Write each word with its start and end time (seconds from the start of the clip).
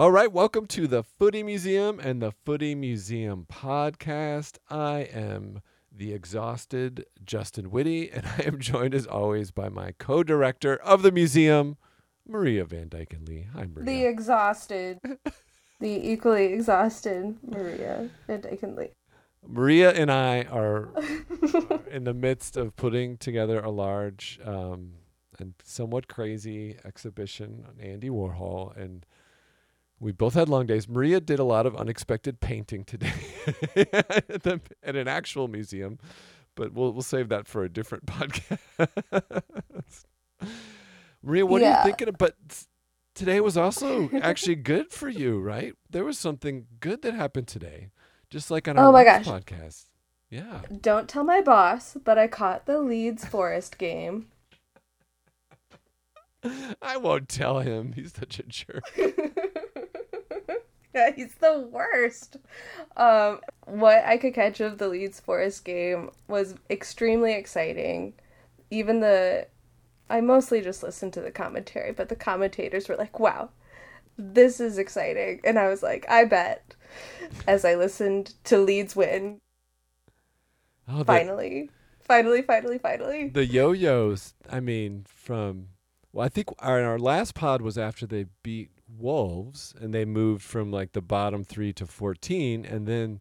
All 0.00 0.10
right, 0.10 0.32
welcome 0.32 0.64
to 0.68 0.86
the 0.86 1.02
Footy 1.02 1.42
Museum 1.42 2.00
and 2.00 2.22
the 2.22 2.32
Footy 2.32 2.74
Museum 2.74 3.44
podcast. 3.52 4.56
I 4.70 5.00
am 5.00 5.60
the 5.94 6.14
exhausted 6.14 7.04
Justin 7.22 7.70
Whitty, 7.70 8.10
and 8.10 8.24
I 8.38 8.44
am 8.44 8.60
joined 8.60 8.94
as 8.94 9.06
always 9.06 9.50
by 9.50 9.68
my 9.68 9.92
co 9.98 10.22
director 10.22 10.76
of 10.76 11.02
the 11.02 11.12
museum, 11.12 11.76
Maria 12.26 12.64
Van 12.64 12.88
Dyken 12.88 13.28
Lee. 13.28 13.48
Hi, 13.52 13.66
Maria. 13.66 13.84
The 13.84 14.06
exhausted, 14.06 15.00
the 15.80 16.10
equally 16.10 16.46
exhausted 16.46 17.36
Maria 17.42 18.08
Van 18.26 18.40
Dyken 18.40 18.78
Lee. 18.78 18.92
Maria 19.46 19.90
and 19.90 20.10
I 20.10 20.44
are 20.44 20.88
in 21.90 22.04
the 22.04 22.14
midst 22.14 22.56
of 22.56 22.74
putting 22.74 23.18
together 23.18 23.60
a 23.60 23.70
large 23.70 24.40
um, 24.46 24.92
and 25.38 25.52
somewhat 25.62 26.08
crazy 26.08 26.78
exhibition 26.86 27.66
on 27.68 27.84
Andy 27.84 28.08
Warhol, 28.08 28.74
and 28.74 29.04
we 30.00 30.12
both 30.12 30.34
had 30.34 30.48
long 30.48 30.66
days. 30.66 30.88
Maria 30.88 31.20
did 31.20 31.38
a 31.38 31.44
lot 31.44 31.66
of 31.66 31.76
unexpected 31.76 32.40
painting 32.40 32.84
today 32.84 33.12
at, 33.76 34.42
the, 34.42 34.60
at 34.82 34.96
an 34.96 35.06
actual 35.06 35.46
museum, 35.46 35.98
but 36.56 36.72
we'll 36.72 36.92
we'll 36.92 37.02
save 37.02 37.28
that 37.28 37.46
for 37.46 37.62
a 37.64 37.68
different 37.68 38.06
podcast. 38.06 38.58
Maria, 41.22 41.44
what 41.46 41.62
are 41.62 41.70
you 41.70 41.84
thinking? 41.84 42.08
of? 42.08 42.16
But 42.18 42.34
today 43.14 43.40
was 43.40 43.56
also 43.56 44.08
actually 44.22 44.54
good 44.56 44.90
for 44.90 45.08
you, 45.08 45.38
right? 45.38 45.74
There 45.90 46.04
was 46.04 46.18
something 46.18 46.66
good 46.80 47.02
that 47.02 47.12
happened 47.14 47.46
today, 47.48 47.90
just 48.30 48.50
like 48.50 48.66
on 48.68 48.78
our 48.78 48.86
Oh 48.86 48.92
my 48.92 49.04
gosh. 49.04 49.26
podcast. 49.26 49.84
Yeah. 50.30 50.60
Don't 50.80 51.08
tell 51.08 51.24
my 51.24 51.40
boss, 51.42 51.96
but 52.02 52.16
I 52.16 52.26
caught 52.28 52.64
the 52.64 52.78
Leeds 52.80 53.24
Forest 53.26 53.76
game. 53.78 54.28
I 56.80 56.96
won't 56.96 57.28
tell 57.28 57.58
him. 57.58 57.92
He's 57.92 58.14
such 58.14 58.38
a 58.38 58.44
jerk. 58.44 58.84
Yeah, 60.94 61.10
he's 61.14 61.34
the 61.36 61.60
worst. 61.70 62.36
Um, 62.96 63.40
what 63.66 64.04
I 64.04 64.16
could 64.16 64.34
catch 64.34 64.60
of 64.60 64.78
the 64.78 64.88
Leeds 64.88 65.20
Forest 65.20 65.64
game 65.64 66.10
was 66.28 66.54
extremely 66.68 67.34
exciting. 67.34 68.14
Even 68.70 69.00
the, 69.00 69.46
I 70.08 70.20
mostly 70.20 70.60
just 70.60 70.82
listened 70.82 71.12
to 71.14 71.20
the 71.20 71.30
commentary, 71.30 71.92
but 71.92 72.08
the 72.08 72.16
commentators 72.16 72.88
were 72.88 72.96
like, 72.96 73.18
"Wow, 73.18 73.50
this 74.16 74.60
is 74.60 74.78
exciting," 74.78 75.40
and 75.44 75.58
I 75.58 75.68
was 75.68 75.82
like, 75.82 76.06
"I 76.08 76.24
bet." 76.24 76.74
As 77.46 77.64
I 77.64 77.76
listened 77.76 78.34
to 78.44 78.58
Leeds 78.58 78.96
win, 78.96 79.40
Oh, 80.88 80.98
the, 80.98 81.04
finally, 81.04 81.70
finally, 82.00 82.42
finally, 82.42 82.78
finally. 82.78 83.28
the 83.28 83.46
yo-yos. 83.46 84.34
I 84.50 84.58
mean, 84.58 85.06
from 85.08 85.68
well, 86.12 86.26
I 86.26 86.28
think 86.28 86.48
our, 86.58 86.82
our 86.82 86.98
last 86.98 87.34
pod 87.36 87.62
was 87.62 87.78
after 87.78 88.06
they 88.06 88.26
beat 88.42 88.70
Wolves 89.00 89.74
and 89.80 89.92
they 89.94 90.04
moved 90.04 90.42
from 90.42 90.70
like 90.70 90.92
the 90.92 91.00
bottom 91.02 91.44
three 91.44 91.72
to 91.74 91.86
fourteen, 91.86 92.64
and 92.64 92.86
then 92.86 93.20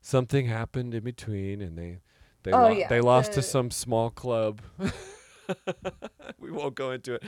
something 0.00 0.46
happened 0.46 0.94
in 0.94 1.04
between, 1.04 1.60
and 1.60 1.76
they 1.78 1.98
they 2.44 2.52
Oh, 2.52 2.62
lo- 2.62 2.68
yeah, 2.70 2.88
they 2.88 3.00
lost 3.00 3.32
to 3.32 3.42
some 3.42 3.70
small 3.70 4.10
club. 4.10 4.62
we 6.38 6.50
won't 6.50 6.74
go 6.74 6.92
into 6.92 7.14
it. 7.14 7.22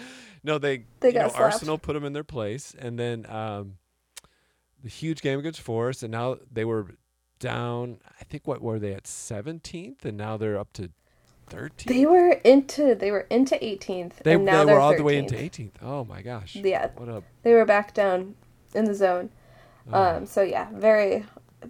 No, 0.44 0.58
they, 0.58 0.84
They 1.00 1.08
you 1.08 1.14
know 1.14 1.20
got 1.22 1.32
slapped. 1.32 1.54
Arsenal 1.54 1.78
put 1.78 1.94
them 1.94 2.04
in 2.04 2.12
their 2.12 2.24
place, 2.24 2.74
and 2.78 2.98
then 2.98 3.26
um, 3.28 3.76
the 4.82 4.88
huge 4.88 5.20
game 5.22 5.38
against 5.38 5.60
Forest, 5.60 6.02
and 6.02 6.12
now 6.12 6.36
they 6.50 6.64
were 6.64 6.86
down. 7.38 7.98
I 8.20 8.24
think 8.24 8.46
what 8.46 8.60
were 8.62 8.78
they 8.78 8.92
at 8.94 9.06
seventeenth, 9.06 10.04
and 10.04 10.16
now 10.16 10.36
they're 10.36 10.58
up 10.58 10.72
to 10.74 10.90
thirteenth. 11.50 11.94
They 11.94 12.06
were 12.06 12.30
into 12.44 12.94
they 12.94 13.10
were 13.10 13.26
into 13.30 13.56
18th, 13.56 14.14
They, 14.22 14.34
and 14.34 14.44
now 14.44 14.64
they 14.64 14.72
were 14.72 14.80
all 14.80 14.96
the 14.96 15.02
way 15.02 15.18
into 15.18 15.34
18th. 15.34 15.72
Oh 15.82 16.04
my 16.04 16.22
gosh. 16.22 16.56
Yeah, 16.56 16.90
What 16.96 17.08
a 17.08 17.22
they 17.42 17.52
were 17.52 17.64
back 17.66 17.92
down 17.92 18.34
in 18.74 18.84
the 18.86 18.94
zone. 18.94 19.30
oh. 19.92 20.02
Um, 20.16 20.26
so 20.26 20.42
yeah, 20.42 20.68
very, 20.72 21.26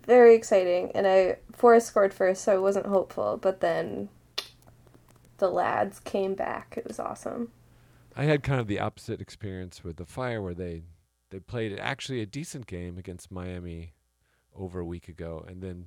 very 0.06 0.34
exciting. 0.34 0.92
And 0.94 1.06
I 1.06 1.36
Forest 1.52 1.88
scored 1.88 2.14
first, 2.14 2.42
so 2.44 2.54
I 2.54 2.58
wasn't 2.58 2.86
hopeful. 2.86 3.36
But 3.36 3.60
then 3.60 4.08
the 5.38 5.48
lads 5.48 5.98
came 6.00 6.34
back. 6.34 6.74
It 6.76 6.86
was 6.86 6.98
awesome. 7.00 7.50
I 8.16 8.24
had 8.24 8.42
kind 8.42 8.60
of 8.60 8.66
the 8.66 8.80
opposite 8.80 9.20
experience 9.20 9.82
with 9.82 9.97
the 9.97 10.04
Fire, 10.04 10.42
where 10.42 10.54
they 10.54 10.82
they 11.30 11.41
played 11.41 11.78
actually 11.78 12.20
a 12.20 12.26
decent 12.26 12.66
game 12.66 12.98
against 12.98 13.30
Miami 13.30 13.94
over 14.54 14.80
a 14.80 14.84
week 14.84 15.08
ago, 15.08 15.44
and 15.48 15.62
then 15.62 15.86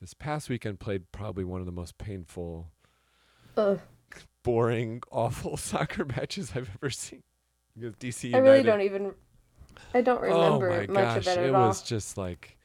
this 0.00 0.12
past 0.14 0.50
weekend 0.50 0.80
played 0.80 1.10
probably 1.12 1.44
one 1.44 1.60
of 1.60 1.66
the 1.66 1.72
most 1.72 1.96
painful, 1.96 2.72
Ugh. 3.56 3.80
boring, 4.42 5.02
awful 5.10 5.56
soccer 5.70 6.04
matches 6.04 6.52
I've 6.54 6.70
ever 6.82 6.90
seen. 6.90 7.22
Because 7.74 7.94
DC 7.96 8.24
United. 8.24 8.46
I 8.46 8.50
really 8.50 8.62
don't 8.62 8.80
even. 8.82 9.14
I 9.92 10.00
don't 10.00 10.20
remember 10.20 10.70
oh 10.70 10.80
my 10.80 10.86
much 10.86 10.94
gosh, 10.94 11.16
of 11.16 11.26
it 11.26 11.38
at 11.38 11.44
it 11.46 11.54
all. 11.54 11.68
was 11.68 11.82
just 11.82 12.16
like. 12.16 12.56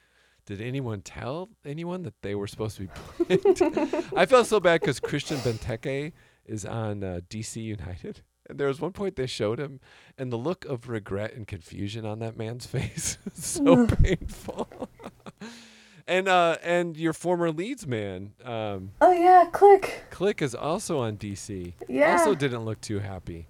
Did 0.45 0.61
anyone 0.61 1.01
tell 1.01 1.49
anyone 1.63 2.01
that 2.03 2.15
they 2.23 2.33
were 2.33 2.47
supposed 2.47 2.77
to 2.77 2.83
be 2.83 2.87
playing? 3.53 4.03
I 4.15 4.25
felt 4.25 4.47
so 4.47 4.59
bad 4.59 4.81
because 4.81 4.99
Christian 4.99 5.37
Benteke 5.37 6.11
is 6.43 6.65
on 6.65 7.03
uh, 7.03 7.19
DC 7.29 7.63
United. 7.63 8.21
And 8.49 8.59
there 8.59 8.67
was 8.67 8.81
one 8.81 8.91
point 8.91 9.15
they 9.15 9.27
showed 9.27 9.59
him, 9.59 9.79
and 10.17 10.33
the 10.33 10.37
look 10.37 10.65
of 10.65 10.89
regret 10.89 11.35
and 11.35 11.45
confusion 11.47 12.03
on 12.03 12.17
that 12.19 12.35
man's 12.35 12.65
face 12.65 13.19
is 13.27 13.45
so 13.45 13.85
painful. 13.85 14.67
And 16.09 16.27
uh, 16.27 16.57
and 16.63 16.97
your 16.97 17.13
former 17.13 17.51
Leeds 17.51 17.85
man, 17.85 18.31
um, 18.43 18.93
oh 18.99 19.11
yeah, 19.11 19.45
Klich. 19.51 19.91
Klich, 20.09 20.41
is 20.41 20.55
also 20.55 20.97
on 20.97 21.17
DC. 21.17 21.73
Yeah. 21.87 22.13
Also 22.13 22.33
didn't 22.33 22.65
look 22.65 22.81
too 22.81 22.97
happy. 22.97 23.45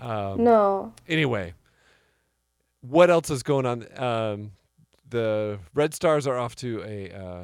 Um, 0.00 0.42
no. 0.42 0.94
anyway, 1.06 1.52
what 2.80 3.10
else 3.10 3.28
is 3.28 3.42
going 3.42 3.66
on? 3.66 3.86
Um, 4.02 4.52
the 5.10 5.58
Red 5.74 5.92
Stars 5.92 6.26
are 6.26 6.38
off 6.38 6.56
to 6.56 6.82
a 6.82 7.12
uh, 7.12 7.42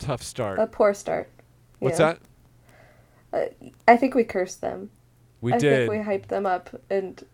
tough 0.00 0.24
start. 0.24 0.58
A 0.58 0.66
poor 0.66 0.92
start. 0.92 1.30
What's 1.78 2.00
Yeah. 2.00 2.16
that? 3.32 3.52
Uh, 3.62 3.68
I 3.86 3.96
think 3.96 4.16
we 4.16 4.24
cursed 4.24 4.60
them. 4.60 4.90
We 5.40 5.52
I 5.52 5.58
did. 5.58 5.88
think 5.88 5.90
we 5.92 6.12
hyped 6.12 6.28
them 6.28 6.46
up, 6.46 6.70
and 6.90 7.24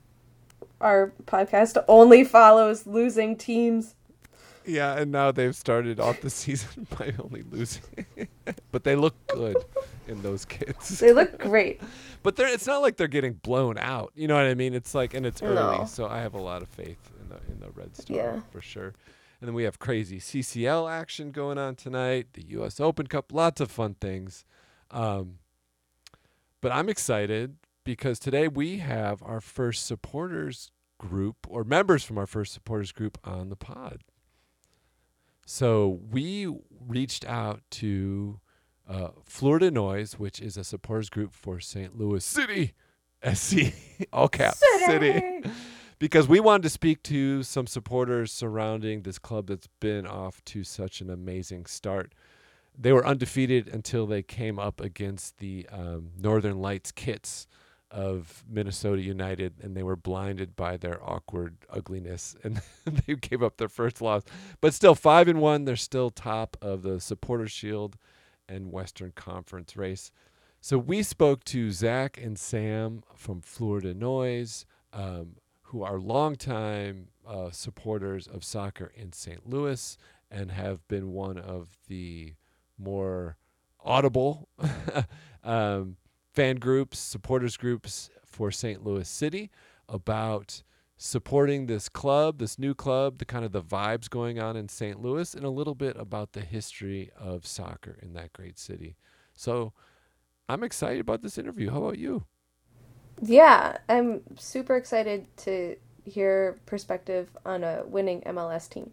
our 0.78 1.12
podcast 1.25 1.82
only 1.88 2.22
follows 2.22 2.87
losing 2.87 3.34
teams. 3.34 3.94
Yeah, 4.70 4.97
and 4.98 5.10
now 5.12 5.32
they've 5.32 5.54
started 5.54 5.98
off 6.00 6.20
the 6.20 6.31
season 6.42 6.86
by 6.98 7.12
only 7.22 7.42
losing. 7.50 7.82
but 8.72 8.84
they 8.84 8.97
look 8.97 9.14
good 9.28 9.56
in 10.08 10.22
those 10.22 10.44
kids. 10.44 10.98
They 11.00 11.12
look 11.12 11.38
great. 11.38 11.81
but 12.22 12.36
they're 12.36 12.48
it's 12.48 12.66
not 12.66 12.82
like 12.82 12.97
they're 12.97 13.09
getting 13.09 13.34
blown 13.34 13.78
out. 13.78 14.12
You 14.14 14.28
know 14.28 14.34
what 14.34 14.44
I 14.47 14.54
mean? 14.54 14.75
It's 14.75 14.94
like 14.94 15.14
and 15.14 15.25
it's 15.26 15.42
early, 15.42 15.78
No. 15.78 15.84
so 15.86 16.06
I 16.06 16.19
have 16.20 16.34
a 16.34 16.41
lot 16.41 16.62
of 16.62 16.69
faith 16.69 16.98
in 17.20 17.28
the 17.28 17.36
in 17.53 17.60
the 17.60 17.70
Red 17.70 17.97
Star 17.97 18.16
Yeah. 18.16 18.41
for 18.50 18.60
sure. 18.60 18.94
And 19.41 19.48
then 19.48 19.54
we 19.54 19.62
have 19.64 19.78
crazy 19.78 20.19
CCL 20.20 20.91
action 20.91 21.30
going 21.30 21.56
on 21.56 21.75
tonight, 21.75 22.28
the 22.34 22.44
US 22.59 22.78
Open 22.80 23.06
Cup, 23.06 23.32
lots 23.32 23.60
of 23.60 23.70
fun 23.70 23.94
things. 23.94 24.44
Um, 24.91 25.38
but 26.60 26.72
I'm 26.72 26.88
excited 26.91 27.56
because 27.84 28.19
today 28.19 28.48
we 28.48 28.78
have 28.78 29.22
our 29.22 29.41
first 29.41 29.86
supporters 29.86 30.70
group 30.98 31.36
or 31.48 31.64
members 31.64 32.04
from 32.04 32.19
our 32.19 32.26
first 32.26 32.53
supporters 32.53 32.92
group 32.92 33.16
on 33.25 33.48
the 33.48 33.56
pod. 33.56 34.03
So 35.47 36.01
we 36.11 36.53
reached 36.87 37.25
out 37.25 37.62
to 37.73 38.41
uh, 38.89 39.09
Fleur 39.25 39.59
de 39.61 39.71
Noise, 39.71 40.19
which 40.19 40.41
is 40.41 40.56
a 40.56 40.65
supporters 40.65 41.11
group 41.11 41.33
for 41.33 41.61
St. 41.61 41.97
Louis 41.97 42.25
City, 42.25 42.75
SC, 43.33 43.73
all 44.12 44.28
caps, 44.28 44.62
City, 44.87 45.43
because 45.99 46.27
we 46.28 46.41
wanted 46.41 46.62
to 46.65 46.71
speak 46.71 47.03
to 47.05 47.43
some 47.43 47.67
supporters 47.67 48.33
surrounding 48.33 49.03
this 49.03 49.19
club 49.19 49.47
that's 49.47 49.69
been 49.81 50.06
off 50.06 50.45
to 50.47 50.65
such 50.65 51.01
an 51.01 51.11
amazing 51.11 51.67
start. 51.67 52.12
They 52.77 52.93
were 52.93 53.07
undefeated 53.07 53.69
until 53.69 54.07
they 54.07 54.22
came 54.22 54.59
up 54.59 54.81
against 54.81 55.39
the 55.39 55.66
um, 55.71 56.10
Northern 56.19 56.60
Lights 56.60 56.93
Kits 56.93 57.47
of 57.91 58.45
Minnesota 58.48 59.03
United, 59.03 59.54
and 59.63 59.77
they 59.77 59.83
were 59.83 59.97
blinded 59.97 60.54
by 60.54 60.77
their 60.77 61.03
awkward 61.03 61.57
ugliness, 61.69 62.37
and 62.45 62.60
they 62.87 63.15
gave 63.15 63.42
up 63.42 63.57
their 63.57 63.69
first 63.69 64.01
loss. 64.01 64.22
But 64.60 64.75
still, 64.75 64.95
five 64.95 65.28
and 65.28 65.41
one, 65.41 65.65
they're 65.65 65.77
still 65.77 66.10
top 66.10 66.57
of 66.60 66.83
the 66.83 67.01
Supporter 67.01 67.48
Shield 67.48 67.97
and 68.48 68.72
Western 68.72 69.13
Conference 69.13 69.77
race. 69.77 70.10
So 70.60 70.77
we 70.77 71.03
spoke 71.03 71.45
to 71.45 71.71
Zach 71.71 72.19
and 72.22 72.39
Sam 72.39 73.03
from 73.15 73.41
Fleur 73.41 73.81
de 73.81 73.95
Noise, 73.95 74.66
um, 74.93 75.36
who 75.63 75.83
are 75.83 75.98
longtime 75.98 77.09
uh, 77.27 77.51
supporters 77.51 78.27
of 78.27 78.45
soccer 78.45 78.93
in 78.95 79.13
St. 79.13 79.48
Louis 79.48 79.97
and 80.31 80.51
have 80.51 80.86
been 80.89 81.13
one 81.13 81.39
of 81.39 81.78
the 81.89 82.34
more 82.78 83.36
audible 83.83 84.48
um, 85.45 85.97
fan 86.41 86.57
groups, 86.57 86.98
supporters 86.98 87.59
groups 87.59 88.09
for 88.25 88.51
St. 88.51 88.83
Louis 88.83 89.07
City 89.07 89.51
about 89.91 90.63
supporting 90.97 91.66
this 91.66 91.91
club, 91.91 92.39
this 92.39 92.59
new 92.59 92.75
club, 92.75 93.19
the 93.19 93.27
kind 93.27 93.45
of 93.45 93.53
the 93.53 93.60
vibes 93.60 94.09
going 94.09 94.41
on 94.41 94.57
in 94.57 94.66
St. 94.66 95.03
Louis, 95.03 95.34
and 95.34 95.45
a 95.45 95.51
little 95.51 95.75
bit 95.75 95.98
about 95.98 96.33
the 96.33 96.41
history 96.41 97.10
of 97.15 97.47
soccer 97.47 97.98
in 98.01 98.15
that 98.15 98.33
great 98.33 98.59
city. 98.59 98.97
So 99.34 99.75
I'm 100.48 100.63
excited 100.63 101.01
about 101.01 101.21
this 101.21 101.37
interview. 101.37 101.69
How 101.69 101.84
about 101.84 101.98
you? 101.98 102.25
Yeah, 103.21 103.77
I'm 103.91 104.22
super 104.39 104.77
excited 104.77 105.27
to 105.45 105.77
hear 106.07 106.59
perspective 106.65 107.28
on 107.45 107.65
a 107.65 107.83
winning 107.84 108.22
MLS 108.22 108.66
team. 108.66 108.91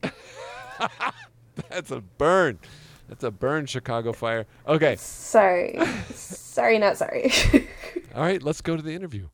That's 1.69 1.91
a 1.91 2.01
burn. 2.01 2.59
That's 3.07 3.23
a 3.23 3.31
burn, 3.31 3.65
Chicago 3.65 4.13
Fire. 4.13 4.45
Okay. 4.67 4.95
Sorry. 4.97 5.79
sorry, 6.13 6.77
not 6.77 6.97
sorry. 6.97 7.31
All 8.15 8.23
right, 8.23 8.43
let's 8.43 8.61
go 8.61 8.75
to 8.75 8.81
the 8.81 8.93
interview. 8.93 9.29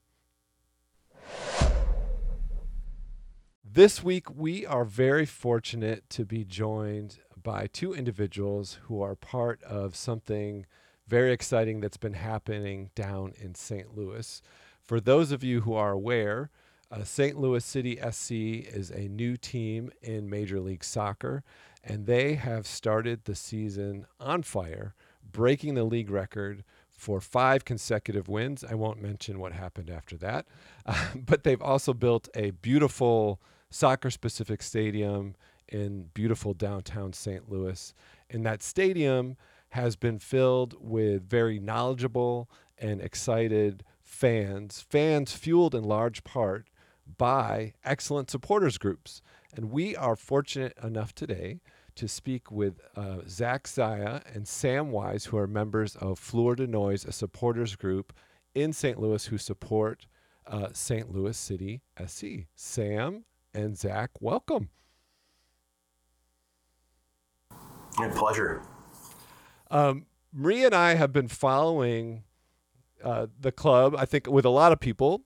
This 3.64 4.04
week, 4.04 4.30
we 4.30 4.66
are 4.68 4.86
very 4.86 5.26
fortunate 5.26 6.08
to 6.12 6.26
be 6.26 6.46
joined 6.46 7.18
by 7.42 7.68
two 7.68 7.94
individuals 7.94 8.78
who 8.84 9.02
are 9.02 9.16
part 9.16 9.64
of 9.64 9.96
something 9.96 10.66
very 11.08 11.34
exciting 11.34 11.80
that's 11.82 11.98
been 11.98 12.14
happening 12.14 12.92
down 12.96 13.34
in 13.42 13.56
St. 13.56 13.96
Louis. 13.96 14.42
For 14.82 15.00
those 15.00 15.32
of 15.32 15.44
you 15.44 15.62
who 15.62 15.74
are 15.74 15.92
aware, 15.92 16.50
uh, 16.92 17.04
St. 17.04 17.38
Louis 17.38 17.66
City 17.66 17.98
SC 18.12 18.32
is 18.32 18.92
a 18.92 19.08
new 19.08 19.36
team 19.36 19.90
in 20.02 20.30
Major 20.30 20.60
League 20.60 20.84
Soccer, 20.84 21.44
and 21.84 22.06
they 22.06 22.36
have 22.36 22.66
started 22.66 23.26
the 23.26 23.36
season 23.36 24.06
on 24.20 24.44
fire, 24.44 24.96
breaking 25.32 25.76
the 25.76 25.84
league 25.84 26.10
record 26.10 26.64
for 26.92 27.20
five 27.20 27.66
consecutive 27.66 28.28
wins. 28.30 28.64
I 28.64 28.76
won't 28.76 29.02
mention 29.02 29.40
what 29.40 29.52
happened 29.52 29.90
after 29.90 30.16
that, 30.18 30.46
uh, 30.86 31.08
but 31.16 31.44
they've 31.44 31.62
also 31.62 31.94
built 31.94 32.30
a 32.36 32.52
beautiful 32.52 33.42
soccer 33.70 34.12
specific 34.12 34.62
stadium 34.62 35.36
in 35.68 36.10
beautiful 36.14 36.54
downtown 36.54 37.14
St. 37.14 37.50
Louis. 37.50 37.94
And 38.30 38.46
that 38.46 38.62
stadium 38.62 39.36
has 39.70 39.96
been 39.96 40.20
filled 40.20 40.76
with 40.80 41.28
very 41.28 41.60
knowledgeable 41.60 42.50
and 42.78 43.02
excited 43.02 43.84
fans, 44.04 44.86
fans 44.88 45.34
fueled 45.34 45.74
in 45.74 45.84
large 45.84 46.24
part 46.24 46.68
by 47.18 47.74
excellent 47.84 48.30
supporters 48.30 48.78
groups. 48.78 49.22
And 49.56 49.72
we 49.72 49.96
are 49.96 50.16
fortunate 50.16 50.78
enough 50.84 51.14
today 51.16 51.60
to 51.96 52.08
speak 52.08 52.52
with 52.52 52.80
uh, 52.96 53.18
Zach 53.28 53.68
Zaya 53.68 54.22
and 54.34 54.48
Sam 54.48 54.92
Wise, 54.92 55.26
who 55.26 55.38
are 55.38 55.48
members 55.48 55.96
of 55.96 56.20
Fleur 56.20 56.56
de 56.56 56.68
Noise, 56.68 57.06
a 57.06 57.12
supporters 57.12 57.76
group 57.76 58.14
in 58.56 58.74
St. 58.74 59.00
Louis 59.00 59.26
who 59.28 59.38
support 59.38 60.06
uh, 60.48 60.70
St. 60.74 61.14
Louis 61.14 61.38
City 61.38 61.82
SC. 62.06 62.48
Sam 62.56 63.26
and 63.54 63.78
Zach, 63.78 64.12
welcome. 64.20 64.70
My 67.98 68.08
pleasure. 68.10 68.62
Um, 69.70 70.06
Maria 70.32 70.68
and 70.68 70.76
I 70.76 70.96
have 70.96 71.14
been 71.14 71.28
following 71.28 72.24
uh, 73.04 73.28
the 73.40 73.52
club, 73.52 73.96
I 73.98 74.06
think, 74.06 74.28
with 74.28 74.46
a 74.46 74.50
lot 74.50 74.72
of 74.72 74.80
people 74.80 75.22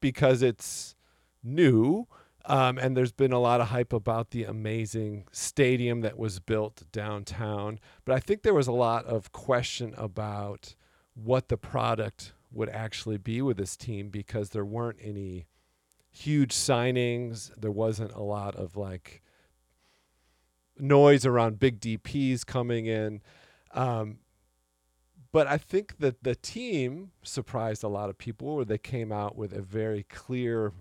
because 0.00 0.42
it's 0.42 0.94
new. 1.42 2.06
Um, 2.48 2.78
and 2.78 2.96
there's 2.96 3.12
been 3.12 3.32
a 3.32 3.38
lot 3.38 3.60
of 3.60 3.68
hype 3.68 3.92
about 3.92 4.30
the 4.30 4.44
amazing 4.44 5.26
stadium 5.30 6.00
that 6.00 6.18
was 6.18 6.40
built 6.40 6.82
downtown. 6.90 7.78
But 8.06 8.14
I 8.14 8.20
think 8.20 8.42
there 8.42 8.54
was 8.54 8.66
a 8.66 8.72
lot 8.72 9.04
of 9.04 9.32
question 9.32 9.94
about 9.98 10.74
what 11.14 11.48
the 11.48 11.58
product 11.58 12.32
would 12.50 12.70
actually 12.70 13.18
be 13.18 13.42
with 13.42 13.58
this 13.58 13.76
team 13.76 14.08
because 14.08 14.50
there 14.50 14.64
weren't 14.64 14.98
any 15.02 15.46
huge 16.10 16.54
signings. 16.54 17.50
There 17.54 17.70
wasn't 17.70 18.12
a 18.12 18.22
lot 18.22 18.56
of 18.56 18.76
like 18.76 19.22
noise 20.78 21.26
around 21.26 21.58
big 21.58 21.80
DPs 21.80 22.46
coming 22.46 22.86
in. 22.86 23.20
Um, 23.72 24.20
but 25.32 25.46
I 25.46 25.58
think 25.58 25.98
that 25.98 26.24
the 26.24 26.34
team 26.34 27.10
surprised 27.22 27.84
a 27.84 27.88
lot 27.88 28.08
of 28.08 28.16
people 28.16 28.56
where 28.56 28.64
they 28.64 28.78
came 28.78 29.12
out 29.12 29.36
with 29.36 29.52
a 29.52 29.60
very 29.60 30.04
clear 30.04 30.72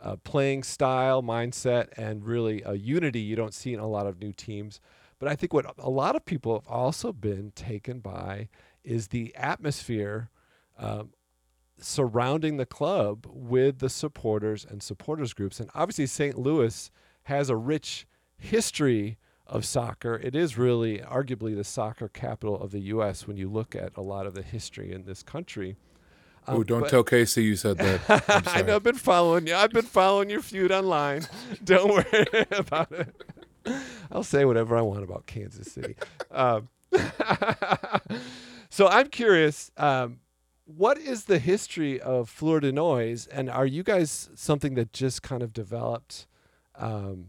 uh, 0.00 0.16
playing 0.16 0.62
style, 0.62 1.22
mindset, 1.22 1.88
and 1.96 2.24
really 2.24 2.62
a 2.62 2.74
unity 2.74 3.20
you 3.20 3.36
don't 3.36 3.54
see 3.54 3.72
in 3.74 3.80
a 3.80 3.88
lot 3.88 4.06
of 4.06 4.20
new 4.20 4.32
teams. 4.32 4.80
But 5.18 5.28
I 5.28 5.34
think 5.34 5.52
what 5.52 5.74
a 5.78 5.90
lot 5.90 6.16
of 6.16 6.24
people 6.24 6.54
have 6.54 6.68
also 6.68 7.12
been 7.12 7.52
taken 7.52 8.00
by 8.00 8.48
is 8.84 9.08
the 9.08 9.34
atmosphere 9.34 10.30
um, 10.78 11.10
surrounding 11.80 12.56
the 12.56 12.66
club 12.66 13.26
with 13.28 13.78
the 13.78 13.88
supporters 13.88 14.64
and 14.68 14.82
supporters 14.82 15.34
groups. 15.34 15.60
And 15.60 15.70
obviously, 15.74 16.06
St. 16.06 16.38
Louis 16.38 16.90
has 17.24 17.50
a 17.50 17.56
rich 17.56 18.06
history 18.36 19.18
of 19.46 19.64
soccer. 19.64 20.20
It 20.22 20.36
is 20.36 20.58
really 20.58 20.98
arguably 20.98 21.56
the 21.56 21.64
soccer 21.64 22.08
capital 22.08 22.60
of 22.60 22.70
the 22.70 22.80
U.S. 22.80 23.26
when 23.26 23.36
you 23.36 23.48
look 23.48 23.74
at 23.74 23.96
a 23.96 24.02
lot 24.02 24.26
of 24.26 24.34
the 24.34 24.42
history 24.42 24.92
in 24.92 25.04
this 25.04 25.22
country. 25.22 25.76
Um, 26.48 26.56
oh, 26.56 26.62
don't 26.64 26.80
but, 26.80 26.90
tell 26.90 27.04
Casey 27.04 27.44
you 27.44 27.56
said 27.56 27.76
that. 27.76 28.42
I 28.46 28.62
know. 28.62 28.76
I've 28.76 28.82
been 28.82 28.94
following 28.96 29.46
you. 29.46 29.54
I've 29.54 29.72
been 29.72 29.84
following 29.84 30.30
your 30.30 30.40
feud 30.40 30.72
online. 30.72 31.26
don't 31.64 31.90
worry 31.90 32.26
about 32.52 32.90
it. 32.92 33.14
I'll 34.10 34.24
say 34.24 34.46
whatever 34.46 34.76
I 34.76 34.80
want 34.80 35.04
about 35.04 35.26
Kansas 35.26 35.70
City. 35.70 35.94
Um, 36.30 36.70
so 38.70 38.88
I'm 38.88 39.08
curious. 39.08 39.70
Um, 39.76 40.20
what 40.64 40.96
is 40.96 41.24
the 41.24 41.38
history 41.38 42.00
of 42.00 42.30
Fleur 42.30 42.60
de 42.60 42.72
Noise, 42.72 43.26
and 43.26 43.50
are 43.50 43.66
you 43.66 43.82
guys 43.82 44.30
something 44.34 44.74
that 44.74 44.94
just 44.94 45.22
kind 45.22 45.42
of 45.42 45.52
developed 45.52 46.26
um, 46.76 47.28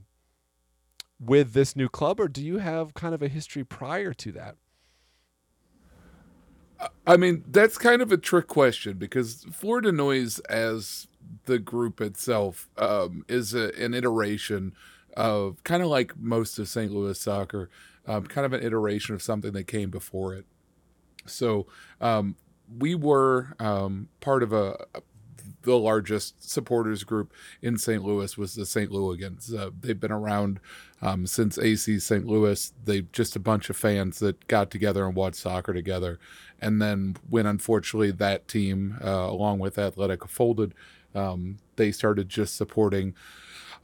with 1.20 1.52
this 1.52 1.76
new 1.76 1.90
club, 1.90 2.22
or 2.22 2.30
do 2.30 2.42
you 2.42 2.60
have 2.60 2.94
kind 2.94 3.14
of 3.14 3.22
a 3.22 3.28
history 3.28 3.66
prior 3.66 4.14
to 4.14 4.32
that? 4.32 4.56
I 7.06 7.18
mean, 7.18 7.44
that's 7.48 7.78
kind 7.78 8.02
of 8.02 8.12
a 8.12 8.18
trick 8.18 8.48
question 8.48 8.98
because 8.98 9.46
Fleur 9.52 9.82
de 9.82 9.92
Noise, 9.92 10.40
as 10.50 11.08
the 11.46 11.60
group 11.60 12.02
itself, 12.02 12.70
um, 12.78 13.26
is 13.28 13.54
a, 13.54 13.72
an 13.82 13.94
iteration 13.94 14.74
of 15.18 15.64
kind 15.64 15.84
of 15.84 15.90
like 15.90 16.18
most 16.18 16.60
of 16.60 16.70
St. 16.70 16.92
Louis 16.92 17.20
soccer, 17.20 17.70
um, 18.08 18.26
kind 18.26 18.46
of 18.46 18.54
an 18.54 18.64
iteration 18.64 19.16
of 19.16 19.22
something 19.22 19.52
that 19.54 19.66
came 19.66 19.90
before 19.90 20.34
it. 20.36 20.46
So, 21.26 21.68
um, 22.00 22.36
we 22.78 22.96
were 22.96 23.56
um, 23.60 24.10
part 24.20 24.44
of 24.44 24.54
a, 24.54 24.78
the 25.64 25.78
largest 25.78 26.50
supporters 26.50 27.04
group 27.04 27.34
in 27.62 27.78
St. 27.78 28.04
Louis 28.04 28.38
was 28.38 28.56
the 28.56 28.66
St. 28.66 28.92
Louligans. 28.92 29.54
Uh, 29.54 29.72
they've 29.80 30.00
been 30.00 30.12
around 30.12 30.60
um, 31.02 31.28
since 31.28 31.58
AC 31.58 32.00
St. 32.00 32.26
Louis. 32.26 32.74
They 32.86 33.02
just 33.12 33.36
a 33.36 33.40
bunch 33.40 33.70
of 33.70 33.78
fans 33.78 34.20
that 34.20 34.48
got 34.48 34.72
together 34.72 35.06
and 35.06 35.16
watched 35.16 35.38
soccer 35.38 35.74
together. 35.74 36.20
And 36.62 36.82
then 36.82 37.16
when 37.30 37.46
unfortunately 37.46 38.12
that 38.12 38.48
team, 38.48 38.98
uh, 39.04 39.10
along 39.10 39.60
with 39.60 39.78
Athletic, 39.78 40.28
folded, 40.28 40.74
um, 41.16 41.58
they 41.76 41.92
started 41.92 42.30
just 42.30 42.56
supporting 42.56 43.16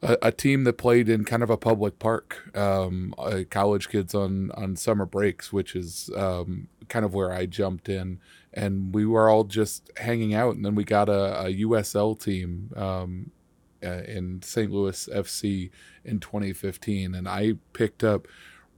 a, 0.02 0.18
a, 0.22 0.32
team 0.32 0.64
that 0.66 0.78
played 0.78 1.10
in 1.10 1.26
kind 1.26 1.44
of 1.44 1.50
a 1.50 1.58
public 1.58 2.00
park, 2.00 2.56
um, 2.56 3.14
uh, 3.18 3.42
college 3.50 3.90
kids 3.90 4.14
on 4.14 4.52
on 4.52 4.76
summer 4.76 5.06
breaks, 5.06 5.52
which 5.52 5.76
is 5.76 6.10
um, 6.16 6.68
kind 6.88 7.06
of 7.06 7.14
where 7.14 7.32
I 7.32 7.46
jumped 7.46 7.90
in, 7.90 8.20
and 8.54 8.94
we 8.94 9.06
were 9.06 9.30
all 9.30 9.44
just 9.44 9.92
hanging 9.98 10.34
out. 10.34 10.56
And 10.56 10.66
then 10.66 10.76
we 10.76 10.84
got 10.84 11.10
a, 11.10 11.46
a 11.46 11.54
USL 11.56 12.20
team 12.20 12.72
um, 12.76 13.32
uh, 13.84 14.04
in 14.04 14.42
St. 14.42 14.72
Louis 14.72 15.10
FC 15.12 15.72
in 16.04 16.20
2015, 16.20 17.16
and 17.16 17.28
I 17.28 17.54
picked 17.74 18.04
up 18.04 18.28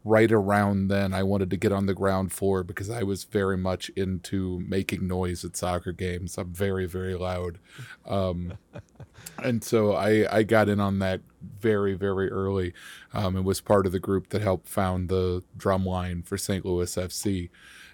right 0.03 0.31
around 0.31 0.87
then 0.87 1.13
I 1.13 1.23
wanted 1.23 1.49
to 1.49 1.57
get 1.57 1.71
on 1.71 1.85
the 1.85 1.93
ground 1.93 2.31
floor 2.31 2.63
because 2.63 2.89
I 2.89 3.03
was 3.03 3.25
very 3.25 3.57
much 3.57 3.89
into 3.89 4.63
making 4.67 5.07
noise 5.07 5.43
at 5.43 5.57
soccer 5.57 5.91
games. 5.91 6.37
I'm 6.37 6.53
very 6.53 6.85
very 6.85 7.15
loud, 7.15 7.59
um, 8.05 8.53
and 9.43 9.63
so 9.63 9.93
I 9.93 10.25
I 10.33 10.43
got 10.43 10.69
in 10.69 10.79
on 10.79 10.99
that 10.99 11.21
very 11.59 11.93
very 11.93 12.29
early, 12.31 12.73
um, 13.13 13.35
and 13.35 13.45
was 13.45 13.61
part 13.61 13.85
of 13.85 13.91
the 13.91 13.99
group 13.99 14.29
that 14.29 14.41
helped 14.41 14.67
found 14.67 15.09
the 15.09 15.43
drum 15.55 15.85
line 15.85 16.23
for 16.23 16.37
St. 16.37 16.65
Louis 16.65 16.95
FC, 16.95 17.49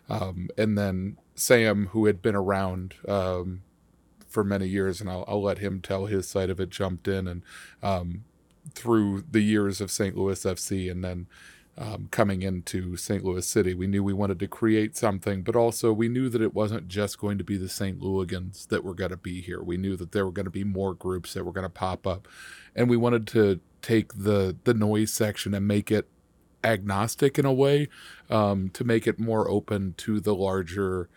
um, 0.09 0.49
and 0.57 0.77
then 0.77 1.17
Sam 1.35 1.87
who 1.87 2.05
had 2.05 2.21
been 2.21 2.35
around. 2.35 2.95
Um, 3.07 3.63
for 4.27 4.43
many 4.43 4.67
years, 4.67 4.99
and 4.99 5.11
I'll, 5.11 5.23
I'll 5.27 5.43
let 5.43 5.59
him 5.59 5.79
tell 5.79 6.07
his 6.07 6.27
side 6.27 6.49
of 6.49 6.59
it. 6.59 6.71
Jumped 6.71 7.07
in 7.07 7.27
and 7.27 7.43
um, 7.83 8.23
through 8.73 9.23
the 9.29 9.41
years 9.41 9.79
of 9.79 9.91
St. 9.91 10.17
Louis 10.17 10.43
FC, 10.43 10.89
and 10.89 11.03
then 11.03 11.27
um, 11.77 12.07
coming 12.11 12.41
into 12.41 12.95
St. 12.97 13.23
Louis 13.23 13.45
City. 13.47 13.73
We 13.73 13.87
knew 13.87 14.03
we 14.03 14.13
wanted 14.13 14.39
to 14.39 14.47
create 14.47 14.95
something, 14.95 15.41
but 15.41 15.55
also 15.55 15.91
we 15.91 16.07
knew 16.07 16.29
that 16.29 16.41
it 16.41 16.53
wasn't 16.53 16.87
just 16.87 17.17
going 17.17 17.37
to 17.39 17.43
be 17.43 17.57
the 17.57 17.69
St. 17.69 17.99
Louligans 17.99 18.67
that 18.67 18.83
were 18.83 18.93
going 18.93 19.09
to 19.09 19.17
be 19.17 19.41
here. 19.41 19.61
We 19.61 19.77
knew 19.77 19.95
that 19.97 20.11
there 20.11 20.25
were 20.25 20.31
going 20.31 20.45
to 20.45 20.51
be 20.51 20.63
more 20.63 20.93
groups 20.93 21.33
that 21.33 21.43
were 21.43 21.51
going 21.51 21.65
to 21.65 21.69
pop 21.69 22.05
up, 22.05 22.27
and 22.75 22.89
we 22.89 22.97
wanted 22.97 23.27
to 23.29 23.59
take 23.81 24.13
the 24.13 24.55
the 24.63 24.73
noise 24.73 25.11
section 25.11 25.53
and 25.53 25.67
make 25.67 25.91
it 25.91 26.07
agnostic 26.63 27.37
in 27.37 27.45
a 27.45 27.53
way 27.53 27.89
um, 28.29 28.69
to 28.69 28.83
make 28.83 29.05
it 29.05 29.19
more 29.19 29.49
open 29.49 29.93
to 29.97 30.19
the 30.19 30.33
larger 30.33 31.09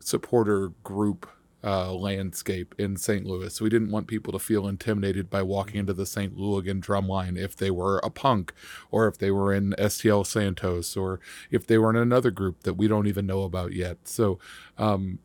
supporter 0.00 0.72
group 0.82 1.28
uh, 1.64 1.92
landscape 1.92 2.74
in 2.78 2.96
St. 2.96 3.24
Louis. 3.24 3.60
We 3.60 3.70
didn't 3.70 3.90
want 3.90 4.06
people 4.06 4.32
to 4.32 4.38
feel 4.38 4.66
intimidated 4.66 5.30
by 5.30 5.42
walking 5.42 5.76
into 5.76 5.92
the 5.92 6.06
St. 6.06 6.36
Louligan 6.36 6.80
drumline 6.80 7.38
if 7.38 7.56
they 7.56 7.70
were 7.70 7.98
a 7.98 8.10
punk, 8.10 8.52
or 8.90 9.06
if 9.06 9.18
they 9.18 9.30
were 9.30 9.52
in 9.52 9.74
STL 9.78 10.26
Santos, 10.26 10.96
or 10.96 11.20
if 11.50 11.66
they 11.66 11.78
were 11.78 11.90
in 11.90 11.96
another 11.96 12.30
group 12.30 12.62
that 12.64 12.74
we 12.74 12.88
don't 12.88 13.06
even 13.06 13.26
know 13.26 13.42
about 13.42 13.72
yet. 13.72 13.98
So, 14.04 14.38
um, 14.78 15.18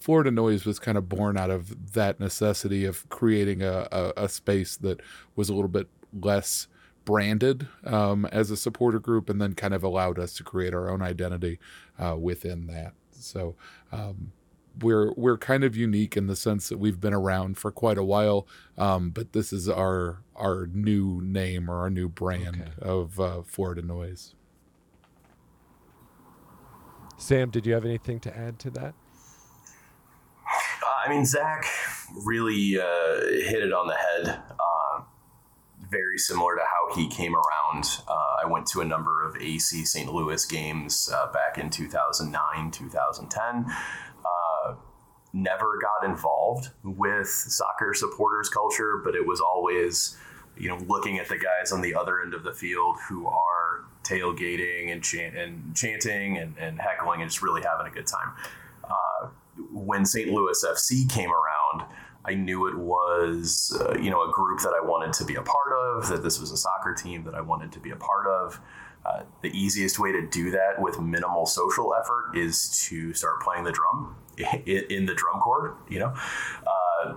Fleur 0.00 0.22
de 0.22 0.30
Noise 0.30 0.64
was 0.64 0.78
kind 0.78 0.96
of 0.96 1.10
born 1.10 1.36
out 1.36 1.50
of 1.50 1.92
that 1.92 2.18
necessity 2.18 2.86
of 2.86 3.06
creating 3.10 3.62
a, 3.62 3.86
a, 3.92 4.12
a 4.16 4.28
space 4.30 4.76
that 4.78 5.00
was 5.36 5.50
a 5.50 5.54
little 5.54 5.68
bit 5.68 5.88
less 6.18 6.68
branded 7.04 7.68
um, 7.84 8.24
as 8.26 8.50
a 8.50 8.56
supporter 8.56 8.98
group, 8.98 9.28
and 9.28 9.40
then 9.40 9.54
kind 9.54 9.74
of 9.74 9.82
allowed 9.82 10.18
us 10.18 10.34
to 10.34 10.42
create 10.42 10.74
our 10.74 10.90
own 10.90 11.02
identity 11.02 11.58
uh, 11.98 12.16
within 12.18 12.66
that. 12.66 12.94
So 13.10 13.56
um, 13.92 14.32
we're 14.82 15.12
we're 15.16 15.38
kind 15.38 15.64
of 15.64 15.76
unique 15.76 16.16
in 16.16 16.26
the 16.26 16.36
sense 16.36 16.68
that 16.68 16.78
we've 16.78 17.00
been 17.00 17.14
around 17.14 17.58
for 17.58 17.70
quite 17.70 17.98
a 17.98 18.04
while, 18.04 18.46
um, 18.78 19.10
but 19.10 19.32
this 19.32 19.52
is 19.52 19.68
our 19.68 20.22
our 20.36 20.66
new 20.72 21.20
name 21.22 21.68
or 21.70 21.78
our 21.80 21.90
new 21.90 22.08
brand 22.08 22.62
Okay. 22.62 22.70
of 22.80 23.20
uh, 23.20 23.42
Fleur 23.42 23.74
de 23.74 23.82
Noise. 23.82 24.34
Sam, 27.18 27.50
did 27.50 27.66
you 27.66 27.74
have 27.74 27.84
anything 27.84 28.18
to 28.20 28.36
add 28.36 28.58
to 28.60 28.70
that? 28.70 28.94
Uh, 30.46 31.06
I 31.06 31.08
mean, 31.10 31.26
Zach 31.26 31.66
really 32.24 32.78
uh, 32.80 33.20
hit 33.46 33.62
it 33.62 33.72
on 33.72 33.86
the 33.86 33.94
head. 33.94 34.40
Uh, 34.50 35.02
very 35.90 36.18
similar 36.18 36.54
to 36.56 36.62
how 36.62 36.94
he 36.96 37.08
came 37.08 37.34
around. 37.34 37.84
Uh, 38.08 38.36
I 38.42 38.46
went 38.46 38.66
to 38.68 38.80
a 38.80 38.84
number 38.84 39.22
of 39.26 39.36
AC 39.36 39.84
St. 39.84 40.12
Louis 40.12 40.44
games 40.46 41.10
uh, 41.12 41.30
back 41.32 41.58
in 41.58 41.68
2009, 41.68 42.70
2010. 42.70 43.66
Uh, 44.64 44.74
never 45.32 45.78
got 45.80 46.08
involved 46.08 46.70
with 46.82 47.28
soccer 47.28 47.94
supporters 47.94 48.48
culture, 48.48 49.00
but 49.04 49.14
it 49.14 49.24
was 49.24 49.40
always, 49.40 50.16
you 50.58 50.68
know, 50.68 50.78
looking 50.88 51.18
at 51.18 51.28
the 51.28 51.38
guys 51.38 51.70
on 51.72 51.80
the 51.80 51.94
other 51.94 52.20
end 52.20 52.34
of 52.34 52.42
the 52.42 52.52
field 52.52 52.96
who 53.08 53.26
are 53.26 53.84
tailgating 54.02 54.92
and, 54.92 55.04
chant- 55.04 55.36
and 55.36 55.74
chanting 55.76 56.36
and, 56.38 56.56
and 56.58 56.80
heckling 56.80 57.22
and 57.22 57.30
just 57.30 57.42
really 57.42 57.62
having 57.62 57.86
a 57.86 57.90
good 57.90 58.06
time. 58.06 58.32
Uh, 58.84 59.28
when 59.72 60.04
St. 60.04 60.30
Louis 60.30 60.64
FC 60.64 61.08
came 61.08 61.30
around, 61.30 61.88
I 62.24 62.34
knew 62.34 62.66
it 62.66 62.76
was 62.76 63.76
uh, 63.80 63.98
you 63.98 64.10
know 64.10 64.22
a 64.28 64.30
group 64.30 64.60
that 64.60 64.74
I 64.74 64.84
wanted 64.84 65.12
to 65.14 65.24
be 65.24 65.36
a 65.36 65.42
part 65.42 65.72
of. 65.72 66.08
That 66.08 66.22
this 66.22 66.38
was 66.38 66.50
a 66.50 66.56
soccer 66.56 66.94
team 66.94 67.24
that 67.24 67.34
I 67.34 67.40
wanted 67.40 67.72
to 67.72 67.80
be 67.80 67.90
a 67.90 67.96
part 67.96 68.26
of. 68.26 68.60
Uh, 69.04 69.22
the 69.42 69.48
easiest 69.48 69.98
way 69.98 70.12
to 70.12 70.26
do 70.28 70.50
that 70.50 70.80
with 70.80 71.00
minimal 71.00 71.46
social 71.46 71.94
effort 71.94 72.32
is 72.34 72.84
to 72.88 73.14
start 73.14 73.40
playing 73.40 73.64
the 73.64 73.72
drum 73.72 74.14
in, 74.66 75.06
the 75.06 75.14
drum 75.14 75.40
corps. 75.40 75.76
You 75.88 76.00
know. 76.00 76.14
Uh, 76.66 77.14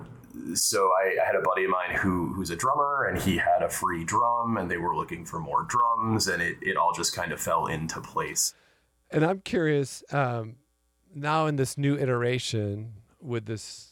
so 0.55 0.89
I, 1.03 1.21
I 1.21 1.25
had 1.25 1.35
a 1.35 1.41
buddy 1.41 1.65
of 1.65 1.69
mine 1.69 1.95
who 1.95 2.33
who's 2.33 2.49
a 2.49 2.55
drummer 2.55 3.05
and 3.05 3.21
he 3.21 3.37
had 3.37 3.61
a 3.61 3.69
free 3.69 4.03
drum 4.03 4.57
and 4.57 4.69
they 4.69 4.77
were 4.77 4.95
looking 4.95 5.25
for 5.25 5.39
more 5.39 5.63
drums 5.63 6.27
and 6.27 6.41
it, 6.41 6.57
it 6.61 6.75
all 6.75 6.91
just 6.91 7.15
kind 7.15 7.31
of 7.31 7.39
fell 7.39 7.67
into 7.67 8.01
place 8.01 8.55
And 9.11 9.23
I'm 9.23 9.41
curious 9.41 10.03
um, 10.11 10.55
now 11.13 11.45
in 11.45 11.55
this 11.55 11.77
new 11.77 11.95
iteration 11.97 12.93
with 13.21 13.45
this 13.45 13.91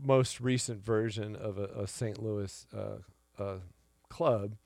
most 0.00 0.40
recent 0.40 0.84
version 0.84 1.34
of 1.34 1.58
a, 1.58 1.64
a 1.76 1.86
St. 1.86 2.22
Louis 2.22 2.66
uh, 2.76 3.42
uh, 3.42 3.56
club, 4.08 4.56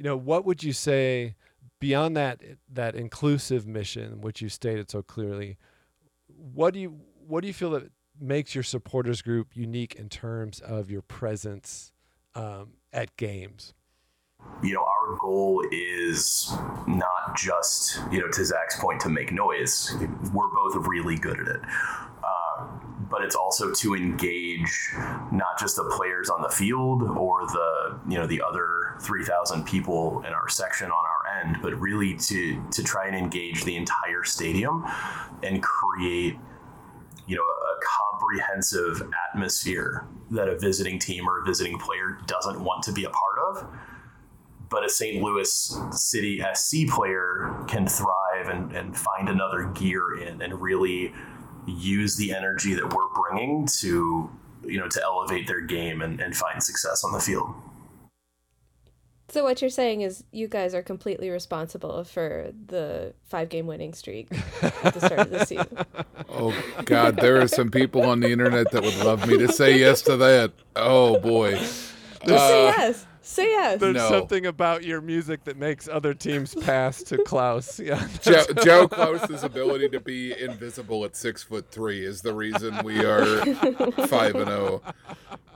you 0.00 0.04
know, 0.04 0.16
what 0.16 0.46
would 0.46 0.64
you 0.64 0.72
say 0.72 1.34
beyond 1.78 2.16
that 2.16 2.40
that 2.72 2.94
inclusive 2.94 3.66
mission, 3.66 4.22
which 4.22 4.40
you 4.40 4.48
stated 4.48 4.90
so 4.90 5.02
clearly? 5.02 5.58
What 6.26 6.72
do 6.72 6.80
you 6.80 7.00
what 7.26 7.42
do 7.42 7.48
you 7.48 7.52
feel 7.52 7.72
that 7.72 7.90
makes 8.18 8.54
your 8.54 8.64
supporters 8.64 9.20
group 9.20 9.48
unique 9.52 9.96
in 9.96 10.08
terms 10.08 10.60
of 10.60 10.90
your 10.90 11.02
presence 11.02 11.92
um, 12.34 12.70
at 12.94 13.14
games? 13.18 13.74
you 14.62 14.72
know, 14.72 14.82
our 14.82 15.18
goal 15.18 15.62
is 15.70 16.50
not 16.86 17.36
just, 17.36 18.00
you 18.10 18.20
know, 18.20 18.28
to 18.28 18.42
Zach's 18.42 18.80
point, 18.80 19.00
to 19.02 19.10
make 19.10 19.32
noise. 19.32 19.94
We're 20.32 20.48
both 20.48 20.86
really 20.86 21.16
good 21.16 21.40
at 21.40 21.46
it. 21.46 21.60
Uh, 22.24 22.66
but 23.10 23.22
it's 23.22 23.34
also 23.34 23.72
to 23.72 23.94
engage 23.94 24.94
not 25.30 25.58
just 25.58 25.76
the 25.76 25.84
players 25.96 26.30
on 26.30 26.40
the 26.40 26.48
field 26.48 27.02
or 27.02 27.46
the, 27.46 28.00
you 28.08 28.16
know, 28.16 28.26
the 28.26 28.40
other 28.40 28.79
3,000 29.00 29.64
people 29.64 30.22
in 30.26 30.32
our 30.32 30.48
section 30.48 30.90
on 30.90 31.04
our 31.04 31.40
end, 31.40 31.58
but 31.62 31.78
really 31.80 32.14
to, 32.16 32.62
to 32.70 32.82
try 32.82 33.06
and 33.06 33.16
engage 33.16 33.64
the 33.64 33.76
entire 33.76 34.24
stadium 34.24 34.84
and 35.42 35.62
create 35.62 36.36
you 37.26 37.36
know 37.36 37.42
a 37.42 38.10
comprehensive 38.10 39.08
atmosphere 39.30 40.04
that 40.30 40.48
a 40.48 40.58
visiting 40.58 40.98
team 40.98 41.28
or 41.28 41.42
a 41.42 41.44
visiting 41.44 41.78
player 41.78 42.18
doesn't 42.26 42.60
want 42.62 42.82
to 42.82 42.92
be 42.92 43.04
a 43.04 43.10
part 43.10 43.38
of 43.48 43.68
but 44.70 44.84
a 44.84 44.88
St. 44.88 45.20
Louis 45.22 45.78
City 45.90 46.42
SC 46.54 46.86
player 46.88 47.64
can 47.66 47.86
thrive 47.86 48.48
and, 48.48 48.72
and 48.72 48.96
find 48.96 49.28
another 49.28 49.64
gear 49.74 50.16
in 50.16 50.40
and 50.40 50.60
really 50.60 51.12
use 51.66 52.16
the 52.16 52.32
energy 52.32 52.74
that 52.74 52.94
we're 52.94 53.08
bringing 53.14 53.66
to 53.66 54.30
you 54.64 54.78
know 54.78 54.88
to 54.88 55.02
elevate 55.02 55.46
their 55.46 55.60
game 55.60 56.02
and, 56.02 56.20
and 56.20 56.36
find 56.36 56.62
success 56.62 57.04
on 57.04 57.12
the 57.12 57.20
field. 57.20 57.52
So 59.30 59.44
what 59.44 59.60
you're 59.60 59.70
saying 59.70 60.00
is 60.00 60.24
you 60.32 60.48
guys 60.48 60.74
are 60.74 60.82
completely 60.82 61.30
responsible 61.30 62.02
for 62.04 62.50
the 62.66 63.14
five 63.28 63.48
game 63.48 63.66
winning 63.66 63.94
streak 63.94 64.28
at 64.62 64.92
the 64.94 65.00
start 65.00 65.20
of 65.20 65.30
the 65.30 65.44
season. 65.44 65.78
Oh 66.32 66.54
God, 66.84 67.16
there 67.16 67.40
are 67.40 67.48
some 67.48 67.70
people 67.72 68.02
on 68.02 68.20
the 68.20 68.30
internet 68.30 68.70
that 68.70 68.82
would 68.82 68.96
love 68.98 69.26
me 69.26 69.36
to 69.38 69.52
say 69.52 69.76
yes 69.78 70.00
to 70.02 70.16
that. 70.18 70.52
Oh 70.76 71.18
boy. 71.18 71.52
Just 71.54 72.24
say 72.26 72.68
Uh, 72.68 72.72
yes. 72.78 73.06
Say 73.20 73.44
yes. 73.50 73.80
There's 73.80 73.94
No. 73.96 74.08
something 74.08 74.46
about 74.46 74.84
your 74.84 75.00
music 75.00 75.44
that 75.44 75.56
makes 75.58 75.88
other 75.88 76.14
teams 76.14 76.54
pass 76.54 77.02
to 77.04 77.18
Klauss. 77.18 77.78
Yeah. 77.84 78.06
Joe, 78.22 78.44
Joe 78.64 78.88
Klauss's 78.88 79.42
ability 79.42 79.88
to 79.90 80.00
be 80.00 80.32
invisible 80.40 81.04
at 81.04 81.16
six 81.16 81.42
foot 81.42 81.70
three 81.70 82.04
is 82.04 82.22
the 82.22 82.32
reason 82.32 82.78
we 82.84 83.04
are 83.04 83.44
five 84.06 84.36
and 84.36 84.46
zero. 84.46 84.82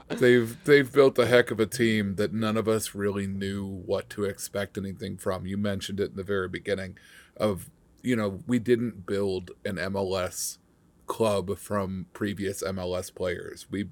They've 0.07 0.63
they've 0.65 0.91
built 0.91 1.17
a 1.17 1.25
heck 1.25 1.49
of 1.49 1.59
a 1.59 1.65
team 1.65 2.15
that 2.15 2.31
none 2.31 2.57
of 2.57 2.67
us 2.67 2.93
really 2.93 3.25
knew 3.25 3.65
what 3.65 4.09
to 4.11 4.23
expect 4.23 4.77
anything 4.77 5.17
from. 5.17 5.45
You 5.45 5.57
mentioned 5.57 5.99
it 5.99 6.11
in 6.11 6.15
the 6.15 6.23
very 6.23 6.47
beginning 6.47 6.97
of 7.35 7.69
you 8.03 8.15
know 8.15 8.41
we 8.45 8.59
didn't 8.59 9.07
build 9.07 9.51
an 9.65 9.77
MLS 9.77 10.59
club 11.07 11.57
from 11.57 12.05
previous 12.13 12.61
MLS 12.63 13.13
players. 13.13 13.67
We 13.69 13.89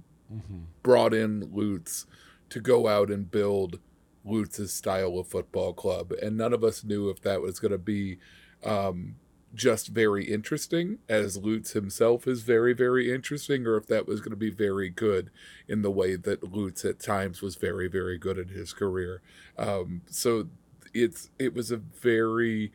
brought 0.82 1.13
in 1.13 1.50
Lutz 1.51 2.05
to 2.50 2.60
go 2.60 2.88
out 2.88 3.10
and 3.10 3.29
build 3.29 3.79
Lutz's 4.24 4.74
style 4.74 5.17
of 5.17 5.27
football 5.27 5.74
club, 5.74 6.12
and 6.22 6.38
none 6.38 6.53
of 6.53 6.63
us 6.63 6.84
knew 6.84 7.10
if 7.10 7.22
that 7.22 7.41
was 7.41 7.60
going 7.60 7.72
to 7.72 7.77
be 7.77 8.20
um, 8.63 9.15
just 9.53 9.89
very 9.89 10.25
interesting, 10.25 11.00
as 11.07 11.38
Lutz 11.38 11.74
himself 11.74 12.27
is 12.27 12.41
very, 12.41 12.74
very 12.74 13.13
interesting, 13.13 13.67
or 13.67 13.77
if 13.77 13.88
that 13.88 14.07
was 14.07 14.19
going 14.19 14.31
to 14.31 14.38
be 14.38 14.50
very 14.50 14.89
good 14.89 15.29
in 15.67 15.81
the 15.81 15.91
way 15.91 16.15
that 16.15 16.43
Lutz 16.43 16.83
at 16.86 17.00
times 17.00 17.41
was 17.41 17.55
very, 17.55 17.88
very 17.88 18.17
good 18.17 18.38
in 18.38 18.50
his 18.50 18.74
career. 18.74 19.22
Um, 19.57 20.01
so 20.10 20.48
it's 20.93 21.29
it 21.39 21.53
was 21.53 21.72
a 21.72 21.77
very 21.77 22.72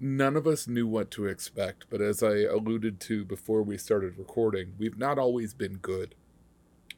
none 0.00 0.36
of 0.36 0.46
us 0.46 0.68
knew 0.68 0.86
what 0.86 1.10
to 1.10 1.26
expect, 1.26 1.86
but 1.90 2.00
as 2.00 2.22
I 2.22 2.42
alluded 2.42 3.00
to 3.00 3.24
before 3.24 3.62
we 3.62 3.76
started 3.76 4.16
recording, 4.16 4.74
we've 4.78 4.98
not 4.98 5.18
always 5.18 5.54
been 5.54 5.76
good. 5.78 6.14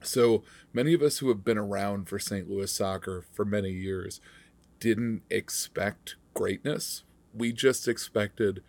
So 0.02 0.44
many 0.72 0.94
of 0.94 1.02
us 1.02 1.18
who 1.18 1.28
have 1.28 1.44
been 1.44 1.58
around 1.58 2.08
for 2.08 2.18
St. 2.18 2.48
Louis 2.48 2.70
soccer 2.70 3.24
for 3.32 3.44
many 3.44 3.70
years 3.70 4.20
didn't 4.78 5.22
expect 5.30 6.16
greatness. 6.34 7.04
We 7.34 7.52
just 7.52 7.86
expected 7.86 8.62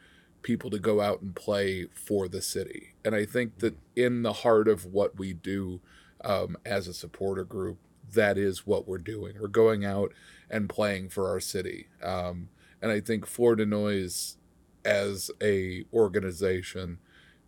people 0.43 0.69
to 0.69 0.79
go 0.79 1.01
out 1.01 1.21
and 1.21 1.35
play 1.35 1.87
for 1.93 2.27
the 2.27 2.41
city. 2.41 2.93
And 3.05 3.15
I 3.15 3.25
think 3.25 3.59
that 3.59 3.75
in 3.95 4.23
the 4.23 4.33
heart 4.33 4.67
of 4.67 4.85
what 4.85 5.17
we 5.17 5.33
do 5.33 5.81
um, 6.23 6.57
as 6.65 6.87
a 6.87 6.93
supporter 6.93 7.43
group, 7.43 7.77
that 8.13 8.37
is 8.37 8.65
what 8.65 8.87
we're 8.87 8.97
doing. 8.97 9.35
We're 9.39 9.47
going 9.47 9.85
out 9.85 10.13
and 10.49 10.67
playing 10.67 11.09
for 11.09 11.29
our 11.29 11.39
city. 11.39 11.87
Um, 12.03 12.49
and 12.81 12.91
I 12.91 12.99
think 12.99 13.25
Fleur 13.25 13.55
de 13.55 13.65
Noise, 13.65 14.37
as 14.83 15.31
a 15.41 15.85
organization, 15.93 16.99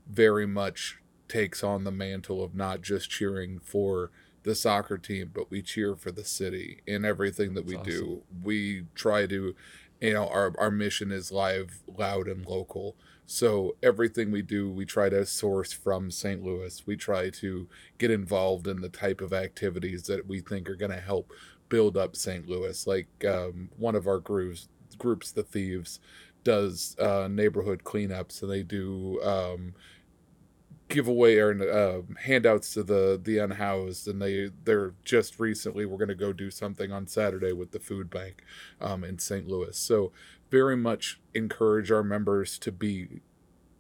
very 0.08 0.46
much 0.46 1.00
takes 1.28 1.64
on 1.64 1.84
the 1.84 1.92
mantle 1.92 2.44
of 2.44 2.54
not 2.54 2.82
just 2.82 3.10
cheering 3.10 3.60
for 3.60 4.12
the 4.44 4.54
soccer 4.54 4.98
team, 4.98 5.32
but 5.34 5.50
we 5.50 5.62
cheer 5.62 5.96
for 5.96 6.12
the 6.12 6.24
city 6.24 6.82
in 6.86 7.06
everything 7.06 7.54
that 7.54 7.66
we 7.66 7.76
That's 7.76 7.88
do. 7.88 8.24
We 8.44 8.86
try 8.94 9.26
to, 9.28 9.56
you 10.04 10.14
know, 10.14 10.28
our, 10.28 10.54
our 10.60 10.70
mission 10.70 11.14
is 11.14 11.32
live, 11.32 11.82
loud, 11.88 12.28
and 12.28 12.46
local. 12.46 12.98
So 13.26 13.78
everything 13.82 14.32
we 14.32 14.42
do, 14.42 14.70
we 14.70 14.84
try 14.84 15.08
to 15.08 15.26
source 15.26 15.72
from 15.72 16.12
St. 16.12 16.44
Louis. 16.44 16.86
We 16.86 16.98
try 16.98 17.30
to 17.30 17.70
get 17.98 18.12
involved 18.12 18.68
in 18.68 18.82
the 18.82 18.90
type 18.90 19.22
of 19.22 19.32
activities 19.32 20.04
that 20.04 20.28
we 20.28 20.42
think 20.42 20.70
are 20.70 20.76
going 20.76 20.92
to 20.92 21.00
help 21.00 21.32
build 21.70 21.96
up 21.96 22.18
St. 22.18 22.50
Louis. 22.50 22.86
Like 22.86 23.08
um, 23.26 23.70
one 23.78 23.96
of 23.96 24.06
our 24.06 24.20
groups, 24.20 24.68
groups, 24.98 25.32
the 25.32 25.44
Thieves, 25.44 26.02
does 26.44 26.98
uh, 27.00 27.30
neighborhood 27.32 27.86
cleanups, 27.86 28.42
and 28.42 28.52
they 28.52 28.64
do 28.64 29.22
um, 29.24 29.74
giveaway 30.94 31.38
or 31.38 31.52
uh, 31.70 32.02
handouts 32.22 32.74
to 32.74 32.84
the 32.84 33.20
the 33.22 33.40
unhoused 33.40 34.08
and 34.08 34.22
they 34.22 34.50
they're 34.64 34.94
just 35.04 35.40
recently 35.40 35.86
we're 35.86 35.98
going 35.98 36.08
to 36.08 36.14
go 36.14 36.32
do 36.32 36.52
something 36.52 36.92
on 36.92 37.08
saturday 37.08 37.52
with 37.52 37.72
the 37.72 37.80
food 37.80 38.12
bank 38.12 38.44
um, 38.80 39.04
in 39.04 39.18
st 39.18 39.48
louis 39.48 39.76
so 39.76 40.12
very 40.52 40.78
much 40.78 41.20
encourage 41.34 41.92
our 41.92 42.04
members 42.04 42.60
to 42.60 42.72
be 42.72 43.22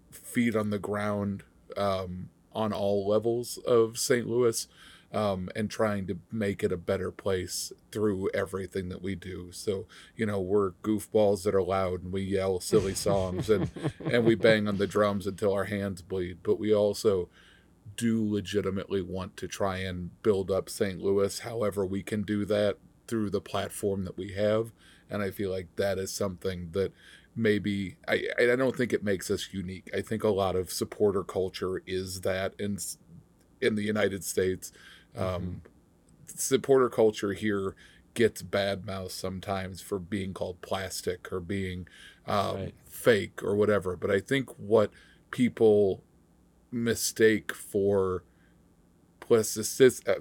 feet 0.09 0.55
on 0.55 0.71
the 0.71 0.79
ground 0.79 1.43
um, 1.77 2.29
on 2.53 2.73
all 2.73 3.07
levels 3.07 3.57
of 3.59 3.97
St. 3.97 4.27
Louis 4.27 4.67
um, 5.13 5.47
and 5.55 5.69
trying 5.69 6.07
to 6.07 6.17
make 6.31 6.63
it 6.63 6.71
a 6.71 6.77
better 6.77 7.11
place 7.11 7.71
through 7.91 8.29
everything 8.33 8.89
that 8.89 9.03
we 9.03 9.13
do. 9.13 9.51
So, 9.51 9.85
you 10.15 10.25
know, 10.25 10.41
we're 10.41 10.71
goofballs 10.83 11.43
that 11.43 11.53
are 11.53 11.61
loud 11.61 12.03
and 12.03 12.11
we 12.11 12.23
yell 12.23 12.59
silly 12.59 12.95
songs 12.95 13.49
and, 13.49 13.69
and 14.03 14.25
we 14.25 14.35
bang 14.35 14.67
on 14.67 14.77
the 14.77 14.87
drums 14.87 15.27
until 15.27 15.53
our 15.53 15.65
hands 15.65 16.01
bleed. 16.01 16.39
But 16.41 16.59
we 16.59 16.73
also 16.73 17.29
do 17.95 18.27
legitimately 18.27 19.03
want 19.03 19.37
to 19.37 19.47
try 19.47 19.77
and 19.77 20.09
build 20.23 20.49
up 20.49 20.67
St. 20.67 20.99
Louis 20.99 21.39
however 21.39 21.85
we 21.85 22.01
can 22.01 22.23
do 22.23 22.43
that 22.45 22.77
through 23.07 23.29
the 23.29 23.41
platform 23.41 24.05
that 24.05 24.17
we 24.17 24.33
have. 24.33 24.71
And 25.11 25.21
I 25.21 25.29
feel 25.29 25.51
like 25.51 25.67
that 25.75 25.99
is 25.99 26.11
something 26.11 26.69
that 26.71 26.91
maybe 27.35 27.97
I, 28.07 28.23
I 28.39 28.55
don't 28.55 28.75
think 28.75 28.93
it 28.93 29.03
makes 29.03 29.29
us 29.29 29.49
unique. 29.51 29.91
I 29.95 30.01
think 30.01 30.23
a 30.23 30.29
lot 30.29 30.55
of 30.55 30.71
supporter 30.71 31.23
culture 31.23 31.83
is 31.85 32.21
that 32.21 32.55
in 32.57 32.79
in 33.61 33.75
the 33.75 33.83
United 33.83 34.23
States 34.23 34.71
um. 35.15 35.61
Supporter 36.35 36.89
culture 36.89 37.33
here 37.33 37.75
gets 38.13 38.41
bad 38.41 38.85
mouth 38.85 39.11
sometimes 39.11 39.81
for 39.81 39.99
being 39.99 40.33
called 40.33 40.61
plastic 40.61 41.31
or 41.31 41.39
being 41.39 41.87
um, 42.27 42.55
right. 42.55 42.73
fake 42.85 43.43
or 43.43 43.55
whatever. 43.55 43.95
But 43.95 44.11
I 44.11 44.19
think 44.19 44.49
what 44.57 44.91
people 45.31 46.03
mistake 46.71 47.53
for 47.53 48.23
uh, 49.31 49.43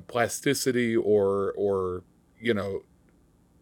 plasticity 0.06 0.96
or 0.96 1.52
or 1.56 2.02
you 2.40 2.54
know 2.54 2.82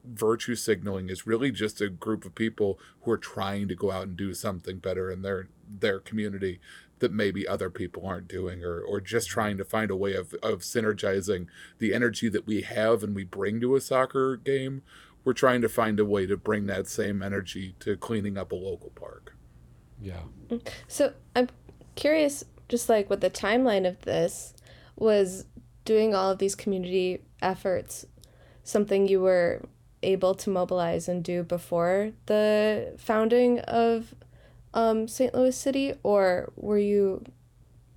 virtue 0.05 0.55
signaling 0.55 1.09
is 1.09 1.27
really 1.27 1.51
just 1.51 1.81
a 1.81 1.89
group 1.89 2.25
of 2.25 2.35
people 2.35 2.79
who 3.03 3.11
are 3.11 3.19
trying 3.19 3.69
to 3.69 3.75
go 3.75 3.91
out 3.91 4.05
and 4.05 4.17
do 4.17 4.33
something 4.33 4.79
better 4.79 5.11
in 5.11 5.23
their 5.23 5.49
their 5.69 6.01
community 6.01 6.61
that 7.01 7.13
maybe 7.13 7.47
other 7.47 7.71
people 7.71 8.07
aren't 8.07 8.29
doing 8.29 8.65
or 8.65 8.81
or 8.81 9.01
just 9.01 9.29
trying 9.29 9.57
to 9.59 9.65
find 9.65 9.91
a 9.91 9.97
way 9.97 10.15
of 10.15 10.35
of 10.43 10.61
synergizing 10.61 11.47
the 11.79 11.93
energy 11.93 12.29
that 12.29 12.47
we 12.47 12.63
have 12.63 13.03
and 13.03 13.15
we 13.15 13.25
bring 13.25 13.61
to 13.61 13.75
a 13.75 13.81
soccer 13.81 14.37
game 14.37 14.83
we're 15.25 15.33
trying 15.33 15.61
to 15.61 15.69
find 15.69 16.01
a 16.01 16.05
way 16.05 16.27
to 16.27 16.37
bring 16.37 16.67
that 16.67 16.87
same 16.87 17.23
energy 17.23 17.75
to 17.81 17.97
cleaning 17.97 18.39
up 18.39 18.53
a 18.53 18.55
local 18.55 18.91
park. 18.91 19.37
Yeah. 20.01 20.23
Mm. 20.49 20.67
So 20.89 21.13
i'm 21.37 21.49
curious 21.95 22.45
just 22.69 22.89
like 22.89 23.11
with 23.11 23.21
the 23.21 23.31
timeline 23.31 23.87
of 23.87 24.01
this 24.03 24.55
was 24.97 25.45
doing 25.85 26.15
all 26.15 26.31
of 26.31 26.39
these 26.39 26.55
community 26.55 27.23
efforts 27.43 28.07
something 28.63 29.09
you 29.09 29.21
were 29.21 29.63
able 30.03 30.35
to 30.35 30.49
mobilize 30.49 31.09
and 31.09 31.23
do 31.23 31.43
before 31.43 32.13
the 32.27 32.95
founding 32.99 33.59
of 33.61 34.15
um, 34.75 35.09
St. 35.09 35.35
Louis 35.35 35.57
City, 35.57 35.95
or 36.03 36.53
were 36.57 36.79
you 36.79 37.25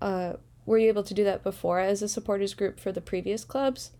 uh, 0.01 0.33
were 0.65 0.77
you 0.77 0.87
able 0.87 1.03
to 1.03 1.13
do 1.13 1.23
that 1.23 1.43
before 1.43 1.79
as 1.79 2.01
a 2.01 2.09
supporters 2.09 2.53
group 2.53 2.79
for 2.79 2.91
the 2.91 3.01
previous 3.01 3.43
clubs, 3.43 3.91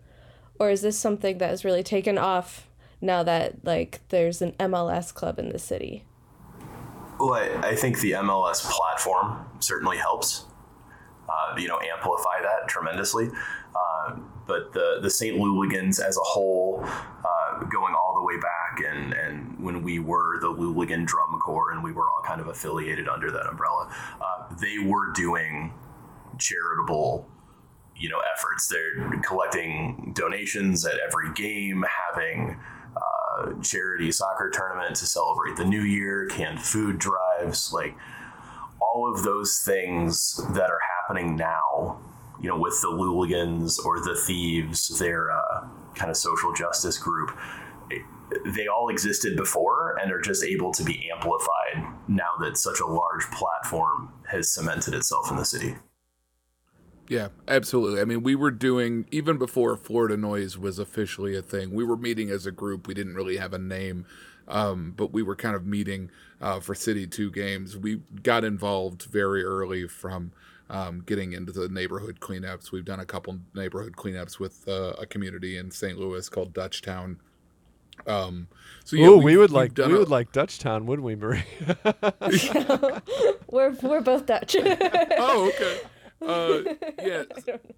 or 0.59 0.69
is 0.69 0.81
this 0.81 0.97
something 0.97 1.37
that 1.37 1.49
has 1.49 1.65
really 1.65 1.83
taken 1.83 2.17
off 2.17 2.67
now 3.01 3.23
that 3.23 3.63
like 3.63 4.01
there's 4.09 4.41
an 4.41 4.53
MLS 4.53 5.13
club 5.13 5.39
in 5.39 5.49
the 5.49 5.59
city? 5.59 6.03
Well, 7.19 7.33
I, 7.33 7.69
I 7.69 7.75
think 7.75 7.99
the 7.99 8.11
MLS 8.11 8.63
platform 8.69 9.45
certainly 9.59 9.97
helps. 9.97 10.45
Uh, 11.29 11.55
you 11.57 11.69
know, 11.69 11.79
amplify 11.79 12.41
that 12.41 12.67
tremendously. 12.67 13.29
Uh, 13.73 14.17
but 14.45 14.73
the 14.73 14.99
the 15.01 15.09
St. 15.09 15.37
Louligans 15.37 15.99
as 15.99 16.17
a 16.17 16.23
whole, 16.23 16.83
uh, 16.83 17.63
going 17.71 17.95
all 17.95 18.13
the 18.15 18.23
way 18.23 18.37
back, 18.37 18.81
and 18.85 19.13
and 19.13 19.59
when 19.59 19.81
we 19.83 19.99
were 19.99 20.39
the 20.41 20.47
Louligan 20.47 21.05
Drum 21.05 21.32
And 21.71 21.83
we 21.83 21.91
were 21.91 22.03
all 22.03 22.21
kind 22.25 22.41
of 22.41 22.47
affiliated 22.47 23.07
under 23.07 23.31
that 23.31 23.47
umbrella, 23.47 23.93
uh, 24.21 24.55
they 24.59 24.79
were 24.79 25.11
doing 25.13 25.73
charitable 26.39 27.27
you 27.95 28.09
know 28.09 28.21
efforts. 28.35 28.67
They're 28.67 29.21
collecting 29.21 30.13
donations 30.15 30.85
at 30.85 30.95
every 31.05 31.33
game 31.33 31.85
having 32.09 32.59
uh, 32.95 33.53
charity 33.61 34.11
soccer 34.11 34.49
tournament 34.49 34.95
to 34.97 35.05
celebrate 35.05 35.55
the 35.57 35.65
new 35.65 35.81
year 35.81 36.27
canned 36.27 36.61
food 36.61 36.99
drives 36.99 37.71
like 37.73 37.95
all 38.79 39.11
of 39.11 39.23
those 39.23 39.59
things 39.59 40.39
that 40.53 40.69
are 40.69 40.79
happening 40.99 41.35
now 41.35 41.99
you 42.43 42.49
know, 42.49 42.57
with 42.57 42.79
the 42.81 42.89
Louligans 42.89 43.83
or 43.83 44.01
the 44.01 44.15
Thieves, 44.15 44.99
their 44.99 45.31
uh, 45.31 45.65
kind 45.95 46.11
of 46.11 46.17
social 46.17 46.51
justice 46.51 46.97
group, 46.97 47.31
they 48.45 48.67
all 48.67 48.89
existed 48.89 49.35
before 49.37 49.97
and 50.01 50.11
are 50.11 50.21
just 50.21 50.43
able 50.43 50.71
to 50.73 50.83
be 50.83 51.09
amplified 51.13 51.93
now 52.07 52.31
that 52.41 52.57
such 52.57 52.79
a 52.79 52.85
large 52.85 53.23
platform 53.31 54.11
has 54.29 54.53
cemented 54.53 54.93
itself 54.93 55.29
in 55.29 55.37
the 55.37 55.45
city. 55.45 55.75
Yeah, 57.09 57.29
absolutely. 57.47 58.01
I 58.01 58.05
mean, 58.05 58.23
we 58.23 58.35
were 58.35 58.51
doing 58.51 59.05
even 59.11 59.37
before 59.37 59.75
Fleur 59.75 60.07
de 60.07 60.17
Noise 60.17 60.57
was 60.57 60.79
officially 60.79 61.35
a 61.35 61.41
thing. 61.41 61.73
We 61.73 61.83
were 61.83 61.97
meeting 61.97 62.29
as 62.29 62.45
a 62.45 62.51
group. 62.51 62.87
We 62.87 62.93
didn't 62.93 63.15
really 63.15 63.37
have 63.37 63.53
a 63.53 63.59
name, 63.59 64.05
um, 64.47 64.93
but 64.95 65.11
we 65.11 65.21
were 65.21 65.35
kind 65.35 65.55
of 65.55 65.65
meeting 65.65 66.09
uh, 66.41 66.59
for 66.61 66.73
City 66.73 67.05
Two 67.05 67.29
games. 67.29 67.75
We 67.75 68.01
got 68.23 68.45
involved 68.45 69.03
very 69.03 69.43
early 69.43 69.87
from 69.87 70.31
um, 70.69 71.03
getting 71.05 71.33
into 71.33 71.51
the 71.51 71.67
neighborhood 71.67 72.19
cleanups. 72.21 72.71
We've 72.71 72.85
done 72.85 73.01
a 73.01 73.05
couple 73.05 73.37
neighborhood 73.53 73.95
cleanups 73.97 74.39
with 74.39 74.67
uh, 74.67 74.93
a 74.97 75.05
community 75.05 75.57
in 75.57 75.71
St. 75.71 75.99
Louis 75.99 76.27
called 76.29 76.53
Dutchtown. 76.53 77.17
Um, 78.07 78.47
so 78.83 78.95
yeah, 78.95 79.07
Ooh, 79.07 79.17
we 79.17 79.37
would 79.37 79.51
like 79.51 79.77
we 79.77 79.83
a... 79.83 79.89
would 79.89 80.09
like 80.09 80.31
Dutchtown, 80.31 80.85
wouldn't 80.85 81.05
we, 81.05 81.15
Marie? 81.15 81.43
we're 83.49 83.71
we're 83.81 84.01
both 84.01 84.25
Dutch. 84.25 84.55
oh, 85.17 85.51
okay. 85.53 85.79
Uh, 86.23 86.61
yeah, 87.03 87.23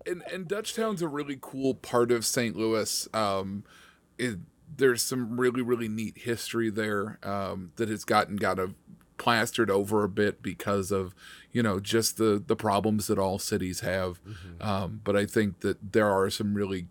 and 0.06 0.21
and 0.32 0.47
Dutchtown's 0.47 1.01
a 1.01 1.08
really 1.08 1.36
cool 1.41 1.73
part 1.73 2.12
of 2.12 2.23
St. 2.23 2.56
Louis. 2.56 3.08
Um, 3.12 3.63
it, 4.19 4.38
there's 4.78 5.01
some 5.01 5.39
really 5.39 5.63
really 5.63 5.88
neat 5.88 6.19
history 6.19 6.69
there 6.69 7.17
um, 7.23 7.71
that 7.78 7.89
has 7.89 8.06
gotten 8.06 8.38
kind 8.38 8.60
of 8.60 8.75
plastered 9.17 9.71
over 9.71 10.04
a 10.04 10.10
bit 10.10 10.43
because 10.43 10.91
of 10.91 11.15
you 11.51 11.63
know 11.63 11.80
just 11.80 12.17
the 12.17 12.43
the 12.45 12.56
problems 12.56 13.08
that 13.08 13.17
all 13.17 13.39
cities 13.39 13.80
have 13.80 14.23
mm-hmm. 14.23 14.62
um, 14.62 15.01
but 15.04 15.15
i 15.15 15.25
think 15.25 15.62
that 15.62 15.93
there 15.93 16.12
are 16.12 16.30
some 16.30 16.54
really 16.54 16.88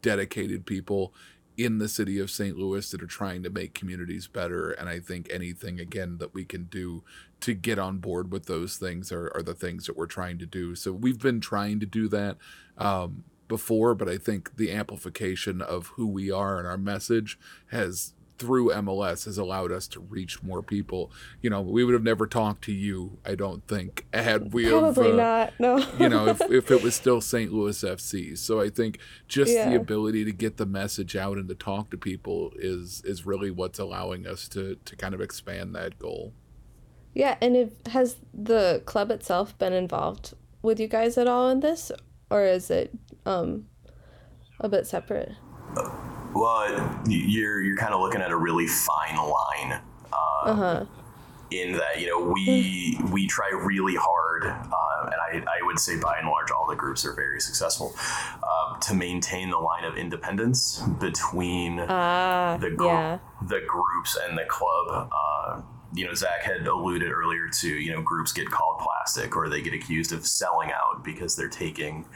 dedicated 0.00 0.66
people 0.66 1.12
in 1.56 1.78
the 1.78 1.88
city 1.88 2.18
of 2.18 2.30
st 2.30 2.56
louis 2.56 2.90
that 2.90 3.02
are 3.02 3.06
trying 3.06 3.42
to 3.42 3.50
make 3.50 3.74
communities 3.74 4.26
better 4.26 4.70
and 4.72 4.88
i 4.88 4.98
think 4.98 5.28
anything 5.30 5.78
again 5.78 6.18
that 6.18 6.32
we 6.32 6.44
can 6.44 6.64
do 6.64 7.02
to 7.42 7.54
get 7.54 7.78
on 7.78 7.98
board 7.98 8.30
with 8.30 8.46
those 8.46 8.76
things 8.76 9.12
are, 9.12 9.30
are 9.34 9.42
the 9.42 9.54
things 9.54 9.86
that 9.86 9.96
we're 9.96 10.06
trying 10.06 10.38
to 10.38 10.46
do. 10.46 10.76
So 10.76 10.92
we've 10.92 11.18
been 11.18 11.40
trying 11.40 11.80
to 11.80 11.86
do 11.86 12.08
that 12.08 12.38
um, 12.78 13.24
before 13.48 13.94
but 13.94 14.08
i 14.08 14.16
think 14.16 14.56
the 14.56 14.72
amplification 14.72 15.60
of 15.60 15.88
who 15.88 16.06
we 16.06 16.30
are 16.30 16.58
and 16.58 16.66
our 16.66 16.78
message 16.78 17.38
has 17.66 18.14
through 18.42 18.70
MLS 18.70 19.24
has 19.26 19.38
allowed 19.38 19.70
us 19.70 19.86
to 19.86 20.00
reach 20.00 20.42
more 20.42 20.64
people. 20.64 21.12
You 21.40 21.50
know, 21.50 21.60
we 21.60 21.84
would 21.84 21.94
have 21.94 22.02
never 22.02 22.26
talked 22.26 22.64
to 22.64 22.72
you, 22.72 23.18
I 23.24 23.36
don't 23.36 23.64
think, 23.68 24.04
had 24.12 24.52
we 24.52 24.68
probably 24.68 25.10
have, 25.10 25.14
uh, 25.14 25.22
not. 25.22 25.52
No, 25.60 25.86
you 25.96 26.08
know, 26.08 26.26
if 26.26 26.40
if 26.50 26.70
it 26.72 26.82
was 26.82 26.96
still 26.96 27.20
St. 27.20 27.52
Louis 27.52 27.80
FC. 27.80 28.36
So 28.36 28.60
I 28.60 28.68
think 28.68 28.98
just 29.28 29.52
yeah. 29.52 29.70
the 29.70 29.76
ability 29.76 30.24
to 30.24 30.32
get 30.32 30.56
the 30.56 30.66
message 30.66 31.14
out 31.14 31.38
and 31.38 31.48
to 31.48 31.54
talk 31.54 31.90
to 31.90 31.96
people 31.96 32.50
is 32.56 33.00
is 33.04 33.24
really 33.24 33.52
what's 33.52 33.78
allowing 33.78 34.26
us 34.26 34.48
to 34.48 34.76
to 34.84 34.96
kind 34.96 35.14
of 35.14 35.20
expand 35.20 35.74
that 35.76 36.00
goal. 36.00 36.32
Yeah, 37.14 37.36
and 37.40 37.56
if, 37.56 37.86
has 37.92 38.16
the 38.34 38.82
club 38.86 39.10
itself 39.12 39.56
been 39.58 39.72
involved 39.72 40.34
with 40.62 40.80
you 40.80 40.88
guys 40.88 41.16
at 41.16 41.28
all 41.28 41.48
in 41.48 41.60
this, 41.60 41.92
or 42.28 42.44
is 42.44 42.70
it 42.70 42.90
um, 43.24 43.66
a 44.58 44.68
bit 44.68 44.86
separate? 44.86 45.32
Well, 46.34 47.02
you're 47.06 47.62
you're 47.62 47.76
kind 47.76 47.94
of 47.94 48.00
looking 48.00 48.20
at 48.20 48.30
a 48.30 48.36
really 48.36 48.66
fine 48.66 49.16
line. 49.16 49.80
Um, 50.12 50.20
uh-huh. 50.44 50.84
In 51.50 51.72
that, 51.72 52.00
you 52.00 52.06
know, 52.06 52.32
we 52.32 52.98
we 53.10 53.26
try 53.26 53.50
really 53.52 53.94
hard, 53.94 54.44
uh, 54.46 55.10
and 55.10 55.44
I, 55.46 55.58
I 55.58 55.66
would 55.66 55.78
say 55.78 55.98
by 55.98 56.16
and 56.18 56.26
large, 56.26 56.50
all 56.50 56.66
the 56.66 56.74
groups 56.74 57.04
are 57.04 57.12
very 57.12 57.40
successful 57.40 57.94
uh, 58.42 58.78
to 58.78 58.94
maintain 58.94 59.50
the 59.50 59.58
line 59.58 59.84
of 59.84 59.98
independence 59.98 60.82
between 60.98 61.78
uh, 61.78 62.56
the 62.58 62.70
gr- 62.70 62.86
yeah. 62.86 63.18
the 63.42 63.60
groups 63.66 64.18
and 64.26 64.38
the 64.38 64.44
club. 64.48 65.10
Uh, 65.12 65.60
you 65.94 66.06
know, 66.06 66.14
Zach 66.14 66.42
had 66.42 66.66
alluded 66.66 67.12
earlier 67.12 67.48
to, 67.48 67.68
you 67.68 67.92
know, 67.92 68.00
groups 68.00 68.32
get 68.32 68.50
called 68.50 68.80
plastic 68.80 69.36
or 69.36 69.50
they 69.50 69.60
get 69.60 69.74
accused 69.74 70.12
of 70.12 70.26
selling 70.26 70.70
out 70.72 71.04
because 71.04 71.36
they're 71.36 71.48
taking 71.48 72.06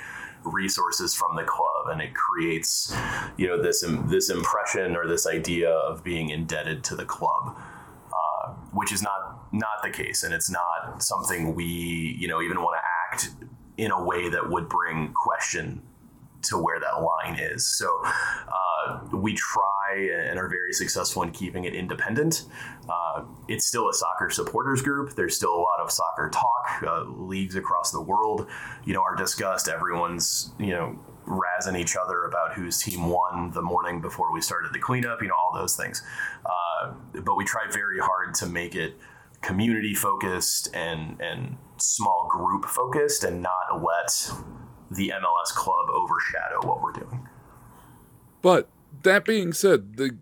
resources 0.52 1.14
from 1.14 1.36
the 1.36 1.44
club, 1.44 1.88
and 1.88 2.00
it 2.00 2.14
creates, 2.14 2.94
you 3.36 3.46
know, 3.46 3.60
this 3.60 3.84
this 4.06 4.30
impression 4.30 4.96
or 4.96 5.06
this 5.06 5.26
idea 5.26 5.70
of 5.70 6.02
being 6.02 6.30
indebted 6.30 6.84
to 6.84 6.96
the 6.96 7.04
club, 7.04 7.56
uh, 8.12 8.52
which 8.72 8.92
is 8.92 9.02
not 9.02 9.52
not 9.52 9.82
the 9.82 9.90
case, 9.90 10.22
and 10.22 10.34
it's 10.34 10.50
not 10.50 11.02
something 11.02 11.54
we, 11.54 12.16
you 12.18 12.28
know, 12.28 12.40
even 12.42 12.58
want 12.58 12.76
to 12.80 12.84
act 13.12 13.30
in 13.76 13.90
a 13.90 14.04
way 14.04 14.28
that 14.28 14.48
would 14.48 14.68
bring 14.68 15.12
question 15.12 15.82
to 16.42 16.56
where 16.58 16.78
that 16.80 17.02
line 17.02 17.38
is. 17.40 17.66
So 17.66 17.88
uh, 18.04 19.00
we 19.12 19.34
try 19.34 20.08
and 20.28 20.38
are 20.38 20.48
very 20.48 20.72
successful 20.72 21.22
in 21.22 21.30
keeping 21.32 21.64
it 21.64 21.74
independent. 21.74 22.44
Uh, 22.88 23.24
it's 23.48 23.66
still 23.66 23.88
a 23.88 23.92
soccer 23.92 24.30
supporters 24.30 24.82
group. 24.82 25.14
There's 25.14 25.34
still 25.34 25.54
a 25.54 25.62
lot 25.68 25.80
of 25.80 25.90
soccer 25.90 26.30
talk. 26.30 26.55
Uh, 26.82 27.04
leagues 27.04 27.56
across 27.56 27.90
the 27.90 28.00
world, 28.00 28.46
you 28.84 28.92
know, 28.92 29.02
are 29.02 29.16
discussed. 29.16 29.68
Everyone's, 29.68 30.50
you 30.58 30.70
know, 30.70 30.98
razzing 31.26 31.78
each 31.78 31.96
other 31.96 32.24
about 32.24 32.54
whose 32.54 32.82
team 32.82 33.08
won 33.08 33.50
the 33.52 33.62
morning 33.62 34.00
before 34.00 34.32
we 34.32 34.40
started 34.40 34.72
the 34.72 34.78
cleanup. 34.78 35.22
You 35.22 35.28
know, 35.28 35.34
all 35.34 35.52
those 35.54 35.76
things. 35.76 36.02
Uh, 36.44 36.92
but 37.24 37.36
we 37.36 37.44
try 37.44 37.62
very 37.70 37.98
hard 37.98 38.34
to 38.34 38.46
make 38.46 38.74
it 38.74 38.94
community 39.42 39.94
focused 39.94 40.74
and 40.74 41.20
and 41.20 41.56
small 41.78 42.28
group 42.30 42.64
focused, 42.64 43.24
and 43.24 43.42
not 43.42 43.82
let 43.82 44.30
the 44.90 45.12
MLS 45.14 45.54
club 45.54 45.88
overshadow 45.90 46.66
what 46.66 46.82
we're 46.82 46.92
doing. 46.92 47.28
But 48.42 48.68
that 49.02 49.24
being 49.24 49.52
said, 49.52 49.96
the 49.96 50.16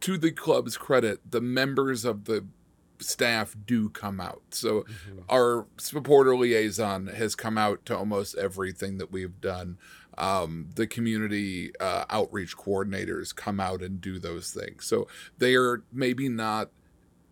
to 0.00 0.18
the 0.18 0.30
club's 0.30 0.76
credit, 0.76 1.30
the 1.30 1.40
members 1.40 2.04
of 2.04 2.24
the 2.24 2.46
staff 2.98 3.56
do 3.66 3.88
come 3.90 4.20
out. 4.20 4.42
So 4.50 4.82
mm-hmm. 4.82 5.20
our 5.28 5.66
supporter 5.78 6.36
liaison 6.36 7.08
has 7.08 7.34
come 7.34 7.58
out 7.58 7.84
to 7.86 7.96
almost 7.96 8.36
everything 8.36 8.98
that 8.98 9.12
we've 9.12 9.40
done. 9.40 9.78
Um, 10.18 10.70
the 10.74 10.86
community 10.86 11.72
uh, 11.78 12.04
outreach 12.08 12.56
coordinators 12.56 13.34
come 13.34 13.60
out 13.60 13.82
and 13.82 14.00
do 14.00 14.18
those 14.18 14.50
things. 14.50 14.86
So 14.86 15.08
they 15.38 15.54
are 15.54 15.82
maybe 15.92 16.28
not. 16.28 16.70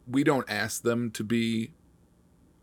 We 0.06 0.22
don't 0.22 0.48
ask 0.50 0.82
them 0.82 1.10
to 1.12 1.24
be 1.24 1.72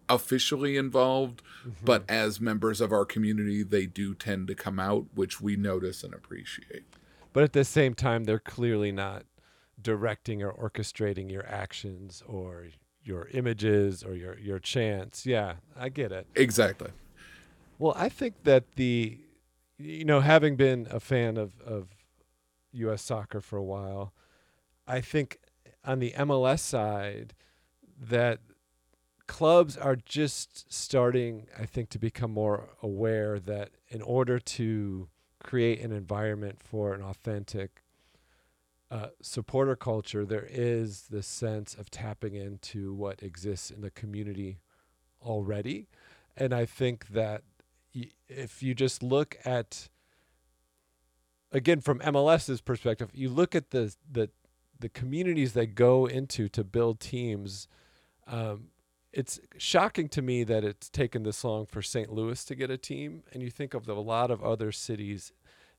officially 0.08 0.78
involved, 0.78 1.42
mm-hmm. 1.62 1.86
but 1.86 2.04
as 2.10 2.40
members 2.40 2.82
of 2.82 2.92
our 2.92 3.06
community, 3.06 3.64
they 3.64 3.86
do 3.86 4.14
tend 4.14 4.48
to 4.48 4.56
come 4.56 4.80
out, 4.80 5.06
which 5.16 5.42
we 5.42 5.56
notice 5.56 6.04
and 6.04 6.14
appreciate. 6.14 6.84
But 7.34 7.44
at 7.44 7.54
the 7.54 7.64
same 7.64 7.94
time, 7.94 8.26
they're 8.26 8.40
clearly 8.40 8.92
not 8.92 9.24
directing 9.82 10.44
or 10.44 10.52
orchestrating 10.52 11.32
your 11.32 11.48
actions 11.48 12.22
or 12.28 12.68
your 13.04 13.28
images 13.34 14.04
or 14.04 14.16
your 14.16 14.38
your 14.38 14.60
chants. 14.60 15.26
Yeah, 15.26 15.56
I 15.78 15.90
get 15.90 16.12
it. 16.12 16.28
Exactly. 16.36 16.92
Well, 17.80 17.94
I 17.98 18.10
think 18.10 18.44
that 18.44 18.76
the 18.76 19.20
you 19.78 20.06
know, 20.06 20.20
having 20.20 20.56
been 20.56 20.88
a 20.90 21.00
fan 21.00 21.38
of 21.38 21.60
of 21.62 21.90
US 22.74 23.02
soccer 23.02 23.42
for 23.42 23.58
a 23.58 23.64
while, 23.64 24.14
I 24.88 25.02
think 25.02 25.40
on 25.84 26.00
the 26.00 26.12
MLS 26.12 26.60
side 26.60 27.34
that 28.00 28.40
clubs 29.28 29.78
are 29.78 29.96
just 29.96 30.72
starting 30.74 31.48
I 31.58 31.66
think 31.66 31.90
to 31.92 32.00
become 32.00 32.32
more 32.32 32.70
aware 32.82 33.40
that 33.40 33.70
in 33.88 34.02
order 34.02 34.40
to 34.40 35.08
create 35.42 35.80
an 35.82 35.92
environment 35.92 36.60
for 36.62 36.94
an 36.94 37.02
authentic 37.02 37.81
uh, 38.92 39.08
supporter 39.22 39.76
culture, 39.78 40.26
there 40.26 40.48
is 40.50 41.04
this 41.10 41.26
sense 41.26 41.76
of 41.76 41.90
tapping 41.90 42.36
into 42.36 42.94
what 42.94 43.24
exists 43.24 43.72
in 43.72 43.80
the 43.80 43.90
community 43.90 44.60
already. 45.24 45.88
And 46.36 46.54
I 46.54 46.66
think 46.66 47.08
that 47.08 47.44
if 48.28 48.62
you 48.62 48.76
just 48.76 49.02
look 49.02 49.38
at, 49.46 49.88
again, 51.54 51.80
from 51.80 52.00
MLS's 52.00 52.60
perspective, 52.60 53.10
you 53.14 53.30
look 53.30 53.56
at 53.56 53.72
the, 53.72 53.96
the, 54.12 54.30
the 54.78 54.90
communities 54.90 55.54
that 55.54 55.74
go 55.74 56.06
into 56.06 56.50
to 56.50 56.64
build 56.64 57.00
teams. 57.00 57.70
Um, 58.28 58.72
it's 59.14 59.40
shocking 59.58 60.10
to 60.10 60.22
me 60.22 60.44
that 60.44 60.66
it's 60.66 60.90
taken 60.90 61.24
this 61.24 61.46
long 61.46 61.66
for 61.66 61.82
St. 61.82 62.12
Louis 62.12 62.44
to 62.44 62.56
get 62.56 62.70
a 62.70 62.78
team. 62.78 63.24
And 63.32 63.42
you 63.42 63.50
think 63.50 63.74
of 63.74 63.86
the, 63.86 63.94
a 63.94 64.00
lot 64.00 64.32
of 64.32 64.44
other 64.44 64.74
cities 64.74 65.32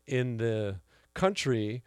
in 0.06 0.38
the 0.38 0.76
country 1.14 1.82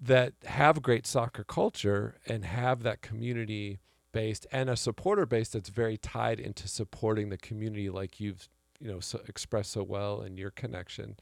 that 0.00 0.34
have 0.44 0.82
great 0.82 1.06
soccer 1.06 1.44
culture 1.44 2.16
and 2.26 2.44
have 2.44 2.82
that 2.82 3.02
community 3.02 3.80
based 4.12 4.46
and 4.52 4.68
a 4.68 4.76
supporter 4.76 5.26
base 5.26 5.48
that's 5.48 5.70
very 5.70 5.96
tied 5.96 6.38
into 6.38 6.68
supporting 6.68 7.30
the 7.30 7.38
community 7.38 7.88
like 7.88 8.20
you've 8.20 8.48
you 8.78 8.88
know 8.88 9.00
so 9.00 9.20
expressed 9.28 9.72
so 9.72 9.82
well 9.82 10.22
in 10.22 10.36
your 10.36 10.50
connection. 10.50 11.16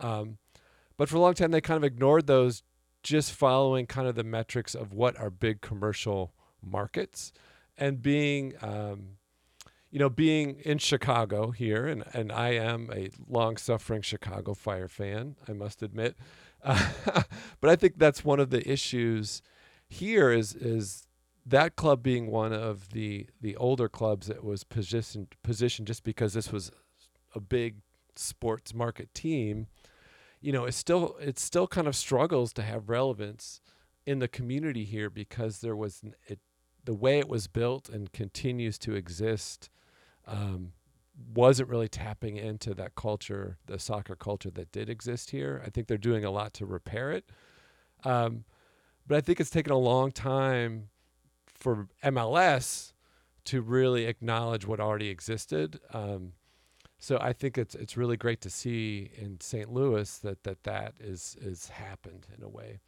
Um, 0.00 0.38
but 0.96 1.08
for 1.08 1.16
a 1.16 1.20
long 1.20 1.34
time 1.34 1.50
they 1.50 1.60
kind 1.60 1.78
of 1.78 1.84
ignored 1.84 2.26
those 2.26 2.62
just 3.02 3.32
following 3.32 3.86
kind 3.86 4.08
of 4.08 4.16
the 4.16 4.24
metrics 4.24 4.74
of 4.74 4.92
what 4.92 5.18
are 5.18 5.30
big 5.30 5.60
commercial 5.60 6.32
markets. 6.62 7.32
And 7.78 8.02
being 8.02 8.54
um, 8.60 9.16
you 9.90 9.98
know 9.98 10.10
being 10.10 10.60
in 10.64 10.78
chicago 10.78 11.50
here 11.50 11.86
and, 11.86 12.04
and 12.12 12.30
i 12.30 12.50
am 12.50 12.90
a 12.92 13.08
long 13.28 13.56
suffering 13.56 14.02
chicago 14.02 14.52
fire 14.52 14.88
fan 14.88 15.36
i 15.48 15.52
must 15.52 15.82
admit 15.82 16.16
but 17.60 17.70
I 17.70 17.76
think 17.76 17.98
that's 17.98 18.24
one 18.24 18.40
of 18.40 18.50
the 18.50 18.68
issues 18.70 19.42
here 19.88 20.30
is 20.30 20.54
is 20.54 21.06
that 21.44 21.76
club 21.76 22.02
being 22.02 22.30
one 22.30 22.52
of 22.52 22.90
the 22.90 23.26
the 23.40 23.56
older 23.56 23.88
clubs 23.88 24.26
that 24.26 24.42
was 24.42 24.64
positioned 24.64 25.34
positioned 25.42 25.86
just 25.86 26.02
because 26.02 26.34
this 26.34 26.50
was 26.50 26.70
a 27.34 27.40
big 27.40 27.76
sports 28.16 28.74
market 28.74 29.12
team 29.14 29.66
you 30.40 30.50
know 30.52 30.64
it 30.64 30.72
still 30.72 31.16
it 31.20 31.38
still 31.38 31.66
kind 31.66 31.86
of 31.86 31.94
struggles 31.94 32.52
to 32.52 32.62
have 32.62 32.88
relevance 32.88 33.60
in 34.06 34.18
the 34.18 34.28
community 34.28 34.84
here 34.84 35.10
because 35.10 35.60
there 35.60 35.76
was 35.76 36.02
it 36.26 36.40
the 36.84 36.94
way 36.94 37.18
it 37.18 37.28
was 37.28 37.46
built 37.46 37.88
and 37.88 38.12
continues 38.12 38.78
to 38.78 38.94
exist 38.94 39.68
um, 40.26 40.72
wasn't 41.34 41.68
really 41.68 41.88
tapping 41.88 42.36
into 42.36 42.74
that 42.74 42.94
culture, 42.94 43.58
the 43.66 43.78
soccer 43.78 44.16
culture 44.16 44.50
that 44.50 44.72
did 44.72 44.90
exist 44.90 45.30
here. 45.30 45.62
I 45.64 45.70
think 45.70 45.86
they're 45.86 45.98
doing 45.98 46.24
a 46.24 46.30
lot 46.30 46.52
to 46.54 46.66
repair 46.66 47.12
it. 47.12 47.24
Um, 48.04 48.44
but 49.06 49.16
I 49.16 49.20
think 49.20 49.40
it's 49.40 49.50
taken 49.50 49.72
a 49.72 49.78
long 49.78 50.12
time 50.12 50.88
for 51.46 51.88
MLS 52.04 52.92
to 53.46 53.62
really 53.62 54.06
acknowledge 54.06 54.66
what 54.66 54.80
already 54.80 55.08
existed. 55.08 55.80
Um, 55.92 56.32
so 56.98 57.18
I 57.20 57.32
think 57.32 57.58
it's 57.58 57.74
it's 57.74 57.96
really 57.96 58.16
great 58.16 58.40
to 58.42 58.50
see 58.50 59.10
in 59.16 59.40
St. 59.40 59.72
Louis 59.72 60.18
that 60.18 60.42
that 60.44 60.64
that 60.64 60.94
is 60.98 61.36
is 61.40 61.68
happened 61.68 62.26
in 62.36 62.42
a 62.42 62.48
way. 62.48 62.80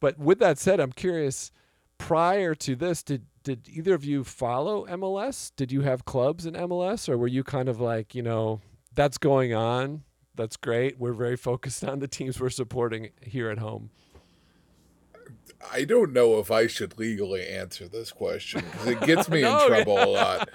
But 0.00 0.18
with 0.18 0.38
that 0.40 0.58
said, 0.58 0.80
I'm 0.80 0.92
curious. 0.92 1.50
Prior 1.98 2.54
to 2.56 2.76
this, 2.76 3.02
did 3.02 3.26
did 3.44 3.68
either 3.68 3.94
of 3.94 4.04
you 4.04 4.24
follow 4.24 4.86
MLS? 4.86 5.52
Did 5.54 5.70
you 5.70 5.82
have 5.82 6.04
clubs 6.04 6.46
in 6.46 6.54
MLS, 6.54 7.08
or 7.08 7.18
were 7.18 7.28
you 7.28 7.44
kind 7.44 7.68
of 7.68 7.78
like, 7.78 8.14
you 8.14 8.22
know, 8.22 8.60
that's 8.94 9.18
going 9.18 9.52
on? 9.52 10.02
That's 10.34 10.56
great. 10.56 10.98
We're 10.98 11.12
very 11.12 11.36
focused 11.36 11.84
on 11.84 12.00
the 12.00 12.08
teams 12.08 12.40
we're 12.40 12.50
supporting 12.50 13.10
here 13.22 13.50
at 13.50 13.58
home. 13.58 13.90
I 15.72 15.84
don't 15.84 16.12
know 16.12 16.38
if 16.38 16.50
I 16.50 16.66
should 16.66 16.98
legally 16.98 17.46
answer 17.46 17.88
this 17.88 18.12
question 18.12 18.62
because 18.72 18.86
it 18.86 19.00
gets 19.02 19.28
me 19.28 19.40
no, 19.42 19.60
in 19.60 19.68
trouble 19.68 19.94
yeah. 19.94 20.04
a 20.04 20.08
lot. 20.08 20.48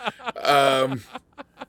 Um, 0.44 1.04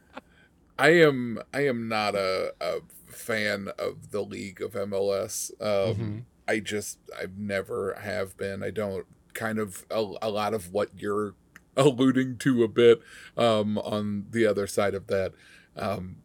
I 0.79 0.89
am 1.01 1.43
I 1.53 1.67
am 1.67 1.89
not 1.89 2.15
a, 2.15 2.55
a, 2.61 2.81
fan 3.07 3.69
of 3.79 4.13
the 4.13 4.23
league 4.23 4.63
of 4.63 4.73
MLS. 4.73 5.51
Um, 5.61 5.95
mm-hmm. 5.95 6.19
I 6.49 6.61
just 6.61 6.99
I've 7.19 7.37
never 7.37 7.95
have 8.01 8.37
been. 8.37 8.63
I 8.63 8.71
don't 8.71 9.07
kind 9.35 9.59
of 9.59 9.87
a, 9.91 10.13
a 10.23 10.31
lot 10.31 10.55
of 10.55 10.73
what 10.73 10.91
you're 10.97 11.35
alluding 11.77 12.39
to 12.39 12.63
a 12.63 12.69
bit 12.69 13.01
um, 13.37 13.79
on 13.79 14.27
the 14.31 14.47
other 14.47 14.67
side 14.67 14.95
of 14.95 15.07
that. 15.09 15.33
Um, 15.77 16.17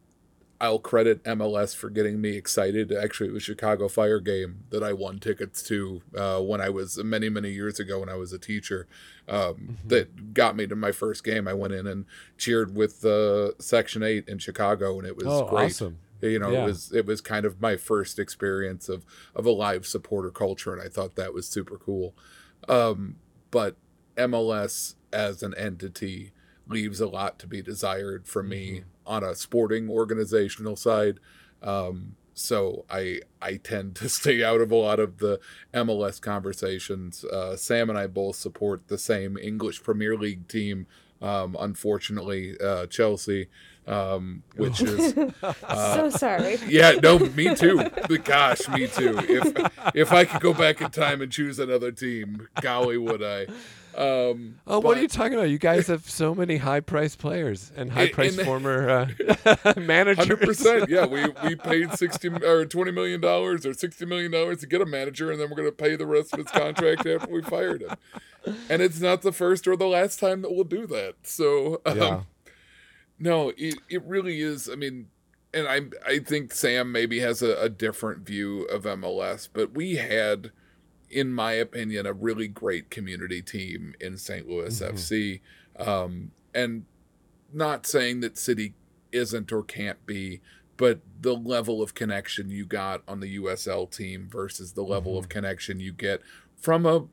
I'll 0.60 0.80
credit 0.80 1.24
MLS 1.26 1.76
for 1.76 1.90
getting 1.90 2.22
me 2.22 2.38
excited. 2.38 2.92
Actually, 2.92 3.30
it 3.30 3.34
was 3.34 3.44
Chicago 3.44 3.90
Fire 3.90 4.20
game 4.20 4.64
that 4.70 4.84
I 4.84 4.94
won 4.94 5.20
tickets 5.20 5.62
to 5.64 6.02
uh, 6.18 6.40
when 6.40 6.62
I 6.62 6.70
was 6.70 6.98
many, 7.04 7.28
many 7.28 7.52
years 7.52 7.80
ago 7.80 8.00
when 8.00 8.10
I 8.10 8.16
was 8.16 8.32
a 8.32 8.40
teacher. 8.40 8.88
Um, 9.28 9.38
mm-hmm. 9.38 9.88
That 9.90 10.34
got 10.34 10.56
me 10.56 10.66
to 10.68 10.76
my 10.76 10.92
first 10.92 11.24
game. 11.24 11.48
I 11.48 11.54
went 11.54 11.74
in 11.74 11.86
and 11.88 12.06
cheered 12.38 12.74
with 12.74 13.04
uh, 13.04 13.58
Section 13.60 14.02
Eight 14.02 14.30
in 14.30 14.38
Chicago, 14.38 14.98
and 14.98 15.08
it 15.08 15.18
was 15.18 15.28
oh, 15.28 15.46
great. 15.46 15.72
Awesome. 15.72 15.98
You 16.22 16.40
know, 16.40 16.52
yeah. 16.52 16.64
it 16.64 16.66
was 16.66 16.92
it 16.94 17.06
was 17.06 17.22
kind 17.22 17.46
of 17.46 17.62
my 17.62 17.76
first 17.76 18.18
experience 18.18 18.88
of 18.88 19.06
of 19.36 19.46
a 19.46 19.52
live 19.52 19.86
supporter 19.86 20.32
culture, 20.32 20.74
and 20.74 20.82
I 20.82 20.88
thought 20.88 21.16
that 21.16 21.34
was 21.34 21.48
super 21.48 21.78
cool. 21.78 22.16
Um, 22.70 23.18
but 23.52 23.76
MLS 24.18 24.96
as 25.12 25.44
an 25.44 25.54
entity 25.56 26.32
leaves 26.68 27.00
a 27.00 27.08
lot 27.08 27.40
to 27.40 27.48
be 27.48 27.62
desired 27.62 28.28
for 28.28 28.44
me 28.44 28.72
mm-hmm. 28.72 28.88
on 29.06 29.24
a 29.24 29.36
sporting 29.36 29.90
organizational 29.90 30.76
side. 30.76 31.20
Um, 31.62 32.16
so 32.34 32.86
I 32.90 33.22
I 33.42 33.58
tend 33.58 33.96
to 33.98 34.10
stay 34.20 34.44
out 34.44 34.62
of 34.62 34.72
a 34.72 34.76
lot 34.76 35.00
of 35.00 35.18
the 35.18 35.40
MLS 35.74 36.22
conversations. 36.22 37.24
Uh, 37.24 37.56
Sam 37.56 37.90
and 37.90 37.98
I 37.98 38.08
both 38.08 38.36
support 38.36 38.88
the 38.88 38.98
same 38.98 39.38
English 39.38 39.82
Premier 39.84 40.16
League 40.16 40.48
team. 40.48 40.88
Um, 41.22 41.56
unfortunately, 41.60 42.60
uh, 42.60 42.88
Chelsea. 42.88 43.48
Um, 43.88 44.44
which 44.56 44.82
is 44.82 45.14
so 45.70 46.10
sorry. 46.10 46.58
yeah, 46.68 46.92
no, 47.02 47.20
me 47.20 47.54
too. 47.56 47.84
Gosh, 48.24 48.68
me 48.70 48.88
too. 48.88 49.18
If 49.20 49.72
if 49.96 50.12
I 50.12 50.26
could 50.26 50.42
go 50.42 50.54
back 50.54 50.82
in 50.82 50.92
time 50.92 51.22
and 51.22 51.32
choose 51.32 51.60
another 51.60 51.92
team, 51.92 52.48
golly, 52.62 52.98
would 52.98 53.24
I? 53.24 53.48
Um, 53.98 54.56
Oh, 54.68 54.80
what 54.82 54.98
are 54.98 55.02
you 55.02 55.08
talking 55.08 55.36
about? 55.36 55.50
You 55.50 55.58
guys 55.58 55.88
have 55.88 56.10
so 56.10 56.36
many 56.36 56.58
high-priced 56.58 57.18
players 57.18 57.72
and 57.78 57.90
high-priced 57.94 58.42
former 58.42 58.90
uh, 58.90 59.74
managers. 59.78 60.18
Hundred 60.28 60.42
percent. 60.42 60.90
Yeah, 60.90 61.06
we 61.06 61.24
we 61.46 61.56
paid 61.56 61.94
sixty 61.94 62.28
or 62.28 62.66
twenty 62.66 62.92
million 62.92 63.22
dollars 63.22 63.66
or 63.66 63.74
sixty 63.74 64.06
million 64.06 64.32
dollars 64.32 64.60
to 64.60 64.68
get 64.68 64.82
a 64.82 64.86
manager, 64.86 65.32
and 65.32 65.40
then 65.40 65.50
we're 65.50 65.56
going 65.56 65.70
to 65.70 65.76
pay 65.76 65.96
the 65.96 66.06
rest 66.06 66.34
of 66.34 66.40
his 66.40 66.50
contract 66.52 67.06
after 67.06 67.32
we 67.32 67.42
fired 67.42 67.84
him. 67.84 67.96
And 68.70 68.82
it's 68.82 69.00
not 69.00 69.22
the 69.22 69.32
first 69.32 69.66
or 69.66 69.78
the 69.78 69.88
last 69.88 70.20
time 70.20 70.42
that 70.42 70.52
we'll 70.54 70.66
do 70.66 70.86
that. 70.88 71.16
So 71.24 71.82
um, 71.86 71.98
Yeah. 71.98 72.22
No, 73.20 73.52
it 73.58 73.76
it 73.90 74.04
really 74.04 74.42
is. 74.42 74.70
I 74.70 74.76
mean, 74.76 75.08
and 75.54 75.68
I 75.68 75.82
I 76.06 76.20
think 76.20 76.54
Sam 76.54 76.92
maybe 76.92 77.20
has 77.20 77.42
a, 77.42 77.56
a 77.62 77.70
different 77.70 78.26
view 78.26 78.64
of 78.64 78.84
MLS, 78.84 79.48
but 79.52 79.74
we 79.74 79.96
had, 79.96 80.52
in 81.10 81.34
my 81.34 81.54
opinion, 81.54 82.06
a 82.06 82.14
really 82.14 82.48
great 82.48 82.90
community 82.90 83.42
team 83.42 83.96
in 84.00 84.18
St. 84.18 84.48
Louis 84.48 84.80
Mhm. 84.80 84.94
FC. 84.94 85.42
Um, 85.78 86.32
and 86.54 86.86
not 87.54 87.86
saying 87.86 88.22
that 88.22 88.38
City 88.38 88.74
isn't 89.12 89.52
or 89.52 89.64
can't 89.64 90.06
be, 90.06 90.42
but 90.78 91.00
the 91.22 91.36
level 91.36 91.82
of 91.82 91.94
connection 91.94 92.50
you 92.50 92.66
got 92.66 93.02
on 93.08 93.20
the 93.20 93.36
USL 93.38 93.90
team 93.90 94.28
versus 94.30 94.74
the 94.74 94.84
level 94.84 95.18
of 95.18 95.30
connection 95.30 95.80
you 95.80 95.92
get 95.94 96.22
from 96.58 96.86
a 96.86 97.06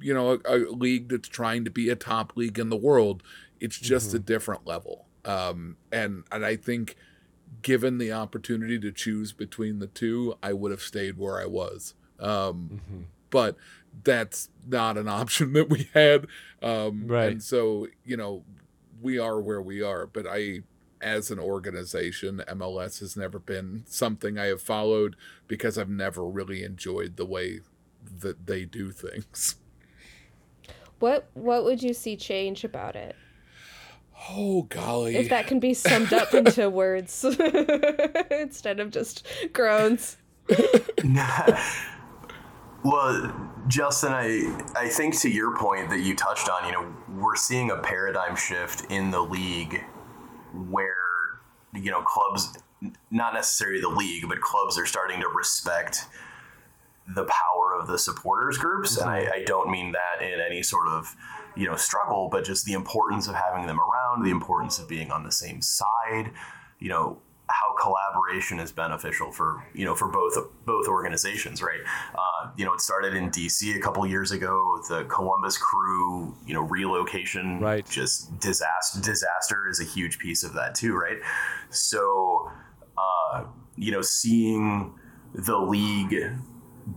you 0.00 0.12
know 0.12 0.38
a, 0.44 0.56
a 0.56 0.58
league 0.70 1.08
that's 1.08 1.28
trying 1.28 1.64
to 1.64 1.70
be 1.70 1.88
a 1.88 1.96
top 1.96 2.36
league 2.36 2.58
in 2.58 2.68
the 2.68 2.76
world 2.76 3.22
it's 3.60 3.78
just 3.78 4.12
a 4.12 4.18
different 4.18 4.66
level 4.66 5.05
um 5.26 5.76
and 5.92 6.24
and 6.32 6.44
i 6.46 6.56
think 6.56 6.96
given 7.62 7.98
the 7.98 8.12
opportunity 8.12 8.78
to 8.78 8.90
choose 8.92 9.32
between 9.32 9.78
the 9.80 9.86
two 9.88 10.34
i 10.42 10.52
would 10.52 10.70
have 10.70 10.80
stayed 10.82 11.18
where 11.18 11.38
i 11.40 11.46
was 11.46 11.94
um 12.20 12.80
Mhm. 12.90 13.04
but 13.30 13.56
that's 14.04 14.48
not 14.66 14.96
an 14.96 15.08
option 15.20 15.52
that 15.54 15.68
we 15.68 15.88
had 15.92 16.26
um 16.62 17.06
Right. 17.08 17.32
and 17.32 17.42
so 17.42 17.88
you 18.04 18.16
know 18.16 18.44
we 19.02 19.18
are 19.18 19.40
where 19.40 19.60
we 19.60 19.82
are 19.82 20.06
but 20.06 20.26
i 20.26 20.60
as 21.02 21.30
an 21.30 21.38
organization 21.38 22.42
mls 22.48 23.00
has 23.00 23.16
never 23.16 23.38
been 23.38 23.84
something 23.86 24.38
i 24.38 24.46
have 24.46 24.62
followed 24.62 25.14
because 25.46 25.76
i've 25.76 25.90
never 25.90 26.24
really 26.24 26.62
enjoyed 26.64 27.16
the 27.16 27.26
way 27.26 27.60
that 28.20 28.46
they 28.46 28.64
do 28.64 28.90
things 28.90 29.56
What 30.98 31.28
what 31.34 31.64
would 31.64 31.82
you 31.82 31.92
see 31.92 32.16
change 32.16 32.64
about 32.64 32.96
it? 32.96 33.14
Oh 34.30 34.62
golly. 34.62 35.16
If 35.16 35.28
that 35.30 35.46
can 35.46 35.60
be 35.60 35.74
summed 35.74 36.12
up 36.12 36.34
into 36.34 36.68
words 36.70 37.24
instead 38.30 38.80
of 38.80 38.90
just 38.90 39.26
groans. 39.52 40.16
well, 42.84 43.50
Justin, 43.68 44.12
I 44.12 44.64
I 44.76 44.88
think 44.88 45.18
to 45.20 45.30
your 45.30 45.56
point 45.56 45.90
that 45.90 46.00
you 46.00 46.14
touched 46.14 46.48
on, 46.48 46.66
you 46.66 46.72
know, 46.72 46.94
we're 47.16 47.36
seeing 47.36 47.70
a 47.70 47.76
paradigm 47.78 48.36
shift 48.36 48.90
in 48.90 49.10
the 49.10 49.20
league 49.20 49.84
where 50.70 50.94
you 51.74 51.90
know 51.90 52.02
clubs, 52.02 52.56
not 53.10 53.34
necessarily 53.34 53.80
the 53.80 53.88
league, 53.88 54.28
but 54.28 54.40
clubs 54.40 54.78
are 54.78 54.86
starting 54.86 55.20
to 55.20 55.28
respect 55.28 56.06
the 57.14 57.24
power 57.24 57.74
of 57.78 57.86
the 57.86 57.98
supporters 57.98 58.58
groups, 58.58 58.96
and 58.96 59.08
I, 59.08 59.22
mm-hmm. 59.22 59.32
I 59.34 59.44
don't 59.44 59.70
mean 59.70 59.92
that 59.92 60.24
in 60.24 60.40
any 60.40 60.62
sort 60.62 60.88
of 60.88 61.14
you 61.56 61.66
know 61.66 61.76
struggle, 61.76 62.28
but 62.30 62.44
just 62.44 62.64
the 62.64 62.72
importance 62.72 63.28
of 63.28 63.34
having 63.34 63.66
them 63.66 63.78
around, 63.78 64.24
the 64.24 64.30
importance 64.30 64.78
of 64.78 64.88
being 64.88 65.10
on 65.10 65.24
the 65.24 65.32
same 65.32 65.60
side, 65.62 66.30
you 66.78 66.88
know 66.88 67.18
how 67.48 67.74
collaboration 67.80 68.58
is 68.58 68.72
beneficial 68.72 69.30
for 69.30 69.64
you 69.72 69.84
know 69.84 69.94
for 69.94 70.08
both 70.08 70.34
both 70.64 70.88
organizations, 70.88 71.62
right? 71.62 71.80
Uh, 72.14 72.50
you 72.56 72.64
know, 72.64 72.72
it 72.72 72.80
started 72.80 73.14
in 73.14 73.30
DC 73.30 73.76
a 73.76 73.80
couple 73.80 74.06
years 74.06 74.32
ago. 74.32 74.80
The 74.88 75.04
Columbus 75.04 75.56
Crew, 75.56 76.34
you 76.46 76.54
know, 76.54 76.62
relocation, 76.62 77.60
Right. 77.60 77.88
Just 77.88 78.38
disaster. 78.40 79.00
Disaster 79.00 79.68
is 79.68 79.80
a 79.80 79.84
huge 79.84 80.18
piece 80.18 80.42
of 80.42 80.54
that 80.54 80.74
too, 80.74 80.94
right? 80.96 81.18
So, 81.70 82.50
uh, 82.98 83.44
you 83.76 83.92
know, 83.92 84.02
seeing 84.02 84.94
the 85.34 85.58
league 85.58 86.16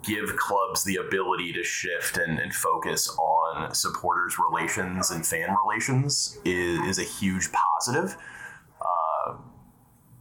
give 0.04 0.36
clubs 0.38 0.84
the 0.84 0.98
ability 0.98 1.52
to 1.54 1.63
shift 1.63 2.17
and, 2.17 2.39
and 2.39 2.54
focus 2.54 3.10
on 3.10 3.38
supporters 3.74 4.38
relations 4.40 5.12
and 5.12 5.26
fan 5.26 5.56
relations 5.66 6.38
is, 6.46 6.80
is 6.82 7.00
a 7.00 7.04
huge 7.04 7.50
positive. 7.52 8.16
Uh, 8.82 9.36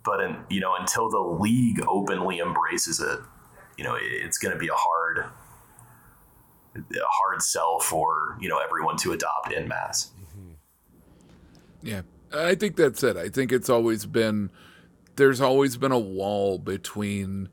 but 0.04 0.20
in, 0.20 0.36
you 0.48 0.60
know 0.60 0.74
until 0.78 1.10
the 1.10 1.18
league 1.18 1.80
openly 1.86 2.38
embraces 2.38 3.00
it 3.00 3.18
you 3.76 3.84
know 3.84 3.94
it, 3.94 4.02
it's 4.04 4.38
going 4.38 4.52
to 4.52 4.58
be 4.58 4.68
a 4.68 4.74
hard 4.74 5.24
a 6.76 6.80
hard 7.04 7.42
sell 7.42 7.78
for 7.78 8.36
you 8.40 8.48
know 8.48 8.58
everyone 8.58 8.96
to 8.96 9.12
adopt 9.12 9.52
in 9.52 9.68
mass 9.68 10.12
Yeah, 11.82 12.02
I 12.34 12.54
think 12.54 12.76
that's 12.76 13.02
it. 13.02 13.16
I 13.16 13.28
think 13.28 13.52
it's 13.52 13.70
always 13.70 14.06
been 14.06 14.50
there's 15.16 15.40
always 15.40 15.76
been 15.76 15.92
a 15.92 15.98
wall 15.98 16.58
between 16.58 17.48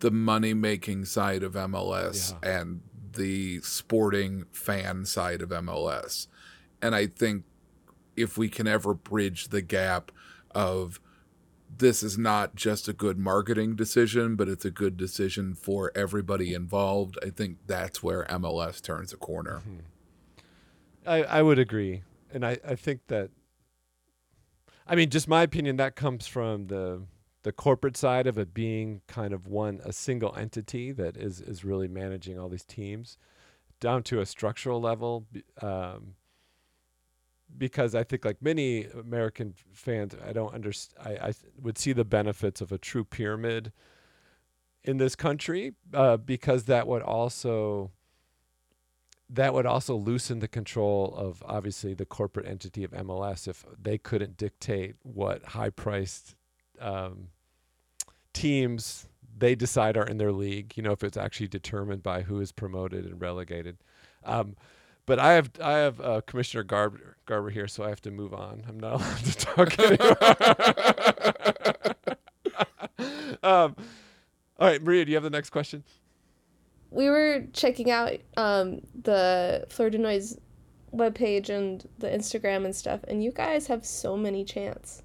the 0.00 0.10
money 0.10 0.54
making 0.54 1.04
side 1.04 1.42
of 1.42 1.52
MLS 1.54 2.34
and 2.42 2.80
the 3.14 3.60
sporting 3.60 4.44
fan 4.52 5.04
side 5.04 5.42
of 5.42 5.50
MLS. 5.50 6.26
And 6.80 6.94
I 6.94 7.06
think 7.06 7.44
if 8.16 8.36
we 8.36 8.48
can 8.48 8.66
ever 8.66 8.94
bridge 8.94 9.48
the 9.48 9.62
gap 9.62 10.10
of 10.52 11.00
this 11.76 12.02
is 12.02 12.16
not 12.16 12.54
just 12.54 12.88
a 12.88 12.92
good 12.92 13.18
marketing 13.18 13.76
decision, 13.76 14.36
but 14.36 14.48
it's 14.48 14.64
a 14.64 14.70
good 14.70 14.96
decision 14.96 15.54
for 15.54 15.92
everybody 15.94 16.54
involved, 16.54 17.18
I 17.22 17.30
think 17.30 17.58
that's 17.66 18.02
where 18.02 18.24
MLS 18.24 18.82
turns 18.82 19.12
a 19.12 19.16
corner. 19.16 19.58
Hmm. 19.58 19.78
I, 21.06 21.22
I 21.24 21.42
would 21.42 21.58
agree. 21.58 22.02
And 22.32 22.44
I, 22.44 22.58
I 22.66 22.74
think 22.74 23.06
that 23.08 23.30
I 24.88 24.94
mean, 24.94 25.10
just 25.10 25.28
my 25.28 25.42
opinion, 25.42 25.76
that 25.76 25.96
comes 25.96 26.26
from 26.26 26.68
the 26.68 27.02
the 27.42 27.52
corporate 27.52 27.96
side 27.96 28.26
of 28.26 28.38
it 28.38 28.52
being 28.52 29.00
kind 29.06 29.32
of 29.32 29.46
one 29.46 29.80
a 29.84 29.92
single 29.92 30.34
entity 30.36 30.92
that 30.92 31.16
is 31.16 31.40
is 31.40 31.64
really 31.64 31.88
managing 31.88 32.38
all 32.38 32.48
these 32.48 32.64
teams 32.64 33.16
down 33.80 34.02
to 34.02 34.20
a 34.20 34.26
structural 34.26 34.80
level 34.80 35.26
um, 35.62 36.14
because 37.56 37.94
I 37.94 38.04
think 38.04 38.24
like 38.24 38.42
many 38.42 38.84
American 38.84 39.54
fans 39.72 40.14
I 40.26 40.32
don't 40.32 40.52
understand 40.52 41.18
I, 41.20 41.28
I 41.28 41.32
would 41.60 41.78
see 41.78 41.92
the 41.92 42.04
benefits 42.04 42.60
of 42.60 42.72
a 42.72 42.78
true 42.78 43.04
pyramid 43.04 43.72
in 44.84 44.96
this 44.96 45.14
country 45.14 45.74
uh, 45.94 46.16
because 46.16 46.64
that 46.64 46.86
would 46.86 47.02
also 47.02 47.92
that 49.30 49.52
would 49.52 49.66
also 49.66 49.94
loosen 49.94 50.38
the 50.38 50.48
control 50.48 51.14
of 51.16 51.42
obviously 51.46 51.92
the 51.94 52.06
corporate 52.06 52.46
entity 52.46 52.82
of 52.82 52.92
MLS 52.92 53.46
if 53.46 53.64
they 53.80 53.98
couldn't 53.98 54.36
dictate 54.36 54.96
what 55.02 55.44
high 55.44 55.70
priced 55.70 56.34
um, 56.80 57.28
teams 58.32 59.08
they 59.36 59.54
decide 59.54 59.96
are 59.96 60.06
in 60.06 60.18
their 60.18 60.32
league. 60.32 60.76
You 60.76 60.82
know, 60.82 60.92
if 60.92 61.04
it's 61.04 61.16
actually 61.16 61.48
determined 61.48 62.02
by 62.02 62.22
who 62.22 62.40
is 62.40 62.52
promoted 62.52 63.04
and 63.04 63.20
relegated. 63.20 63.78
Um, 64.24 64.56
but 65.06 65.18
I 65.18 65.32
have 65.32 65.50
I 65.62 65.72
have 65.72 66.00
uh, 66.00 66.20
Commissioner 66.26 66.64
Garber, 66.64 67.16
Garber 67.26 67.50
here, 67.50 67.68
so 67.68 67.84
I 67.84 67.88
have 67.88 68.02
to 68.02 68.10
move 68.10 68.34
on. 68.34 68.64
I'm 68.68 68.78
not 68.78 68.94
allowed 69.00 69.24
to 69.24 69.36
talk 69.36 69.78
anymore. 69.80 70.16
um, 73.42 73.76
all 74.58 74.68
right, 74.68 74.82
Maria, 74.82 75.04
do 75.04 75.12
you 75.12 75.16
have 75.16 75.24
the 75.24 75.30
next 75.30 75.50
question? 75.50 75.84
we 76.90 77.08
were 77.08 77.44
checking 77.52 77.90
out 77.90 78.12
um, 78.36 78.80
the 79.02 79.66
Fleur 79.68 79.90
de 79.90 79.98
Noise 79.98 80.38
webpage 80.94 81.50
and 81.50 81.86
the 81.98 82.08
Instagram 82.08 82.64
and 82.64 82.74
stuff, 82.74 83.00
and 83.08 83.22
you 83.22 83.30
guys 83.30 83.66
have 83.66 83.84
so 83.84 84.16
many 84.16 84.44
chants. 84.44 85.02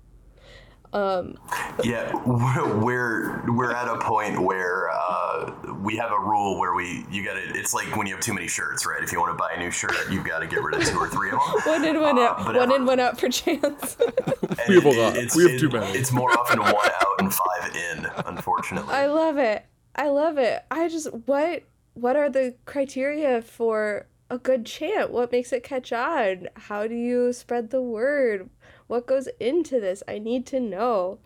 Um, 0.94 1.36
yeah 1.84 2.14
we're 2.26 2.78
we're, 2.78 3.52
we're 3.56 3.72
at 3.74 3.88
a 3.88 3.98
point 4.00 4.40
where 4.40 4.90
uh, 4.92 5.52
we 5.82 5.98
have 5.98 6.12
a 6.12 6.20
rule 6.20 6.60
where 6.60 6.76
we 6.76 7.04
you 7.10 7.26
gotta 7.26 7.42
it's 7.58 7.74
like 7.74 7.96
when 7.98 8.06
you 8.06 8.14
have 8.14 8.24
too 8.24 8.34
many 8.34 8.48
shirts 8.48 8.86
right 8.86 9.02
if 9.02 9.12
you 9.12 9.20
want 9.20 9.32
to 9.32 9.38
buy 9.38 9.54
a 9.56 9.60
new 9.60 9.72
shirt 9.72 9.96
you've 10.12 10.24
got 10.26 10.40
to 10.40 10.48
get 10.48 10.62
rid 10.62 10.76
of 10.80 10.86
two 10.88 10.98
or 11.00 11.08
three 11.10 11.32
of 11.32 11.40
them 11.40 11.62
one 11.66 11.84
in, 11.84 12.00
one 12.00 12.20
out, 12.20 12.46
one 12.46 12.56
ever- 12.56 12.76
in, 12.76 12.86
one 12.86 13.00
out 13.00 13.20
for 13.20 13.28
chants. 13.30 13.98
And 14.44 14.60
We 14.70 14.76
have 14.76 14.86
a 14.86 14.90
lot. 14.92 15.16
it's- 15.18 15.36
We 15.36 15.44
have 15.44 15.54
it- 15.54 15.60
too 15.60 15.70
many. 15.70 15.98
It's 15.98 16.12
more 16.12 16.30
often 16.38 16.60
one 16.60 16.76
out 16.76 17.20
and 17.20 17.34
five 17.34 17.76
in, 17.76 18.06
unfortunately. 18.28 18.94
I 18.94 19.08
love 19.08 19.38
it. 19.38 19.66
I 19.96 20.10
love 20.10 20.38
it. 20.38 20.64
I 20.70 20.88
just 20.90 21.08
what 21.26 21.64
what 21.96 22.16
are 22.16 22.30
the 22.30 22.56
criteria 22.66 23.42
for 23.42 24.06
a 24.30 24.38
good 24.38 24.66
chant? 24.66 25.12
What 25.12 25.32
makes 25.32 25.52
it 25.54 25.64
catch 25.64 25.92
on? 25.92 26.50
How 26.56 26.88
do 26.88 26.94
you 26.96 27.34
spread 27.34 27.72
the 27.72 27.82
word? 27.82 28.50
What 28.88 29.08
goes 29.08 29.28
into 29.40 29.80
this? 29.80 30.04
I 30.08 30.20
need 30.20 30.46
to 30.48 30.60
know. 30.60 31.20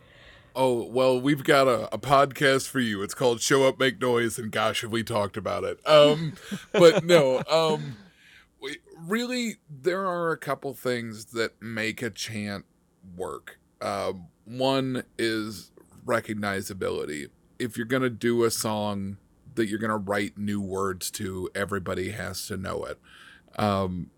Oh, 0.56 0.84
well, 0.86 1.22
we've 1.22 1.44
got 1.44 1.68
a, 1.68 1.94
a 1.94 2.00
podcast 2.00 2.68
for 2.68 2.80
you. 2.80 3.04
It's 3.04 3.14
called 3.14 3.42
Show 3.42 3.68
Up, 3.68 3.80
Make 3.80 4.02
Noise, 4.02 4.40
and 4.40 4.52
gosh, 4.52 4.82
have 4.82 4.92
we 4.92 5.04
talked 5.04 5.38
about 5.38 5.64
it. 5.64 5.80
Um, 5.88 6.34
but 6.72 7.04
no, 7.04 7.44
um, 7.50 7.98
we, 8.60 8.78
really, 9.00 9.58
there 9.70 10.08
are 10.08 10.32
a 10.32 10.38
couple 10.38 10.74
things 10.74 11.26
that 11.26 11.62
make 11.62 12.02
a 12.02 12.10
chant 12.10 12.66
work. 13.16 13.60
Um, 13.82 14.30
one 14.46 15.04
is 15.18 15.72
recognizability. 16.06 17.28
If 17.60 17.78
you're 17.78 17.86
gonna 17.86 18.10
do 18.10 18.44
a 18.44 18.50
song 18.50 19.18
that 19.56 19.68
you're 19.68 19.80
gonna 19.80 19.98
write 19.98 20.38
new 20.38 20.62
words 20.62 21.12
to, 21.12 21.50
everybody 21.54 22.12
has 22.12 22.48
to 22.48 22.58
know 22.58 22.84
it. 22.86 23.00
Um, 23.60 24.10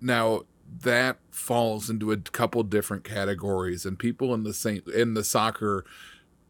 now 0.00 0.42
that 0.80 1.18
falls 1.30 1.90
into 1.90 2.12
a 2.12 2.16
couple 2.16 2.62
different 2.62 3.04
categories, 3.04 3.84
and 3.84 3.98
people 3.98 4.32
in 4.34 4.42
the 4.42 4.54
Saint 4.54 4.86
in 4.88 5.14
the 5.14 5.24
soccer 5.24 5.84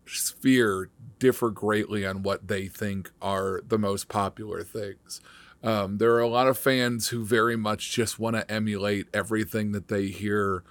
sphere 0.07 0.91
differ 1.19 1.51
greatly 1.51 2.05
on 2.07 2.23
what 2.23 2.49
they 2.49 2.67
think 2.67 3.11
are 3.21 3.61
the 3.67 3.79
most 3.79 4.09
popular 4.09 4.63
things. 4.63 5.21
Um, 5.63 5.99
there 5.99 6.13
are 6.15 6.21
a 6.21 6.29
lot 6.29 6.49
of 6.49 6.59
fans 6.59 7.09
who 7.09 7.25
very 7.25 7.57
much 7.57 7.93
just 7.93 8.19
want 8.19 8.35
to 8.35 8.51
emulate 8.51 9.07
everything 9.15 9.73
that 9.73 9.87
they 9.89 10.09
hear 10.09 10.65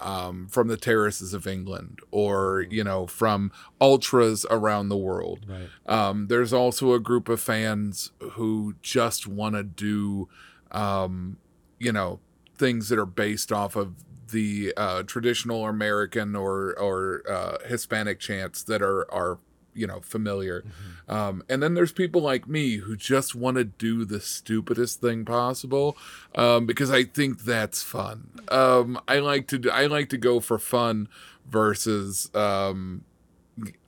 um, 0.00 0.48
from 0.48 0.68
the 0.68 0.76
terraces 0.76 1.32
of 1.32 1.46
England 1.46 2.00
or, 2.10 2.66
you 2.68 2.84
know, 2.84 3.06
from 3.06 3.52
ultras 3.80 4.44
around 4.50 4.88
the 4.88 4.96
world. 4.98 5.46
Right. 5.48 5.68
Um, 5.86 6.26
there's 6.26 6.52
also 6.52 6.92
a 6.92 7.00
group 7.00 7.28
of 7.28 7.40
fans 7.40 8.12
who 8.32 8.74
just 8.82 9.26
want 9.26 9.54
to 9.54 9.62
do, 9.62 10.28
um, 10.72 11.38
you 11.78 11.92
know, 11.92 12.20
things 12.56 12.88
that 12.88 12.98
are 12.98 13.06
based 13.06 13.52
off 13.52 13.76
of 13.76 13.94
the 14.30 14.72
uh, 14.76 15.02
traditional 15.04 15.66
American 15.66 16.34
or 16.34 16.78
or 16.78 17.22
uh, 17.28 17.58
Hispanic 17.66 18.20
chants 18.20 18.62
that 18.64 18.82
are 18.82 19.10
are 19.12 19.38
you 19.74 19.86
know 19.86 20.00
familiar. 20.00 20.62
Mm-hmm. 20.62 21.12
Um, 21.12 21.42
and 21.48 21.62
then 21.62 21.74
there's 21.74 21.92
people 21.92 22.20
like 22.20 22.48
me 22.48 22.76
who 22.76 22.96
just 22.96 23.34
want 23.34 23.56
to 23.56 23.64
do 23.64 24.04
the 24.04 24.20
stupidest 24.20 25.00
thing 25.00 25.24
possible 25.24 25.96
um, 26.34 26.66
because 26.66 26.90
I 26.90 27.04
think 27.04 27.40
that's 27.40 27.82
fun. 27.82 28.30
Um, 28.48 29.00
I 29.06 29.18
like 29.18 29.48
to 29.48 29.58
do, 29.58 29.70
I 29.70 29.86
like 29.86 30.08
to 30.10 30.18
go 30.18 30.40
for 30.40 30.58
fun 30.58 31.08
versus. 31.46 32.30
Um, 32.34 33.04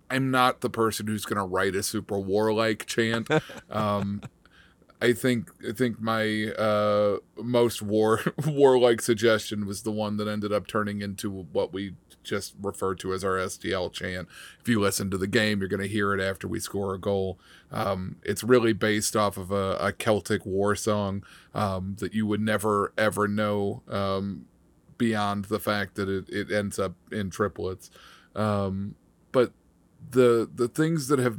I'm 0.09 0.31
not 0.31 0.61
the 0.61 0.71
person 0.71 1.09
who's 1.09 1.25
going 1.25 1.39
to 1.39 1.45
write 1.45 1.75
a 1.75 1.83
super 1.83 2.17
warlike 2.17 2.87
chant. 2.87 3.29
I 5.01 5.13
think 5.13 5.51
I 5.69 5.73
think 5.73 6.01
my 6.01 6.53
uh, 6.53 7.19
most 7.37 7.83
war 7.83 8.21
warlike 8.47 9.03
suggestion 9.03 9.67
was 9.67 9.83
the 9.83 9.91
one 9.91 10.17
that 10.17 10.29
ended 10.29 10.53
up 10.53 10.67
turning 10.67 11.03
into 11.03 11.31
what 11.31 11.73
we 11.73 11.95
just 12.23 12.55
refer 12.61 12.95
to 12.97 13.13
as 13.13 13.23
our 13.23 13.37
STL 13.37 13.93
chant. 13.93 14.27
If 14.61 14.69
you 14.69 14.81
listen 14.81 15.11
to 15.11 15.19
the 15.19 15.27
game, 15.27 15.61
you're 15.61 15.69
going 15.69 15.83
to 15.83 15.89
hear 15.89 16.13
it 16.15 16.21
after 16.21 16.49
we 16.49 16.61
score 16.61 16.95
a 16.95 16.99
goal. 16.99 17.39
Um, 17.71 18.17
it's 18.23 18.43
really 18.43 18.73
based 18.73 19.15
off 19.15 19.37
of 19.37 19.51
a, 19.51 19.77
a 19.81 19.93
Celtic 19.93 20.45
war 20.45 20.75
song 20.75 21.25
um, 21.55 21.97
that 22.01 22.15
you 22.15 22.27
would 22.27 22.41
never 22.41 22.93
ever 22.97 23.29
know 23.29 23.83
um, 23.89 24.47
beyond 24.99 25.47
the 25.47 25.61
fact 25.61 25.95
that 25.97 26.09
it, 26.09 26.29
it 26.29 26.51
ends 26.51 26.79
up 26.79 26.95
in 27.13 27.31
triplets. 27.31 27.91
Um, 28.35 28.95
but 29.31 29.53
the 30.11 30.49
the 30.53 30.69
things 30.69 31.09
that 31.09 31.19
have 31.19 31.39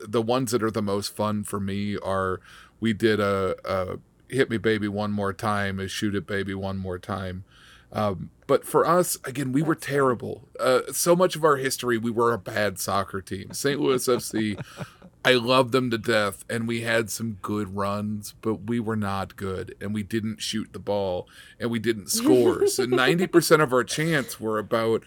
the 0.00 0.22
ones 0.22 0.50
that 0.50 0.62
are 0.62 0.70
the 0.70 0.82
most 0.82 1.14
fun 1.14 1.44
for 1.44 1.60
me 1.60 1.96
are 1.98 2.40
we 2.82 2.92
did 2.92 3.20
a, 3.20 3.54
a 3.64 3.98
hit 4.28 4.50
me 4.50 4.58
baby 4.58 4.88
one 4.88 5.12
more 5.12 5.32
time 5.32 5.78
is 5.78 5.90
shoot 5.92 6.16
it 6.16 6.26
baby 6.26 6.52
one 6.52 6.78
more 6.78 6.98
time. 6.98 7.44
Um, 7.92 8.30
but 8.48 8.64
for 8.64 8.84
us 8.84 9.16
again 9.24 9.52
we 9.52 9.62
were 9.62 9.76
terrible. 9.76 10.48
Uh, 10.58 10.80
so 10.90 11.14
much 11.14 11.36
of 11.36 11.44
our 11.44 11.56
history 11.56 11.96
we 11.96 12.10
were 12.10 12.32
a 12.32 12.38
bad 12.38 12.80
soccer 12.80 13.22
team. 13.22 13.52
St 13.52 13.80
louis 13.80 14.06
fc 14.06 14.60
i 15.24 15.34
love 15.34 15.70
them 15.70 15.88
to 15.88 15.98
death 15.98 16.44
and 16.50 16.66
we 16.66 16.80
had 16.80 17.08
some 17.08 17.38
good 17.42 17.76
runs 17.76 18.34
but 18.40 18.66
we 18.66 18.80
were 18.80 18.96
not 18.96 19.36
good 19.36 19.76
and 19.80 19.94
we 19.94 20.02
didn't 20.02 20.42
shoot 20.42 20.72
the 20.72 20.80
ball 20.80 21.28
and 21.60 21.70
we 21.70 21.78
didn't 21.78 22.10
score. 22.10 22.66
So 22.66 22.84
90% 22.86 23.62
of 23.62 23.72
our 23.72 23.84
chants 23.84 24.40
were 24.40 24.58
about 24.58 25.04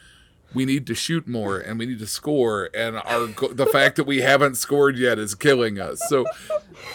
we 0.55 0.65
need 0.65 0.87
to 0.87 0.95
shoot 0.95 1.27
more 1.27 1.59
and 1.59 1.77
we 1.77 1.85
need 1.85 1.99
to 1.99 2.07
score 2.07 2.69
and 2.73 2.97
our 2.97 3.27
the 3.53 3.67
fact 3.71 3.97
that 3.97 4.05
we 4.05 4.21
haven't 4.21 4.55
scored 4.55 4.97
yet 4.97 5.19
is 5.19 5.35
killing 5.35 5.79
us. 5.79 6.01
So 6.07 6.25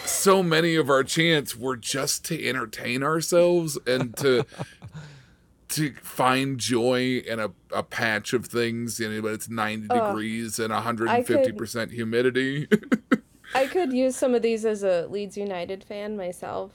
so 0.05 0.41
many 0.43 0.75
of 0.75 0.89
our 0.89 1.03
chants 1.03 1.55
were 1.55 1.77
just 1.77 2.25
to 2.25 2.47
entertain 2.49 3.03
ourselves 3.03 3.77
and 3.87 4.15
to 4.17 4.45
to 5.69 5.93
find 6.01 6.57
joy 6.59 7.19
in 7.25 7.39
a, 7.39 7.49
a 7.73 7.81
patch 7.81 8.33
of 8.33 8.45
things 8.45 8.99
you 8.99 9.09
know 9.09 9.21
but 9.21 9.31
it's 9.31 9.47
90 9.49 9.87
Oh, 9.89 10.07
degrees 10.07 10.59
and 10.59 10.73
150% 10.73 11.91
humidity. 11.91 12.67
I 13.55 13.67
could 13.67 13.93
use 13.93 14.15
some 14.15 14.33
of 14.35 14.41
these 14.41 14.65
as 14.65 14.83
a 14.83 15.07
Leeds 15.07 15.37
United 15.37 15.83
fan 15.83 16.15
myself, 16.17 16.71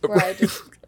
where 0.00 0.18
I 0.22 0.34
just 0.34 0.62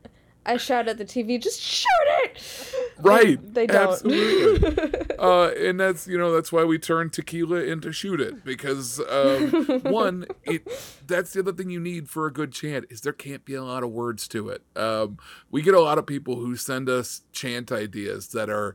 I 0.44 0.56
shout 0.56 0.88
at 0.88 0.98
the 0.98 1.04
TV, 1.04 1.40
just 1.40 1.60
shoot 1.60 1.86
it. 2.24 2.74
right. 2.98 3.38
And 3.38 3.54
they 3.54 3.66
don't. 3.66 3.92
absolutely. 3.92 4.98
Uh, 5.22 5.52
and 5.56 5.78
that's 5.78 6.08
you 6.08 6.18
know 6.18 6.32
that's 6.32 6.50
why 6.50 6.64
we 6.64 6.80
turn 6.80 7.08
tequila 7.08 7.62
into 7.62 7.92
shoot 7.92 8.20
it 8.20 8.44
because 8.44 8.98
um, 9.08 9.50
one 9.84 10.26
it 10.42 10.66
that's 11.06 11.32
the 11.32 11.38
other 11.38 11.52
thing 11.52 11.70
you 11.70 11.78
need 11.78 12.08
for 12.08 12.26
a 12.26 12.32
good 12.32 12.50
chant 12.50 12.86
is 12.90 13.02
there 13.02 13.12
can't 13.12 13.44
be 13.44 13.54
a 13.54 13.62
lot 13.62 13.84
of 13.84 13.90
words 13.90 14.26
to 14.26 14.48
it. 14.48 14.62
Um, 14.74 15.18
we 15.48 15.62
get 15.62 15.74
a 15.74 15.80
lot 15.80 15.96
of 15.96 16.06
people 16.06 16.36
who 16.40 16.56
send 16.56 16.88
us 16.88 17.22
chant 17.30 17.70
ideas 17.70 18.30
that 18.30 18.50
are 18.50 18.74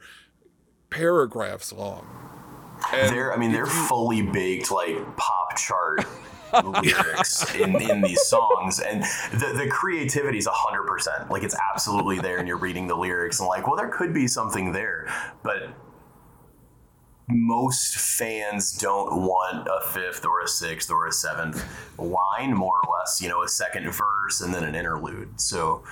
paragraphs 0.90 1.74
long. 1.74 2.08
And 2.94 3.14
they're 3.14 3.34
I 3.34 3.38
mean 3.38 3.52
they're 3.52 3.66
fully 3.66 4.22
baked 4.22 4.72
like 4.72 4.96
pop 5.18 5.58
chart 5.58 6.06
lyrics 6.54 7.56
in, 7.56 7.80
in 7.82 8.02
these 8.02 8.22
songs. 8.28 8.80
And 8.80 9.04
the, 9.32 9.54
the 9.56 9.68
creativity 9.70 10.38
is 10.38 10.48
100% 10.48 11.30
like 11.30 11.44
it's 11.44 11.56
absolutely 11.74 12.20
there 12.20 12.38
and 12.38 12.48
you're 12.48 12.58
reading 12.58 12.88
the 12.88 12.96
lyrics 12.96 13.40
and 13.40 13.48
like 13.48 13.68
well 13.68 13.76
there 13.76 13.90
could 13.90 14.14
be 14.14 14.28
something 14.28 14.72
there. 14.72 15.08
But 15.44 15.70
most 17.30 17.98
fans 17.98 18.78
don't 18.78 19.22
want 19.24 19.68
a 19.68 19.86
fifth 19.90 20.26
or 20.26 20.42
a 20.42 20.48
sixth 20.48 20.90
or 20.90 21.08
a 21.08 21.12
seventh 21.12 21.64
line 21.98 22.54
more 22.54 22.76
or 22.76 22.98
less 22.98 23.22
you 23.22 23.28
know 23.28 23.44
a 23.44 23.48
second 23.50 23.90
verse 23.92 24.42
and 24.42 24.54
then 24.54 24.64
an 24.64 24.76
interlude. 24.76 25.40
So 25.40 25.84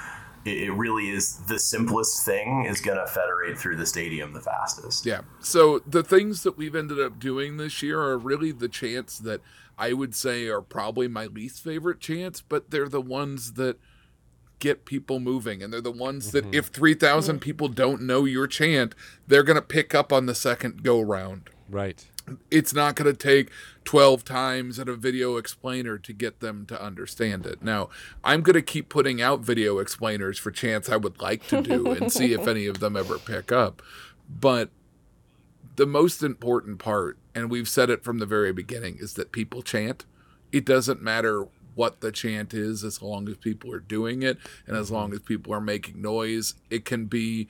it, 0.46 0.58
it 0.64 0.72
really 0.72 1.10
is 1.10 1.38
the 1.48 1.60
simplest 1.60 2.24
thing 2.24 2.66
is 2.66 2.80
going 2.80 2.98
to 2.98 3.08
federate 3.08 3.58
through 3.58 3.76
the 3.76 3.86
stadium 3.86 4.34
the 4.34 4.42
fastest. 4.42 5.06
Yeah. 5.06 5.22
So 5.42 5.80
the 5.80 6.04
things 6.04 6.44
that 6.44 6.58
we've 6.58 6.76
ended 6.76 7.02
up 7.02 7.20
doing 7.20 7.58
this 7.58 7.84
year 7.84 8.02
are 8.02 8.18
really 8.18 8.52
the 8.52 8.70
chance 8.70 9.18
that 9.20 9.42
I 9.78 9.94
would 9.94 10.16
say 10.16 10.48
are 10.48 10.62
probably 10.62 11.08
my 11.08 11.26
least 11.26 11.64
favorite 11.64 12.00
chants, 12.00 12.42
but 12.42 12.72
they're 12.72 12.90
the 12.90 13.02
ones 13.02 13.54
that 13.54 13.80
get 14.60 14.86
people 14.86 15.20
moving 15.20 15.62
and 15.62 15.72
they're 15.72 15.82
the 15.82 15.92
ones 15.92 16.32
that 16.32 16.46
mm-hmm. 16.46 16.54
if 16.54 16.68
3000 16.68 17.40
people 17.40 17.68
don't 17.68 18.02
know 18.02 18.26
your 18.26 18.48
chant, 18.48 18.96
they're 19.28 19.44
going 19.44 19.56
to 19.58 19.62
pick 19.62 19.94
up 19.94 20.14
on 20.14 20.26
the 20.26 20.36
second 20.36 20.84
go 20.84 21.02
round. 21.02 21.50
Right. 21.70 22.06
It's 22.50 22.74
not 22.74 22.96
going 22.96 23.12
to 23.12 23.18
take 23.18 23.52
12 23.84 24.24
times 24.24 24.80
at 24.80 24.90
a 24.90 24.96
video 24.96 25.38
explainer 25.38 25.98
to 26.00 26.14
get 26.14 26.40
them 26.40 26.66
to 26.68 26.82
understand 26.82 27.46
it. 27.46 27.62
Now, 27.62 27.90
I'm 28.24 28.42
going 28.42 28.56
to 28.56 28.62
keep 28.62 28.90
putting 28.90 29.22
out 29.22 29.42
video 29.42 29.78
explainers 29.78 30.40
for 30.40 30.52
chants 30.52 30.90
I 30.90 30.98
would 30.98 31.22
like 31.22 31.48
to 31.50 31.62
do 31.62 31.92
and 31.92 32.12
see 32.12 32.34
if 32.34 32.48
any 32.48 32.66
of 32.66 32.80
them 32.80 32.96
ever 32.96 33.20
pick 33.20 33.52
up. 33.52 33.84
But 34.28 34.70
the 35.76 35.86
most 35.86 36.24
important 36.24 36.80
part, 36.80 37.18
and 37.34 37.50
we've 37.50 37.68
said 37.68 37.90
it 37.90 38.04
from 38.04 38.20
the 38.20 38.26
very 38.26 38.54
beginning, 38.54 38.98
is 39.00 39.14
that 39.16 39.32
people 39.32 39.62
chant. 39.62 40.06
It 40.52 40.66
doesn't 40.66 41.02
matter 41.02 41.48
what 41.76 42.00
the 42.00 42.12
chant 42.12 42.54
is 42.54 42.84
as 42.84 43.02
long 43.02 43.28
as 43.28 43.38
people 43.38 43.72
are 43.74 43.80
doing 43.80 44.24
it 44.24 44.38
and 44.66 44.78
as 44.78 44.90
long 44.90 45.12
as 45.14 45.20
people 45.20 45.54
are 45.54 45.62
making 45.62 46.02
noise. 46.02 46.56
It 46.70 46.86
can 46.86 47.06
be, 47.06 47.48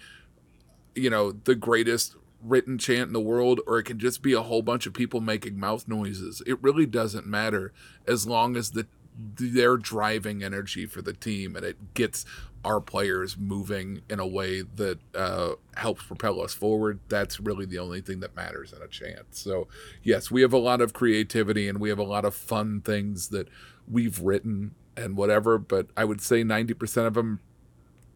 you 0.95 1.09
know, 1.09 1.31
the 1.31 1.55
greatest 1.55 2.15
written 2.41 2.77
chant 2.77 3.07
in 3.07 3.13
the 3.13 3.19
world, 3.19 3.59
or 3.67 3.79
it 3.79 3.83
can 3.83 3.99
just 3.99 4.21
be 4.21 4.33
a 4.33 4.41
whole 4.41 4.61
bunch 4.61 4.85
of 4.85 4.93
people 4.93 5.21
making 5.21 5.59
mouth 5.59 5.87
noises. 5.87 6.41
It 6.45 6.61
really 6.61 6.85
doesn't 6.85 7.27
matter 7.27 7.71
as 8.07 8.27
long 8.27 8.55
as 8.55 8.71
the 8.71 8.87
they're 9.17 9.77
driving 9.77 10.43
energy 10.43 10.85
for 10.85 11.01
the 11.01 11.13
team 11.13 11.55
and 11.55 11.65
it 11.65 11.93
gets 11.93 12.25
our 12.65 12.81
players 12.81 13.37
moving 13.37 14.01
in 14.09 14.19
a 14.19 14.25
way 14.25 14.61
that 14.61 14.99
uh, 15.13 15.53
helps 15.75 16.03
propel 16.03 16.41
us 16.41 16.53
forward. 16.53 16.99
That's 17.09 17.39
really 17.39 17.65
the 17.65 17.77
only 17.77 18.01
thing 18.01 18.21
that 18.21 18.35
matters 18.35 18.73
in 18.73 18.81
a 18.81 18.87
chance. 18.87 19.39
So, 19.39 19.67
yes, 20.01 20.31
we 20.31 20.41
have 20.41 20.51
a 20.51 20.57
lot 20.57 20.81
of 20.81 20.91
creativity 20.91 21.69
and 21.69 21.79
we 21.79 21.89
have 21.89 21.99
a 21.99 22.03
lot 22.03 22.25
of 22.25 22.33
fun 22.33 22.81
things 22.81 23.29
that 23.29 23.47
we've 23.87 24.19
written 24.19 24.73
and 24.97 25.15
whatever, 25.15 25.59
but 25.59 25.87
I 25.95 26.05
would 26.05 26.21
say 26.21 26.43
90% 26.43 27.05
of 27.05 27.13
them 27.13 27.39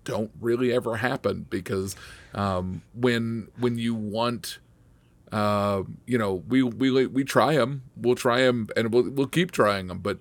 don't 0.03 0.31
really 0.39 0.73
ever 0.73 0.97
happen 0.97 1.45
because 1.49 1.95
um, 2.33 2.81
when 2.93 3.49
when 3.59 3.77
you 3.77 3.93
want 3.93 4.59
uh, 5.31 5.83
you 6.07 6.17
know 6.17 6.43
we 6.47 6.63
we 6.63 7.05
we 7.05 7.23
try 7.23 7.55
them 7.55 7.83
we'll 7.95 8.15
try 8.15 8.41
them 8.41 8.67
and 8.75 8.91
we'll 8.91 9.09
we'll 9.11 9.27
keep 9.27 9.51
trying 9.51 9.87
them 9.87 9.99
but 9.99 10.17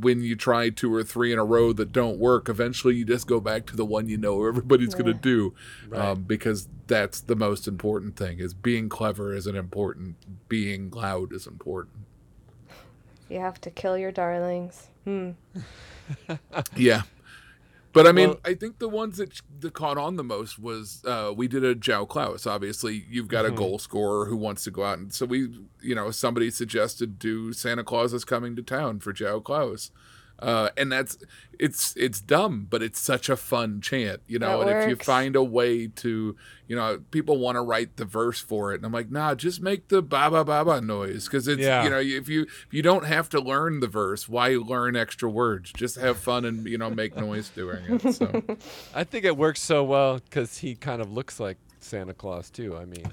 when 0.00 0.22
you 0.22 0.36
try 0.36 0.70
two 0.70 0.92
or 0.94 1.02
three 1.02 1.32
in 1.32 1.38
a 1.38 1.44
row 1.44 1.72
that 1.72 1.90
don't 1.92 2.18
work 2.18 2.48
eventually 2.48 2.94
you 2.94 3.04
just 3.04 3.26
go 3.26 3.40
back 3.40 3.66
to 3.66 3.74
the 3.76 3.84
one 3.84 4.08
you 4.08 4.16
know 4.16 4.44
everybody's 4.46 4.94
going 4.94 5.06
to 5.06 5.14
do 5.14 5.52
um, 5.92 6.22
because 6.22 6.68
that's 6.86 7.20
the 7.20 7.36
most 7.36 7.66
important 7.66 8.16
thing 8.16 8.38
is 8.38 8.54
being 8.54 8.88
clever 8.88 9.34
isn't 9.34 9.56
important 9.56 10.16
being 10.48 10.90
loud 10.90 11.32
is 11.32 11.46
important 11.46 11.96
You 13.28 13.40
have 13.40 13.60
to 13.62 13.70
kill 13.70 13.96
your 13.96 14.12
darlings. 14.12 14.88
Hmm. 15.04 15.30
yeah 16.76 17.02
But 17.92 18.06
I 18.06 18.12
mean, 18.12 18.28
Well- 18.30 18.40
I 18.44 18.54
think 18.54 18.78
the 18.78 18.88
ones 18.88 19.16
that, 19.16 19.40
that 19.60 19.72
caught 19.74 19.98
on 19.98 20.16
the 20.16 20.22
most 20.24 20.58
was 20.58 21.02
uh, 21.04 21.32
we 21.36 21.48
did 21.48 21.64
a 21.64 21.74
Joe 21.74 22.06
Klauss. 22.06 22.46
Obviously, 22.46 23.04
you've 23.10 23.26
got 23.28 23.44
Mhm. 23.44 23.48
a 23.48 23.50
goal 23.52 23.78
scorer 23.80 24.26
who 24.26 24.36
wants 24.36 24.62
to 24.64 24.70
go 24.70 24.84
out, 24.84 24.98
and 24.98 25.12
so 25.12 25.26
we, 25.26 25.48
you 25.80 25.94
know, 25.94 26.10
somebody 26.12 26.50
suggested 26.50 27.18
do 27.18 27.52
Santa 27.52 27.82
Claus 27.82 28.12
is 28.12 28.24
coming 28.24 28.54
to 28.56 28.62
town 28.62 29.00
for 29.00 29.12
Joe 29.12 29.40
Klauss, 29.40 29.90
uh, 30.40 30.70
and 30.76 30.90
that's 30.90 31.18
it's 31.58 31.94
it's 31.96 32.20
dumb, 32.20 32.66
but 32.70 32.82
it's 32.82 32.98
such 32.98 33.28
a 33.28 33.36
fun 33.36 33.80
chant, 33.80 34.20
you 34.26 34.38
know. 34.38 34.64
That 34.64 34.68
and 34.76 34.82
if 34.84 34.88
you 34.88 34.96
find 34.96 35.36
a 35.36 35.42
way 35.42 35.86
to, 35.88 36.34
you 36.66 36.76
know, 36.76 37.00
people 37.10 37.36
want 37.38 37.56
to 37.56 37.60
write 37.62 37.96
the 37.96 38.04
verse 38.06 38.40
for 38.40 38.72
it, 38.72 38.76
and 38.76 38.86
I'm 38.86 38.92
like, 38.92 39.10
nah, 39.10 39.34
just 39.34 39.60
make 39.60 39.88
the 39.88 40.00
ba 40.00 40.30
ba 40.30 40.44
ba 40.44 40.64
ba 40.64 40.80
noise 40.80 41.26
because 41.26 41.46
it's 41.48 41.60
Yeah. 41.60 41.84
you 41.84 41.90
know 41.90 41.98
if 42.00 42.28
you 42.28 42.42
if 42.42 42.68
you 42.72 42.80
don't 42.82 43.04
have 43.04 43.28
to 43.30 43.40
learn 43.40 43.80
the 43.80 43.88
verse, 43.88 44.28
why 44.28 44.50
learn 44.56 44.96
extra 44.96 45.28
words? 45.28 45.72
Just 45.72 45.96
have 45.96 46.16
fun 46.16 46.44
and 46.46 46.66
you 46.66 46.78
know 46.78 46.88
make 46.90 47.14
noise 47.16 47.50
doing 47.50 47.82
it. 47.88 48.14
So. 48.14 48.42
I 48.94 49.04
think 49.04 49.24
it 49.26 49.36
works 49.36 49.60
so 49.60 49.84
well 49.84 50.18
because 50.20 50.58
he 50.58 50.74
kind 50.74 51.02
of 51.02 51.12
looks 51.12 51.38
like 51.38 51.58
Santa 51.80 52.14
Claus 52.14 52.48
too. 52.48 52.76
I 52.76 52.84
mean, 52.86 53.04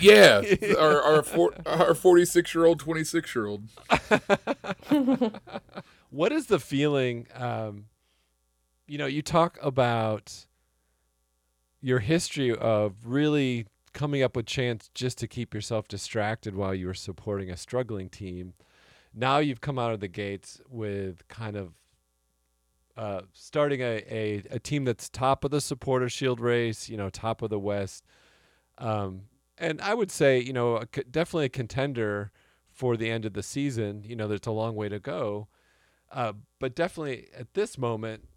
Yeah, 0.00 0.42
our 0.78 1.02
our 1.02 1.22
four, 1.24 1.54
our 1.66 1.94
forty 1.94 2.24
six 2.24 2.54
year 2.54 2.64
old, 2.66 2.78
twenty 2.78 3.02
six 3.02 3.34
year 3.34 3.46
old. 3.46 3.62
what 6.12 6.30
is 6.30 6.46
the 6.46 6.60
feeling? 6.60 7.26
Um, 7.34 7.86
you 8.86 8.98
know, 8.98 9.06
you 9.06 9.22
talk 9.22 9.58
about 9.62 10.46
your 11.80 12.00
history 12.00 12.54
of 12.54 12.94
really 13.04 13.66
coming 13.94 14.22
up 14.22 14.36
with 14.36 14.46
chants 14.46 14.90
just 14.94 15.16
to 15.18 15.26
keep 15.26 15.54
yourself 15.54 15.88
distracted 15.88 16.54
while 16.54 16.74
you 16.74 16.86
were 16.86 16.94
supporting 16.94 17.50
a 17.50 17.56
struggling 17.56 18.10
team. 18.10 18.52
Now 19.14 19.38
you've 19.38 19.62
come 19.62 19.78
out 19.78 19.92
of 19.92 20.00
the 20.00 20.08
gates 20.08 20.60
with 20.68 21.26
kind 21.28 21.56
of 21.56 21.72
uh, 22.94 23.22
starting 23.32 23.80
a, 23.80 24.04
a, 24.06 24.42
a 24.50 24.58
team 24.58 24.84
that's 24.84 25.08
top 25.08 25.44
of 25.44 25.50
the 25.50 25.62
supporter 25.62 26.10
shield 26.10 26.40
race, 26.40 26.90
you 26.90 26.96
know, 26.98 27.08
top 27.08 27.40
of 27.40 27.48
the 27.48 27.58
West. 27.58 28.04
Um, 28.76 29.22
and 29.56 29.80
I 29.80 29.94
would 29.94 30.10
say, 30.10 30.40
you 30.40 30.52
know, 30.52 30.76
a, 30.76 30.86
definitely 30.86 31.46
a 31.46 31.50
contender 31.50 32.32
for 32.70 32.98
the 32.98 33.10
end 33.10 33.24
of 33.24 33.32
the 33.32 33.42
season. 33.42 34.04
You 34.06 34.14
know, 34.14 34.28
there's 34.28 34.46
a 34.46 34.50
long 34.50 34.74
way 34.74 34.90
to 34.90 35.00
go. 35.00 35.48
Uh, 36.12 36.34
but 36.60 36.74
definitely 36.74 37.28
at 37.36 37.54
this 37.54 37.78
moment, 37.78 38.28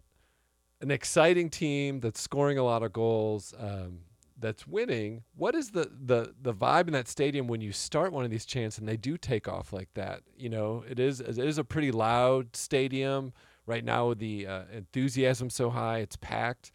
an 0.80 0.90
exciting 0.90 1.50
team 1.50 2.00
that's 2.00 2.20
scoring 2.20 2.58
a 2.58 2.64
lot 2.64 2.82
of 2.82 2.92
goals, 2.92 3.54
um, 3.58 4.00
that's 4.38 4.66
winning. 4.66 5.22
What 5.34 5.54
is 5.54 5.70
the, 5.70 5.90
the 6.04 6.34
the 6.40 6.52
vibe 6.52 6.88
in 6.88 6.92
that 6.92 7.08
stadium 7.08 7.46
when 7.46 7.60
you 7.60 7.72
start 7.72 8.12
one 8.12 8.24
of 8.24 8.30
these 8.30 8.44
chants 8.44 8.78
and 8.78 8.86
they 8.86 8.96
do 8.96 9.16
take 9.16 9.48
off 9.48 9.72
like 9.72 9.88
that? 9.94 10.22
You 10.36 10.48
know, 10.48 10.84
it 10.88 10.98
is 10.98 11.20
it 11.20 11.38
is 11.38 11.58
a 11.58 11.64
pretty 11.64 11.90
loud 11.90 12.54
stadium 12.54 13.32
right 13.66 13.84
now. 13.84 14.14
The 14.14 14.46
uh, 14.46 14.62
enthusiasm 14.72 15.50
so 15.50 15.70
high, 15.70 15.98
it's 15.98 16.16
packed. 16.16 16.72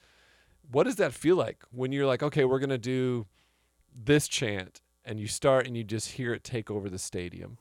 What 0.71 0.83
does 0.83 0.95
that 0.95 1.13
feel 1.13 1.35
like 1.35 1.63
when 1.71 1.91
you're 1.91 2.05
like, 2.07 2.23
okay, 2.23 2.45
we're 2.45 2.59
gonna 2.59 2.77
do 2.77 3.27
this 3.93 4.27
chant, 4.27 4.81
and 5.05 5.19
you 5.19 5.27
start 5.27 5.67
and 5.67 5.75
you 5.75 5.83
just 5.83 6.11
hear 6.11 6.33
it 6.33 6.43
take 6.43 6.71
over 6.71 6.89
the 6.89 6.99
stadium? 6.99 7.57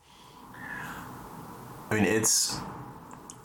I 1.91 1.95
mean, 1.95 2.05
it's 2.05 2.57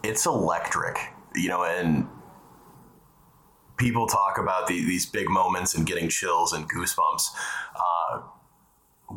it's 0.06 0.26
electric, 0.26 0.98
you 1.36 1.50
know, 1.50 1.64
and 1.64 2.08
people 3.78 4.08
talk 4.08 4.38
about 4.38 4.68
the, 4.68 4.86
these 4.86 5.06
big 5.06 5.30
moments 5.30 5.74
and 5.76 5.86
getting 5.86 6.10
chills 6.10 6.54
and 6.54 6.70
goosebumps. 6.70 7.30
Uh, 7.76 8.22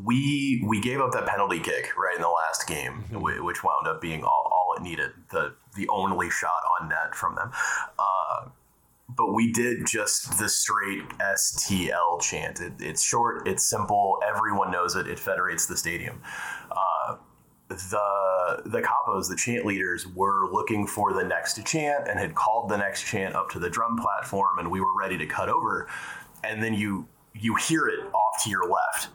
we 0.05 0.63
we 0.67 0.81
gave 0.81 1.01
up 1.01 1.13
that 1.13 1.27
penalty 1.27 1.61
kick 1.61 1.97
right 1.97 2.17
in 2.17 2.23
the 2.23 2.29
last 2.29 2.67
game, 2.67 3.05
whi- 3.11 3.41
which 3.41 3.65
wound 3.65 3.87
up 3.87 4.01
being 4.01 4.23
all, 4.23 4.51
all 4.53 4.75
it 4.77 4.83
needed 4.83 5.11
the 5.31 5.55
the 5.77 5.89
only 5.89 6.31
shot 6.31 6.63
on 6.81 6.89
net 6.89 7.15
from 7.15 7.35
them. 7.37 7.51
Uh, 7.99 8.49
but 9.09 9.33
we 9.33 9.51
did 9.51 9.87
just 9.87 10.39
the 10.39 10.49
straight 10.49 11.03
STL 11.19 12.21
chant. 12.21 12.61
It, 12.61 12.75
it's 12.79 13.03
short, 13.03 13.49
it's 13.49 13.65
simple, 13.65 14.19
everyone 14.27 14.71
knows 14.71 14.97
it. 14.97 15.07
It 15.09 15.19
federates 15.19 15.67
the 15.67 15.77
stadium. 15.77 16.21
Uh, 16.71 16.77
the 17.69 18.63
the 18.65 18.81
capos, 18.81 19.29
the 19.29 19.37
chant 19.37 19.67
leaders, 19.67 20.07
were 20.07 20.51
looking 20.51 20.87
for 20.87 21.13
the 21.13 21.23
next 21.23 21.65
chant 21.67 22.09
and 22.09 22.19
had 22.19 22.35
called 22.35 22.71
the 22.71 22.77
next 22.77 23.05
chant 23.05 23.35
up 23.35 23.51
to 23.51 23.59
the 23.59 23.69
drum 23.69 23.97
platform, 23.99 24.59
and 24.59 24.71
we 24.71 24.81
were 24.81 24.97
ready 24.99 25.19
to 25.19 25.27
cut 25.27 25.49
over. 25.49 25.87
And 26.43 26.63
then 26.63 26.75
you 26.75 27.07
you 27.35 27.55
hear 27.57 27.87
it 27.89 28.01
off 28.15 28.43
to 28.45 28.51
your 28.51 28.69
left, 28.69 29.09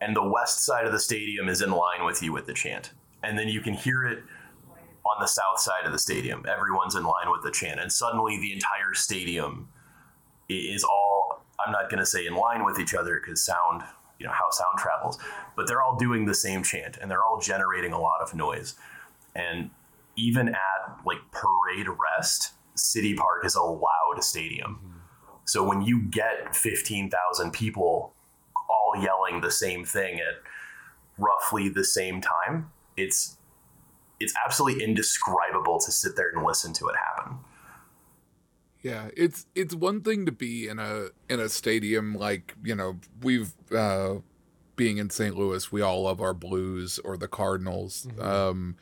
and 0.00 0.14
the 0.14 0.22
west 0.22 0.64
side 0.64 0.86
of 0.86 0.92
the 0.92 1.00
stadium 1.00 1.48
is 1.48 1.60
in 1.60 1.70
line 1.70 2.04
with 2.04 2.22
you 2.22 2.32
with 2.32 2.46
the 2.46 2.54
chant, 2.54 2.92
and 3.22 3.38
then 3.38 3.48
you 3.48 3.60
can 3.60 3.74
hear 3.74 4.04
it 4.04 4.22
on 5.04 5.20
the 5.20 5.26
south 5.26 5.58
side 5.58 5.84
of 5.84 5.92
the 5.92 5.98
stadium. 5.98 6.44
Everyone's 6.48 6.94
in 6.94 7.02
line 7.02 7.30
with 7.30 7.42
the 7.42 7.50
chant, 7.50 7.80
and 7.80 7.90
suddenly 7.90 8.38
the 8.38 8.52
entire 8.52 8.94
stadium 8.94 9.68
is 10.48 10.84
all. 10.84 11.44
I'm 11.64 11.72
not 11.72 11.90
going 11.90 12.00
to 12.00 12.06
say 12.06 12.26
in 12.26 12.34
line 12.34 12.64
with 12.64 12.80
each 12.80 12.94
other 12.94 13.20
because 13.22 13.44
sound, 13.44 13.82
you 14.22 14.28
know, 14.28 14.32
how 14.32 14.48
sound 14.50 14.78
travels, 14.78 15.18
but 15.56 15.66
they're 15.66 15.82
all 15.82 15.96
doing 15.96 16.26
the 16.26 16.34
same 16.34 16.62
chant 16.62 16.96
and 17.00 17.10
they're 17.10 17.24
all 17.24 17.40
generating 17.40 17.92
a 17.92 18.00
lot 18.00 18.20
of 18.20 18.34
noise. 18.34 18.76
And 19.34 19.70
even 20.14 20.48
at 20.48 20.96
like 21.04 21.18
parade 21.32 21.88
rest, 21.88 22.52
City 22.76 23.14
Park 23.14 23.44
is 23.44 23.56
a 23.56 23.62
loud 23.62 24.18
stadium. 24.20 25.02
So 25.44 25.66
when 25.66 25.82
you 25.82 26.02
get 26.02 26.54
15,000 26.54 27.52
people 27.52 28.14
all 28.70 29.02
yelling 29.02 29.40
the 29.40 29.50
same 29.50 29.84
thing 29.84 30.20
at 30.20 30.34
roughly 31.18 31.68
the 31.68 31.84
same 31.84 32.20
time, 32.20 32.70
it's 32.96 33.38
it's 34.20 34.34
absolutely 34.46 34.84
indescribable 34.84 35.80
to 35.80 35.90
sit 35.90 36.14
there 36.14 36.30
and 36.32 36.46
listen 36.46 36.72
to 36.74 36.86
it 36.86 36.94
happen. 36.96 37.38
Yeah, 38.82 39.10
it's 39.16 39.46
it's 39.54 39.74
one 39.74 40.00
thing 40.00 40.26
to 40.26 40.32
be 40.32 40.68
in 40.68 40.78
a 40.78 41.08
in 41.28 41.38
a 41.38 41.48
stadium 41.48 42.14
like 42.14 42.54
you 42.64 42.74
know 42.74 42.98
we've 43.22 43.52
uh, 43.72 44.16
being 44.74 44.98
in 44.98 45.10
St. 45.10 45.36
Louis, 45.36 45.70
we 45.70 45.80
all 45.80 46.02
love 46.02 46.20
our 46.20 46.34
Blues 46.34 46.98
or 47.04 47.16
the 47.16 47.28
Cardinals, 47.28 48.08
um, 48.20 48.76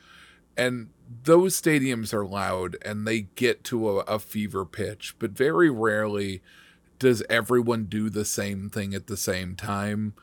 and 0.57 0.89
those 1.23 1.59
stadiums 1.59 2.13
are 2.13 2.25
loud 2.25 2.77
and 2.83 3.05
they 3.05 3.21
get 3.35 3.63
to 3.65 3.89
a, 3.89 3.95
a 4.03 4.19
fever 4.19 4.65
pitch, 4.65 5.15
but 5.19 5.31
very 5.31 5.69
rarely 5.69 6.41
does 6.99 7.23
everyone 7.29 7.85
do 7.85 8.09
the 8.09 8.25
same 8.25 8.69
thing 8.69 8.93
at 8.93 9.07
the 9.07 9.17
same 9.17 9.55
time. 9.55 10.13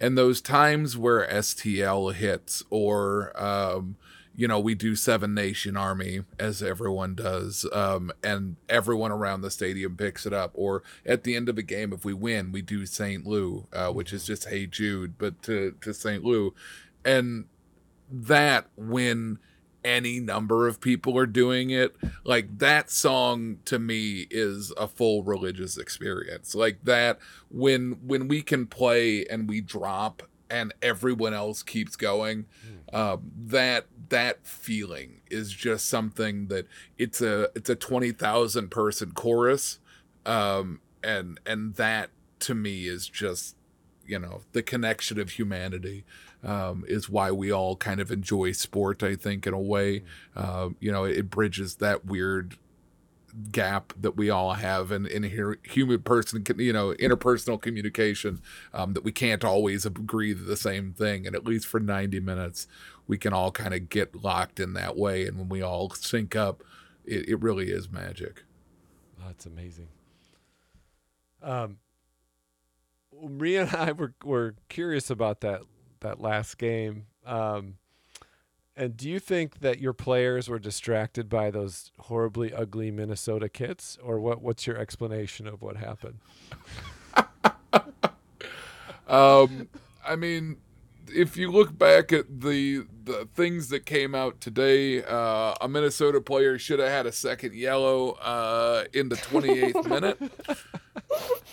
And 0.00 0.18
those 0.18 0.40
times 0.40 0.98
where 0.98 1.26
STL 1.28 2.12
hits 2.12 2.62
or 2.70 3.32
um, 3.40 3.96
you 4.36 4.48
know, 4.48 4.58
we 4.58 4.74
do 4.74 4.96
Seven 4.96 5.32
Nation 5.34 5.76
Army 5.76 6.24
as 6.38 6.62
everyone 6.62 7.14
does, 7.14 7.66
um, 7.72 8.10
and 8.22 8.56
everyone 8.68 9.12
around 9.12 9.42
the 9.42 9.50
stadium 9.50 9.96
picks 9.96 10.26
it 10.26 10.32
up. 10.32 10.50
Or 10.54 10.82
at 11.06 11.22
the 11.22 11.36
end 11.36 11.48
of 11.48 11.56
a 11.56 11.62
game, 11.62 11.92
if 11.92 12.04
we 12.04 12.12
win, 12.12 12.50
we 12.50 12.60
do 12.60 12.84
St. 12.84 13.26
Lou, 13.26 13.66
uh, 13.72 13.90
which 13.92 14.12
is 14.12 14.24
just 14.24 14.48
Hey 14.48 14.66
Jude, 14.66 15.18
but 15.18 15.42
to 15.44 15.76
to 15.80 15.94
St. 15.94 16.24
Lou, 16.24 16.54
and 17.04 17.44
that 18.10 18.66
when 18.76 19.38
any 19.84 20.18
number 20.18 20.66
of 20.66 20.80
people 20.80 21.16
are 21.16 21.26
doing 21.26 21.70
it, 21.70 21.94
like 22.24 22.58
that 22.58 22.90
song 22.90 23.58
to 23.66 23.78
me 23.78 24.26
is 24.30 24.72
a 24.76 24.88
full 24.88 25.22
religious 25.22 25.78
experience. 25.78 26.54
Like 26.56 26.78
that 26.84 27.18
when 27.50 27.98
when 28.04 28.26
we 28.26 28.42
can 28.42 28.66
play 28.66 29.26
and 29.26 29.48
we 29.48 29.60
drop 29.60 30.22
and 30.50 30.74
everyone 30.82 31.34
else 31.34 31.62
keeps 31.62 31.96
going 31.96 32.46
um, 32.94 33.32
that 33.36 33.86
that 34.08 34.46
feeling 34.46 35.20
is 35.30 35.52
just 35.52 35.86
something 35.86 36.48
that 36.48 36.66
it's 36.98 37.20
a 37.20 37.48
it's 37.54 37.70
a 37.70 37.74
20,000 37.74 38.70
person 38.70 39.12
chorus 39.12 39.78
um, 40.26 40.80
and 41.02 41.38
and 41.46 41.74
that 41.74 42.10
to 42.40 42.54
me 42.54 42.86
is 42.86 43.08
just 43.08 43.56
you 44.06 44.18
know 44.18 44.42
the 44.52 44.62
connection 44.62 45.18
of 45.18 45.30
humanity 45.30 46.04
um, 46.42 46.84
is 46.86 47.08
why 47.08 47.30
we 47.30 47.50
all 47.50 47.76
kind 47.76 48.00
of 48.00 48.10
enjoy 48.10 48.52
sport 48.52 49.02
i 49.02 49.14
think 49.14 49.46
in 49.46 49.54
a 49.54 49.60
way. 49.60 50.02
Um, 50.36 50.76
you 50.80 50.92
know 50.92 51.04
it 51.04 51.30
bridges 51.30 51.76
that 51.76 52.04
weird 52.04 52.56
gap 53.50 53.92
that 54.00 54.16
we 54.16 54.30
all 54.30 54.54
have 54.54 54.92
in 54.92 55.06
in 55.06 55.24
here 55.24 55.58
human 55.64 56.00
person 56.00 56.44
you 56.56 56.72
know 56.72 56.94
interpersonal 56.94 57.60
communication 57.60 58.40
um, 58.72 58.92
that 58.92 59.02
we 59.02 59.10
can't 59.10 59.44
always 59.44 59.84
agree 59.84 60.34
to 60.34 60.40
the 60.40 60.56
same 60.56 60.92
thing 60.92 61.26
and 61.26 61.34
at 61.34 61.44
least 61.44 61.66
for 61.66 61.80
90 61.80 62.20
minutes 62.20 62.68
we 63.06 63.18
can 63.18 63.32
all 63.32 63.50
kind 63.50 63.74
of 63.74 63.88
get 63.88 64.14
locked 64.14 64.60
in 64.60 64.74
that 64.74 64.96
way 64.96 65.26
and 65.26 65.36
when 65.36 65.48
we 65.48 65.60
all 65.60 65.90
sync 65.90 66.36
up 66.36 66.62
it, 67.04 67.28
it 67.28 67.42
really 67.42 67.70
is 67.70 67.90
magic 67.90 68.44
that's 69.26 69.46
amazing. 69.46 69.88
Um, 71.42 71.78
Maria 73.22 73.62
and 73.62 73.74
I 73.74 73.92
were 73.92 74.14
were 74.24 74.54
curious 74.68 75.10
about 75.10 75.40
that 75.40 75.62
that 76.00 76.20
last 76.20 76.58
game. 76.58 77.06
Um, 77.24 77.76
and 78.76 78.96
do 78.96 79.08
you 79.08 79.18
think 79.20 79.60
that 79.60 79.78
your 79.80 79.92
players 79.92 80.48
were 80.48 80.58
distracted 80.58 81.28
by 81.28 81.50
those 81.50 81.92
horribly 81.98 82.52
ugly 82.52 82.90
Minnesota 82.90 83.48
kits, 83.48 83.98
or 84.02 84.18
what? 84.18 84.42
What's 84.42 84.66
your 84.66 84.76
explanation 84.76 85.46
of 85.46 85.62
what 85.62 85.76
happened? 85.76 86.18
um 89.06 89.68
i 90.06 90.16
mean 90.16 90.56
if 91.12 91.36
you 91.36 91.50
look 91.50 91.76
back 91.76 92.12
at 92.12 92.40
the 92.40 92.84
the 93.04 93.28
things 93.34 93.68
that 93.68 93.84
came 93.84 94.14
out 94.14 94.40
today, 94.40 95.02
uh, 95.04 95.54
a 95.60 95.68
Minnesota 95.68 96.20
player 96.20 96.58
should 96.58 96.78
have 96.78 96.88
had 96.88 97.06
a 97.06 97.12
second 97.12 97.54
yellow 97.54 98.12
uh, 98.12 98.84
in 98.94 99.10
the 99.10 99.16
28th 99.16 99.86
minute. 99.88 100.18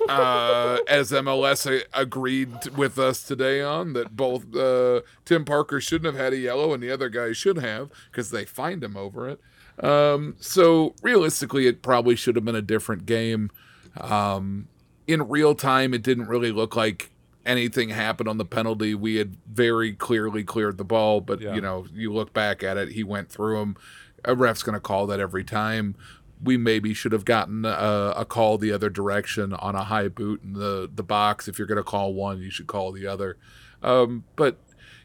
Uh, 0.08 0.78
as 0.88 1.12
MLS 1.12 1.84
agreed 1.93 2.68
with 2.76 2.97
us 2.97 3.24
today 3.24 3.62
on 3.62 3.93
that 3.93 4.16
both 4.16 4.56
uh, 4.56 5.02
Tim 5.26 5.45
Parker 5.45 5.82
shouldn't 5.82 6.16
have 6.16 6.24
had 6.24 6.34
a 6.34 6.38
yellow 6.38 6.74
and 6.74 6.82
the 6.82 6.89
other 6.89 7.10
guy 7.10 7.34
should 7.34 7.58
have 7.58 7.89
because 8.10 8.32
they 8.32 8.45
fined 8.45 8.84
him 8.84 8.95
over 8.95 9.30
it. 9.30 9.39
Um, 9.84 10.36
so 10.39 10.95
realistically, 11.02 11.68
it 11.68 11.82
probably 11.82 12.16
should 12.16 12.36
have 12.36 12.45
been 12.45 12.56
a 12.56 12.62
different 12.62 13.06
game. 13.06 13.52
Um, 13.99 14.68
in 15.08 15.28
real 15.28 15.56
time, 15.56 15.93
it 15.93 16.04
didn't 16.04 16.28
really 16.28 16.52
look 16.52 16.76
like 16.76 17.12
anything 17.46 17.89
happened 17.89 18.30
on 18.30 18.38
the 18.38 18.46
penalty. 18.46 18.94
We 18.96 19.16
had 19.16 19.36
very 19.52 19.94
clearly 19.94 20.44
cleared 20.44 20.78
the 20.78 20.84
ball, 20.84 21.22
but 21.22 21.42
Yeah. 21.42 21.56
you 21.56 21.62
know, 21.62 21.86
you 21.94 22.14
look 22.14 22.34
back 22.34 22.64
at 22.64 22.78
it, 22.78 22.89
he 22.89 23.04
went 23.04 23.30
through 23.30 23.60
him. 23.62 23.76
A 24.24 24.36
ref's 24.36 24.62
going 24.64 24.76
to 24.76 24.80
call 24.80 25.08
that 25.08 25.20
every 25.20 25.44
time. 25.44 25.96
We 26.44 26.58
maybe 26.58 26.94
should 26.94 27.12
have 27.12 27.26
gotten 27.26 27.66
a, 27.66 28.14
a 28.18 28.26
call 28.26 28.58
the 28.58 28.72
other 28.72 28.89
direction 28.89 29.54
on 29.54 29.76
a 29.76 29.84
high 29.84 30.08
boot 30.08 30.42
in 30.44 30.54
the 30.54 30.89
the 30.94 31.04
box. 31.04 31.48
If 31.48 31.58
you're 31.58 31.68
going 31.68 31.78
to 31.78 31.84
call 31.84 32.14
one, 32.14 32.39
you 32.42 32.50
should 32.50 32.68
call 32.68 32.92
the 32.92 33.06
other. 33.08 33.38
Um, 33.84 34.24
but 34.36 34.58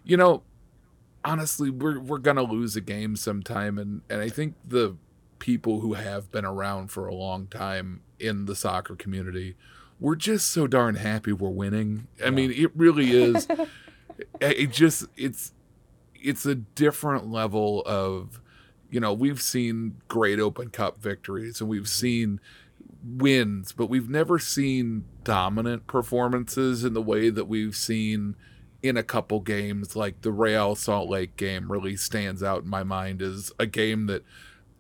you 0.05 0.17
know, 0.17 0.43
honestly, 1.25 1.71
we're 1.71 1.99
we're 1.99 2.19
gonna 2.19 2.43
lose 2.43 2.77
a 2.77 2.81
game 2.81 3.17
sometime, 3.17 3.79
and 3.79 4.03
and 4.09 4.21
I 4.21 4.29
think 4.29 4.55
the 4.67 4.97
people 5.39 5.81
who 5.81 5.95
have 5.95 6.31
been 6.31 6.45
around 6.47 6.89
for 6.91 7.07
a 7.07 7.15
long 7.15 7.47
time 7.49 8.01
in 8.19 8.47
the 8.47 8.55
soccer 8.57 8.97
community, 8.97 9.57
we're 9.99 10.17
just 10.17 10.49
so 10.49 10.67
darn 10.67 10.97
happy 10.97 11.33
we're 11.33 11.49
winning. 11.49 12.07
I 12.25 12.31
mean, 12.31 12.53
it 12.53 12.71
really 12.77 13.11
is. 13.13 13.49
it 14.41 14.73
just 14.73 15.07
it's 15.17 15.53
it's 16.15 16.47
a 16.47 16.55
different 16.55 17.31
level 17.31 17.83
of 17.87 18.41
you 18.91 19.01
know 19.01 19.13
we've 19.13 19.41
seen 19.41 19.97
great 20.09 20.41
open 20.41 20.71
cup 20.71 20.99
victories 20.99 21.61
and 21.61 21.69
we've 21.69 21.83
mm-hmm. 21.83 21.87
seen 21.87 22.41
wins 23.05 23.73
but 23.73 23.89
we've 23.89 24.09
never 24.09 24.39
seen 24.39 25.05
dominant 25.23 25.87
performances 25.87 26.85
in 26.85 26.93
the 26.93 27.03
way 27.03 27.31
that 27.31 27.47
we've 27.47 27.77
seen 27.77 28.35
in 28.83 28.97
a 28.97 29.03
couple 29.03 29.41
games 29.41 29.97
like 29.97 30.21
the 30.23 30.33
Real 30.33 30.75
Salt 30.75 31.09
Lake 31.09 31.37
game 31.37 31.71
really 31.71 31.97
stands 31.97 32.43
out 32.43 32.65
in 32.65 32.69
my 32.69 32.83
mind 32.83 33.23
as 33.23 33.53
a 33.59 33.67
game 33.67 34.07
that 34.07 34.25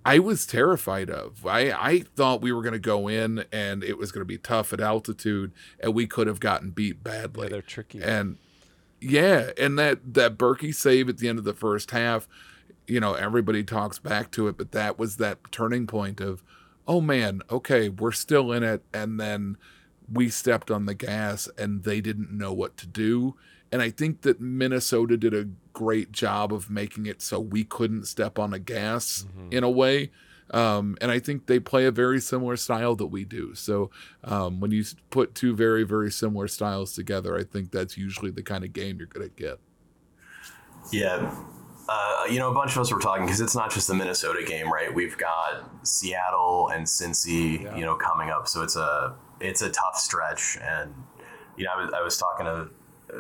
I 0.07 0.21
was 0.21 0.47
terrified 0.47 1.11
of. 1.11 1.45
I, 1.45 1.73
I 1.73 1.99
thought 2.15 2.41
we 2.41 2.53
were 2.53 2.63
going 2.63 2.75
to 2.75 2.79
go 2.79 3.09
in 3.09 3.45
and 3.51 3.83
it 3.83 3.99
was 3.99 4.13
going 4.13 4.21
to 4.21 4.27
be 4.27 4.39
tough 4.39 4.73
at 4.73 4.81
altitude 4.81 5.51
and 5.81 5.95
we 5.95 6.07
could 6.07 6.29
have 6.29 6.39
gotten 6.39 6.71
beat 6.71 7.03
badly. 7.03 7.47
Yeah, 7.47 7.51
they're 7.51 7.63
tricky. 7.63 8.03
And 8.03 8.39
yeah, 9.01 9.51
and 9.59 9.77
that 9.81 10.15
that 10.15 10.39
Bürki 10.39 10.73
save 10.73 11.09
at 11.09 11.19
the 11.19 11.29
end 11.29 11.41
of 11.41 11.45
the 11.45 11.55
first 11.55 11.91
half, 11.91 12.29
you 12.87 13.01
know, 13.01 13.15
everybody 13.15 13.65
talks 13.65 13.99
back 13.99 14.31
to 14.33 14.47
it, 14.47 14.57
but 14.57 14.71
that 14.71 14.97
was 14.97 15.17
that 15.17 15.39
turning 15.51 15.89
point 15.89 16.21
of, 16.21 16.45
oh 16.87 17.01
man, 17.01 17.43
okay, 17.51 17.89
we're 17.89 18.13
still 18.13 18.53
in 18.53 18.63
it, 18.63 18.85
and 18.95 19.19
then 19.19 19.57
we 20.11 20.29
stepped 20.29 20.71
on 20.71 20.87
the 20.87 20.95
gas 20.95 21.49
and 21.59 21.83
they 21.83 22.01
didn't 22.01 22.31
know 22.31 22.53
what 22.53 22.77
to 22.77 22.87
do. 22.87 23.35
And 23.73 23.83
I 23.83 23.91
think 23.91 24.23
that 24.23 24.41
Minnesota 24.41 25.17
did 25.17 25.35
a 25.35 25.49
great 25.73 26.13
job 26.13 26.53
of 26.53 26.71
making 26.71 27.07
it 27.07 27.21
so 27.21 27.41
we 27.41 27.65
couldn't 27.65 28.07
step 28.07 28.39
on 28.39 28.51
the 28.51 28.59
gas 28.59 29.27
in 29.51 29.65
a 29.65 29.71
way. 29.71 30.11
Um, 30.53 30.97
and 31.01 31.11
I 31.11 31.19
think 31.19 31.47
they 31.47 31.59
play 31.59 31.87
a 31.87 31.91
very 31.91 32.21
similar 32.21 32.57
style 32.57 32.95
that 32.97 33.07
we 33.07 33.25
do. 33.25 33.55
So 33.57 33.91
um, 34.23 34.61
when 34.61 34.71
you 34.71 34.85
put 35.11 35.35
two 35.35 35.57
very, 35.57 35.83
very 35.83 36.13
similar 36.13 36.47
styles 36.47 36.95
together, 36.95 37.37
I 37.37 37.43
think 37.43 37.73
that's 37.73 37.97
usually 37.99 38.31
the 38.31 38.45
kind 38.45 38.63
of 38.65 38.73
game 38.73 38.99
you're 38.99 39.09
going 39.09 39.29
to 39.29 39.35
get. 39.35 39.59
Yeah. 40.93 41.35
Uh, 41.89 42.25
you 42.31 42.39
know, 42.39 42.51
a 42.51 42.55
bunch 42.55 42.73
of 42.73 42.79
us 42.79 42.93
were 42.93 42.99
talking 43.01 43.25
because 43.27 43.41
it's 43.41 43.55
not 43.55 43.73
just 43.73 43.89
the 43.89 43.95
Minnesota 43.95 44.45
game, 44.45 44.73
right? 44.73 44.93
We've 44.93 45.17
got 45.19 45.69
Seattle 45.87 46.69
and 46.73 46.85
Cincy, 46.87 47.63
Yeah. 47.63 47.77
you 47.77 47.85
know, 47.85 47.95
coming 47.97 48.31
up, 48.31 48.49
so 48.49 48.63
it's 48.63 48.77
a 48.77 49.15
it's 49.41 49.63
a 49.63 49.71
tough 49.71 49.97
stretch. 49.97 50.59
And 50.61 50.93
you 51.57 51.65
know, 51.65 51.71
I 51.77 51.85
was, 51.85 51.93
I 51.95 52.03
was 52.03 52.17
talking 52.19 52.47
to 52.47 52.69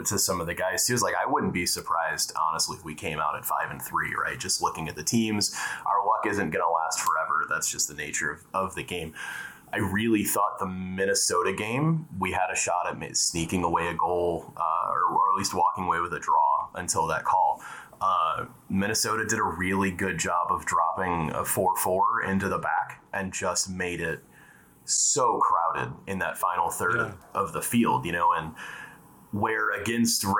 to 0.04 0.18
some 0.18 0.40
of 0.40 0.46
the 0.46 0.54
guys 0.54 0.86
too. 0.86 0.94
It's 0.94 1.02
like 1.02 1.14
I 1.14 1.30
wouldn't 1.30 1.52
be 1.52 1.66
surprised, 1.66 2.32
honestly, 2.40 2.76
if 2.76 2.84
we 2.84 2.94
came 2.94 3.18
out 3.18 3.36
at 3.36 3.44
five 3.44 3.70
and 3.70 3.80
three, 3.80 4.14
right? 4.14 4.38
Just 4.38 4.62
looking 4.62 4.88
at 4.88 4.96
the 4.96 5.04
teams, 5.04 5.56
our 5.86 6.06
luck 6.06 6.26
isn't 6.26 6.50
going 6.50 6.64
to 6.64 6.70
last 6.70 7.00
forever. 7.00 7.46
That's 7.48 7.70
just 7.70 7.88
the 7.88 7.94
nature 7.94 8.30
of, 8.32 8.44
of 8.54 8.74
the 8.74 8.82
game. 8.82 9.14
I 9.72 9.78
really 9.78 10.24
thought 10.24 10.58
the 10.58 10.66
Minnesota 10.66 11.52
game, 11.52 12.06
we 12.18 12.32
had 12.32 12.50
a 12.52 12.56
shot 12.56 12.86
at 12.88 13.16
sneaking 13.16 13.64
away 13.64 13.88
a 13.88 13.94
goal, 13.94 14.52
uh, 14.56 14.90
or, 14.90 15.16
or 15.16 15.32
at 15.32 15.38
least 15.38 15.54
walking 15.54 15.84
away 15.84 16.00
with 16.00 16.12
a 16.14 16.20
draw 16.20 16.68
until 16.74 17.06
that 17.08 17.24
call. 17.24 17.60
Uh, 18.00 18.46
Minnesota 18.68 19.24
did 19.24 19.38
a 19.38 19.42
really 19.42 19.90
good 19.90 20.18
job 20.18 20.48
of 20.50 20.64
dropping 20.66 21.30
a 21.32 21.44
4 21.44 21.76
4 21.76 22.22
into 22.24 22.48
the 22.48 22.58
back 22.58 23.02
and 23.12 23.32
just 23.32 23.70
made 23.70 24.00
it 24.00 24.22
so 24.84 25.40
crowded 25.40 25.92
in 26.06 26.18
that 26.20 26.38
final 26.38 26.70
third 26.70 26.96
of, 26.96 27.16
of 27.34 27.52
the 27.52 27.62
field, 27.62 28.04
you 28.04 28.12
know, 28.12 28.32
and 28.32 28.52
where 29.40 29.70
against 29.70 30.24
Real 30.24 30.34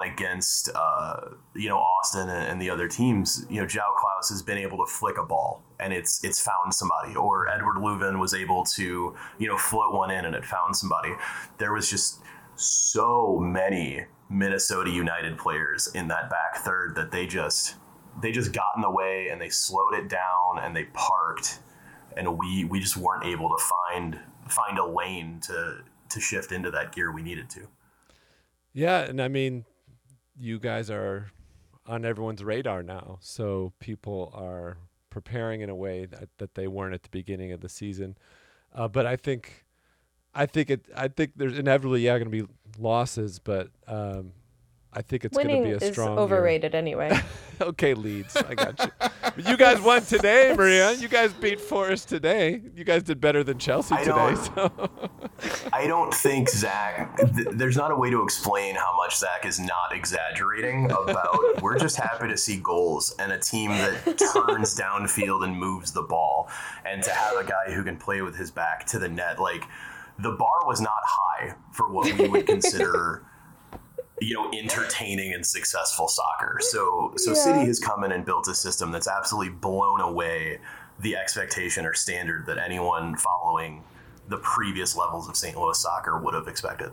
and 0.00 0.12
against 0.12 0.70
uh, 0.74 1.20
you 1.54 1.68
know 1.68 1.78
Austin 1.78 2.28
and, 2.28 2.48
and 2.48 2.62
the 2.62 2.70
other 2.70 2.88
teams, 2.88 3.44
you 3.48 3.60
know, 3.60 3.66
Joao 3.66 3.94
Klauss 3.98 4.28
has 4.30 4.42
been 4.42 4.58
able 4.58 4.78
to 4.84 4.90
flick 4.90 5.18
a 5.18 5.24
ball 5.24 5.62
and 5.80 5.92
it's 5.92 6.22
it's 6.24 6.40
found 6.40 6.72
somebody, 6.72 7.16
or 7.16 7.48
Edward 7.48 7.76
Löwen 7.76 8.18
was 8.18 8.34
able 8.34 8.64
to 8.76 9.14
you 9.38 9.48
know 9.48 9.56
float 9.56 9.94
one 9.94 10.10
in 10.10 10.24
and 10.24 10.34
it 10.34 10.44
found 10.44 10.76
somebody. 10.76 11.12
There 11.58 11.72
was 11.72 11.90
just 11.90 12.20
so 12.56 13.38
many 13.38 14.04
Minnesota 14.30 14.90
United 14.90 15.38
players 15.38 15.88
in 15.94 16.08
that 16.08 16.30
back 16.30 16.56
third 16.58 16.94
that 16.96 17.10
they 17.10 17.26
just 17.26 17.76
they 18.20 18.32
just 18.32 18.52
got 18.52 18.72
in 18.76 18.82
the 18.82 18.90
way 18.90 19.28
and 19.30 19.40
they 19.40 19.48
slowed 19.48 19.94
it 19.94 20.08
down 20.08 20.58
and 20.60 20.74
they 20.74 20.84
parked 20.92 21.60
and 22.16 22.38
we 22.38 22.64
we 22.64 22.80
just 22.80 22.96
weren't 22.96 23.24
able 23.24 23.48
to 23.48 23.64
find 23.64 24.18
find 24.48 24.78
a 24.78 24.84
lane 24.84 25.40
to 25.40 25.78
to 26.08 26.20
shift 26.20 26.52
into 26.52 26.70
that 26.70 26.92
gear 26.92 27.12
we 27.12 27.22
needed 27.22 27.48
to. 27.50 27.68
Yeah, 28.78 29.00
and 29.00 29.20
I 29.20 29.26
mean, 29.26 29.64
you 30.38 30.60
guys 30.60 30.88
are 30.88 31.32
on 31.84 32.04
everyone's 32.04 32.44
radar 32.44 32.84
now, 32.84 33.18
so 33.20 33.72
people 33.80 34.30
are 34.32 34.78
preparing 35.10 35.62
in 35.62 35.68
a 35.68 35.74
way 35.74 36.04
that, 36.04 36.28
that 36.38 36.54
they 36.54 36.68
weren't 36.68 36.94
at 36.94 37.02
the 37.02 37.08
beginning 37.08 37.50
of 37.50 37.60
the 37.60 37.68
season. 37.68 38.16
Uh, 38.72 38.86
but 38.86 39.04
I 39.04 39.16
think, 39.16 39.64
I 40.32 40.46
think 40.46 40.70
it, 40.70 40.86
I 40.96 41.08
think 41.08 41.32
there's 41.34 41.58
inevitably 41.58 42.02
yeah 42.02 42.20
going 42.20 42.30
to 42.30 42.44
be 42.44 42.48
losses, 42.78 43.40
but 43.40 43.70
um, 43.88 44.30
I 44.90 45.02
think 45.02 45.24
it's 45.26 45.36
going 45.36 45.48
Winning 45.48 45.62
to 45.64 45.78
be 45.78 45.84
a 45.84 45.88
is 45.88 45.92
strong. 45.92 46.12
year. 46.12 46.18
overrated 46.18 46.74
anyway. 46.74 47.16
okay, 47.60 47.92
Leeds, 47.94 48.34
I 48.36 48.54
got 48.54 48.78
you. 49.36 49.50
You 49.50 49.56
guys 49.56 49.80
won 49.80 50.02
today, 50.02 50.54
Maria. 50.56 50.92
You 50.92 51.08
guys 51.08 51.32
beat 51.34 51.60
Forest 51.60 52.08
today. 52.08 52.62
You 52.74 52.84
guys 52.84 53.02
did 53.02 53.20
better 53.20 53.44
than 53.44 53.58
Chelsea 53.58 53.94
I 53.94 53.98
today. 54.04 54.16
don't- 54.16 54.36
So. 54.54 54.90
I 55.72 55.86
don't 55.86 56.12
think 56.12 56.48
Zach. 56.48 57.16
Th- 57.18 57.46
there's 57.52 57.76
not 57.76 57.90
a 57.92 57.96
way 57.96 58.10
to 58.10 58.22
explain 58.24 58.74
how 58.74 58.96
much 58.96 59.16
Zach 59.18 59.44
is 59.46 59.60
not 59.60 59.92
exaggerating 59.94 60.86
about. 60.90 61.62
We're 61.62 61.78
just 61.78 61.96
happy 61.96 62.26
to 62.28 62.36
see 62.36 62.56
goals 62.56 63.14
and 63.20 63.30
a 63.30 63.38
team 63.38 63.70
that 63.70 64.18
turns 64.18 64.76
downfield 64.76 65.44
and 65.44 65.56
moves 65.56 65.92
the 65.92 66.02
ball, 66.02 66.48
and 66.84 67.02
to 67.04 67.10
have 67.10 67.36
a 67.36 67.44
guy 67.44 67.72
who 67.72 67.84
can 67.84 67.98
play 67.98 68.22
with 68.22 68.34
his 68.36 68.50
back 68.50 68.84
to 68.86 68.98
the 68.98 69.08
net. 69.08 69.38
Like 69.38 69.64
the 70.18 70.32
bar 70.32 70.66
was 70.66 70.80
not 70.80 70.98
high 71.04 71.54
for 71.72 71.92
what 71.92 72.12
we 72.18 72.26
would 72.28 72.46
consider. 72.46 73.24
You 74.20 74.34
know, 74.34 74.50
entertaining 74.52 75.32
and 75.32 75.44
successful 75.46 76.08
soccer. 76.08 76.58
So, 76.60 77.12
so 77.16 77.30
Yeah. 77.30 77.36
City 77.36 77.64
has 77.66 77.78
come 77.78 78.04
in 78.04 78.12
and 78.12 78.24
built 78.24 78.48
a 78.48 78.54
system 78.54 78.90
that's 78.90 79.08
absolutely 79.08 79.52
blown 79.54 80.00
away 80.00 80.58
the 81.00 81.16
expectation 81.16 81.86
or 81.86 81.94
standard 81.94 82.46
that 82.46 82.58
anyone 82.58 83.16
following 83.16 83.84
the 84.28 84.38
previous 84.38 84.96
levels 84.96 85.28
of 85.28 85.36
St. 85.36 85.56
Louis 85.56 85.78
soccer 85.78 86.18
would 86.18 86.34
have 86.34 86.48
expected. 86.48 86.90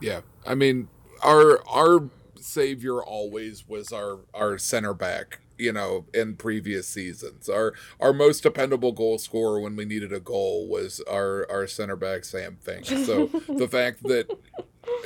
Yeah, 0.00 0.20
I 0.46 0.54
mean, 0.54 0.88
our 1.22 1.66
our 1.68 2.08
savior 2.40 3.02
always 3.02 3.68
was 3.68 3.92
our 3.92 4.20
our 4.34 4.58
center 4.58 4.94
back. 4.94 5.40
You 5.58 5.72
know, 5.74 6.06
in 6.14 6.36
previous 6.36 6.88
seasons, 6.88 7.48
our 7.48 7.74
our 8.00 8.14
most 8.14 8.42
dependable 8.42 8.92
goal 8.92 9.18
scorer 9.18 9.60
when 9.60 9.76
we 9.76 9.84
needed 9.84 10.12
a 10.12 10.20
goal 10.20 10.66
was 10.68 11.00
our 11.08 11.46
our 11.50 11.66
center 11.66 11.96
back 11.96 12.24
Sam 12.24 12.56
Fink. 12.60 12.86
So 12.86 13.26
the 13.48 13.68
fact 13.68 14.02
that 14.04 14.30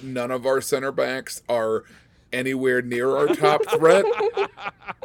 none 0.02 0.30
of 0.30 0.46
our 0.46 0.60
center 0.60 0.92
backs 0.92 1.42
are 1.48 1.84
anywhere 2.32 2.82
near 2.82 3.16
our 3.16 3.28
top 3.28 3.60
threat 3.70 4.04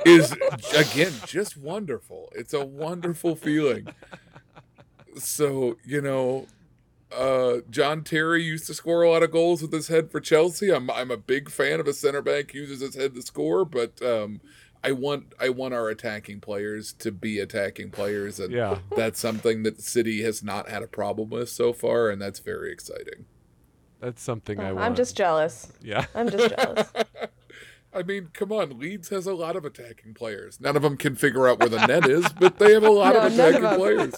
is 0.05 0.31
again 0.75 1.13
just 1.27 1.55
wonderful. 1.57 2.29
It's 2.35 2.53
a 2.53 2.65
wonderful 2.65 3.35
feeling. 3.35 3.87
So, 5.17 5.77
you 5.85 6.01
know, 6.01 6.47
uh, 7.15 7.57
John 7.69 8.03
Terry 8.03 8.43
used 8.43 8.67
to 8.67 8.73
score 8.73 9.01
a 9.03 9.09
lot 9.09 9.23
of 9.23 9.31
goals 9.31 9.61
with 9.61 9.73
his 9.73 9.87
head 9.87 10.11
for 10.11 10.19
Chelsea. 10.19 10.71
I'm 10.71 10.89
I'm 10.91 11.11
a 11.11 11.17
big 11.17 11.49
fan 11.49 11.79
of 11.79 11.87
a 11.87 11.93
center 11.93 12.21
back 12.21 12.51
who 12.51 12.59
uses 12.59 12.81
his 12.81 12.95
head 12.95 13.15
to 13.15 13.21
score, 13.21 13.65
but 13.65 14.01
um, 14.01 14.41
I 14.83 14.91
want 14.91 15.33
I 15.39 15.49
want 15.49 15.73
our 15.73 15.89
attacking 15.89 16.39
players 16.41 16.93
to 16.93 17.11
be 17.11 17.39
attacking 17.39 17.89
players, 17.91 18.39
and 18.39 18.53
Yeah. 18.53 18.79
that's 18.95 19.19
something 19.19 19.63
that 19.63 19.81
City 19.81 20.21
has 20.21 20.43
not 20.43 20.69
had 20.69 20.83
a 20.83 20.87
problem 20.87 21.29
with 21.31 21.49
so 21.49 21.73
far, 21.73 22.09
and 22.09 22.21
that's 22.21 22.39
very 22.39 22.71
exciting. 22.71 23.25
That's 23.99 24.21
something 24.21 24.59
I 24.59 24.71
want. 24.73 24.85
I'm 24.85 24.95
just 24.95 25.17
jealous. 25.17 25.71
yeah. 25.81 26.05
I'm 26.15 26.29
just 26.29 26.55
jealous. 26.55 26.91
I 27.93 28.03
mean, 28.03 28.29
come 28.33 28.51
on. 28.51 28.77
Leeds 28.79 29.09
has 29.09 29.25
a 29.25 29.33
lot 29.33 29.55
of 29.55 29.65
attacking 29.65 30.13
players. 30.13 30.61
None 30.61 30.75
of 30.75 30.83
them 30.83 30.95
can 30.95 31.15
figure 31.15 31.47
out 31.47 31.59
where 31.59 31.69
the 31.69 31.85
net 31.87 32.07
is, 32.07 32.25
but 32.39 32.59
they 32.59 32.73
have 32.73 32.83
a 32.83 32.89
lot 32.89 33.13
No, 33.15 33.21
of 33.27 33.35
none 33.35 33.55
of 33.55 33.63
attacking 33.63 33.79
players. 33.79 34.13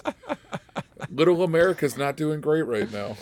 Little 1.09 1.43
America's 1.43 1.97
not 1.97 2.17
doing 2.17 2.41
great 2.41 2.63
right 2.63 2.91
now. 2.91 3.15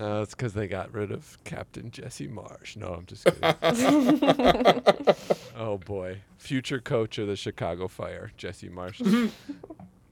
Uh, 0.00 0.22
it's 0.22 0.34
because 0.34 0.54
they 0.54 0.66
got 0.66 0.92
rid 0.94 1.10
of 1.12 1.36
Captain 1.44 1.90
Jesse 1.90 2.28
Marsch. 2.28 2.76
No, 2.76 2.94
I'm 2.94 3.06
just 3.06 3.24
kidding. 3.24 3.42
oh 5.56 5.78
boy, 5.78 6.20
future 6.38 6.80
coach 6.80 7.18
of 7.18 7.26
the 7.26 7.36
Chicago 7.36 7.88
Fire, 7.88 8.30
Jesse 8.36 8.68
Marsch. 8.68 9.00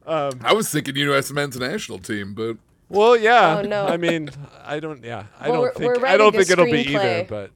um, 0.06 0.40
I 0.42 0.52
was 0.52 0.68
thinking 0.68 0.96
U.S. 0.96 1.30
men's 1.30 1.56
national 1.58 1.98
team, 2.00 2.34
but 2.34 2.56
well, 2.88 3.16
yeah. 3.16 3.58
Oh, 3.58 3.62
no. 3.68 3.86
I 3.86 3.96
mean, 3.96 4.30
I 4.64 4.80
don't. 4.80 5.02
Yeah, 5.04 5.24
I 5.38 5.48
Well, 5.50 5.52
don't 5.52 5.62
we're- 5.62 5.74
think. 5.94 6.02
we're 6.02 6.06
I 6.08 6.16
don't 6.16 6.34
think 6.34 6.50
it'll 6.50 6.64
be 6.64 6.80
either. 6.94 7.26
But 7.28 7.50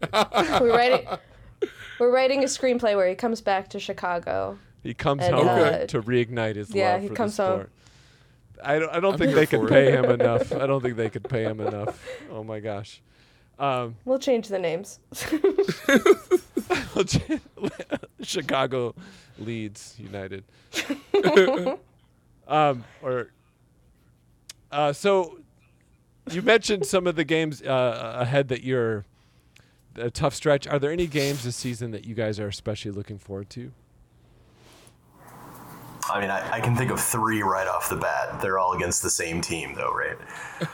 we're 0.60 0.70
writing 0.76 1.06
we're 2.00 2.12
writing 2.12 2.42
a 2.42 2.46
screenplay 2.46 2.94
where 2.96 3.08
he 3.08 3.14
comes 3.14 3.40
back 3.40 3.68
to 3.70 3.80
Chicago. 3.80 4.58
he 4.82 4.94
comes 4.94 5.22
And, 5.24 5.34
home 5.34 5.48
uh, 5.48 5.86
to 5.86 6.02
reignite 6.02 6.56
his 6.56 6.72
yeah, 6.74 6.92
love 6.94 7.02
Yeah, 7.02 7.08
he 7.08 7.14
comes 7.14 7.36
home. 7.36 7.66
I 8.64 8.78
don't. 8.78 8.90
I 8.90 9.00
don't 9.00 9.12
I'm 9.14 9.18
think 9.18 9.34
they 9.34 9.46
could 9.46 9.68
pay 9.68 9.92
him 9.92 10.06
enough. 10.06 10.52
I 10.52 10.66
don't 10.66 10.80
think 10.82 10.96
they 10.96 11.10
could 11.10 11.28
pay 11.28 11.44
him 11.44 11.60
enough. 11.60 12.04
Oh 12.32 12.42
my 12.44 12.58
gosh. 12.60 13.00
Um, 13.58 13.96
We'll 14.04 14.20
change 14.20 14.46
the 14.48 14.58
names. 14.58 15.00
Chicago 18.22 18.94
Leeds 19.38 19.94
United. 19.98 20.44
um, 22.46 22.84
or 23.02 23.30
uh, 24.70 24.92
so 24.92 25.38
you 26.30 26.42
mentioned 26.42 26.86
some 26.86 27.06
of 27.06 27.16
the 27.16 27.24
games 27.24 27.62
uh, 27.62 28.16
ahead 28.20 28.48
that 28.48 28.62
you're 28.62 29.04
a 29.96 30.10
tough 30.10 30.34
stretch. 30.34 30.66
Are 30.66 30.78
there 30.78 30.92
any 30.92 31.06
games 31.06 31.44
this 31.44 31.56
season 31.56 31.90
that 31.92 32.04
you 32.04 32.14
guys 32.14 32.38
are 32.38 32.48
especially 32.48 32.90
looking 32.90 33.18
forward 33.18 33.50
to? 33.50 33.72
I 36.10 36.20
mean, 36.20 36.30
I, 36.30 36.52
I 36.52 36.60
can 36.60 36.74
think 36.74 36.90
of 36.90 37.00
three 37.00 37.42
right 37.42 37.68
off 37.68 37.90
the 37.90 37.96
bat. 37.96 38.40
They're 38.40 38.58
all 38.58 38.72
against 38.72 39.02
the 39.02 39.10
same 39.10 39.40
team, 39.40 39.74
though, 39.74 39.92
right? 39.92 40.16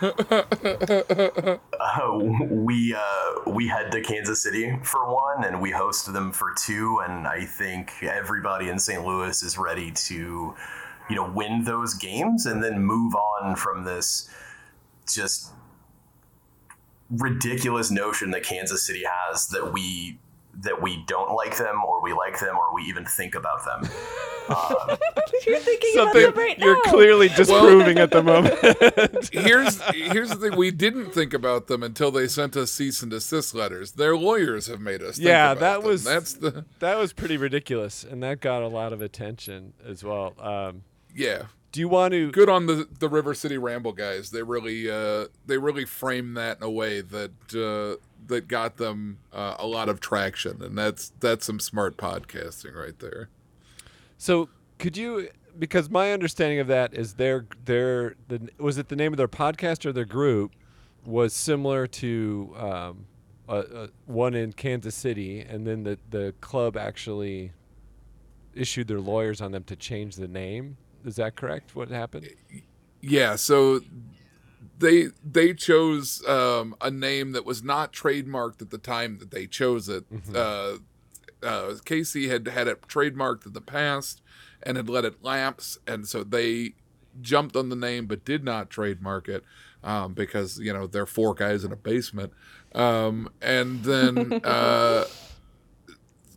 uh, 1.80 2.18
we 2.50 2.94
uh, 2.94 3.50
we 3.50 3.66
head 3.66 3.90
to 3.92 4.00
Kansas 4.00 4.42
City 4.42 4.78
for 4.82 5.12
one, 5.12 5.44
and 5.44 5.60
we 5.60 5.70
host 5.70 6.12
them 6.12 6.30
for 6.32 6.54
two. 6.56 7.00
And 7.04 7.26
I 7.26 7.44
think 7.44 7.92
everybody 8.02 8.68
in 8.68 8.78
St. 8.78 9.04
Louis 9.04 9.42
is 9.42 9.58
ready 9.58 9.90
to, 9.90 10.54
you 11.10 11.16
know, 11.16 11.30
win 11.30 11.64
those 11.64 11.94
games 11.94 12.46
and 12.46 12.62
then 12.62 12.80
move 12.82 13.14
on 13.14 13.56
from 13.56 13.84
this 13.84 14.28
just 15.12 15.52
ridiculous 17.10 17.90
notion 17.90 18.30
that 18.30 18.42
Kansas 18.42 18.86
City 18.86 19.02
has 19.06 19.48
that 19.48 19.72
we 19.72 20.18
that 20.62 20.80
we 20.80 21.02
don't 21.06 21.34
like 21.34 21.56
them 21.58 21.82
or 21.84 22.00
we 22.00 22.12
like 22.12 22.38
them 22.38 22.56
or 22.56 22.72
we 22.74 22.82
even 22.84 23.04
think 23.04 23.34
about 23.34 23.64
them. 23.64 23.90
Uh, 24.48 24.96
You're 25.46 25.58
thinking 25.58 25.90
Something 25.94 26.24
about 26.24 26.34
them 26.36 26.44
right 26.44 26.58
you're 26.58 26.76
now. 26.84 26.90
clearly 26.92 27.28
disproving 27.28 27.98
at 27.98 28.10
the 28.10 28.22
moment. 28.22 29.30
here's 29.32 29.80
here's 29.90 30.30
the 30.30 30.36
thing: 30.36 30.56
we 30.56 30.70
didn't 30.70 31.12
think 31.12 31.32
about 31.34 31.66
them 31.66 31.82
until 31.82 32.10
they 32.10 32.28
sent 32.28 32.56
us 32.56 32.70
cease 32.70 33.02
and 33.02 33.10
desist 33.10 33.54
letters. 33.54 33.92
Their 33.92 34.16
lawyers 34.16 34.66
have 34.68 34.80
made 34.80 35.02
us. 35.02 35.16
Think 35.16 35.28
Yeah, 35.28 35.52
about 35.52 35.60
that 35.60 35.80
them. 35.80 35.90
was- 35.90 36.04
that's 36.04 36.34
the 36.34 36.64
that 36.78 36.98
was 36.98 37.12
pretty 37.12 37.36
ridiculous, 37.36 38.04
and 38.04 38.22
that 38.22 38.40
got 38.40 38.62
a 38.62 38.68
lot 38.68 38.92
of 38.92 39.00
attention 39.00 39.72
as 39.86 40.04
well. 40.04 40.34
Um, 40.38 40.82
yeah. 41.14 41.44
do 41.72 41.80
you 41.80 41.88
want 41.88 42.12
to? 42.12 42.30
Good 42.30 42.48
on 42.48 42.66
the 42.66 42.88
the 42.98 43.08
River 43.08 43.34
City 43.34 43.58
Ramble 43.58 43.92
guys. 43.92 44.30
They 44.30 44.42
really 44.42 44.90
uh, 44.90 45.26
they 45.46 45.58
really 45.58 45.84
framed 45.84 46.36
that 46.36 46.58
in 46.58 46.62
a 46.62 46.70
way 46.70 47.00
that 47.00 47.54
uh, 47.54 48.02
that 48.26 48.48
got 48.48 48.76
them 48.76 49.18
uh, 49.32 49.56
a 49.58 49.66
lot 49.66 49.88
of 49.88 50.00
traction, 50.00 50.62
and 50.62 50.76
that's 50.76 51.12
that's 51.20 51.46
some 51.46 51.60
smart 51.60 51.96
podcasting 51.96 52.74
right 52.74 52.98
there. 52.98 53.28
So 54.18 54.48
could 54.78 54.96
you? 54.96 55.28
Because 55.58 55.88
my 55.88 56.12
understanding 56.12 56.58
of 56.58 56.66
that 56.68 56.94
is 56.94 57.14
their 57.14 57.46
their 57.64 58.16
the 58.28 58.48
was 58.58 58.78
it 58.78 58.88
the 58.88 58.96
name 58.96 59.12
of 59.12 59.16
their 59.16 59.28
podcast 59.28 59.86
or 59.86 59.92
their 59.92 60.04
group 60.04 60.52
was 61.04 61.34
similar 61.34 61.86
to 61.86 62.54
um, 62.56 63.06
a, 63.48 63.58
a, 63.58 63.88
one 64.06 64.34
in 64.34 64.52
Kansas 64.52 64.94
City, 64.94 65.40
and 65.40 65.66
then 65.66 65.84
the 65.84 65.98
the 66.10 66.34
club 66.40 66.76
actually 66.76 67.52
issued 68.54 68.88
their 68.88 69.00
lawyers 69.00 69.40
on 69.40 69.52
them 69.52 69.64
to 69.64 69.76
change 69.76 70.16
the 70.16 70.28
name. 70.28 70.76
Is 71.04 71.16
that 71.16 71.36
correct? 71.36 71.74
What 71.76 71.90
happened? 71.90 72.28
Yeah, 73.00 73.36
so 73.36 73.80
they 74.78 75.08
they 75.24 75.54
chose 75.54 76.26
um, 76.26 76.74
a 76.80 76.90
name 76.90 77.32
that 77.32 77.44
was 77.44 77.62
not 77.62 77.92
trademarked 77.92 78.62
at 78.62 78.70
the 78.70 78.78
time 78.78 79.18
that 79.18 79.30
they 79.30 79.46
chose 79.46 79.88
it. 79.88 80.04
Uh, 80.34 80.78
uh, 81.42 81.74
KC 81.84 82.28
had 82.28 82.48
had 82.48 82.68
it 82.68 82.82
trademarked 82.88 83.46
in 83.46 83.52
the 83.52 83.60
past 83.60 84.22
and 84.62 84.76
had 84.76 84.88
let 84.88 85.04
it 85.04 85.22
lapse, 85.22 85.78
and 85.86 86.08
so 86.08 86.24
they 86.24 86.74
jumped 87.20 87.54
on 87.54 87.68
the 87.68 87.76
name 87.76 88.06
but 88.06 88.24
did 88.24 88.42
not 88.42 88.70
trademark 88.70 89.28
it 89.28 89.44
um, 89.84 90.14
because 90.14 90.58
you 90.58 90.72
know 90.72 90.86
they're 90.86 91.06
four 91.06 91.34
guys 91.34 91.64
in 91.64 91.72
a 91.72 91.76
basement. 91.76 92.32
Um, 92.74 93.30
and 93.40 93.84
then 93.84 94.40
uh, 94.44 95.04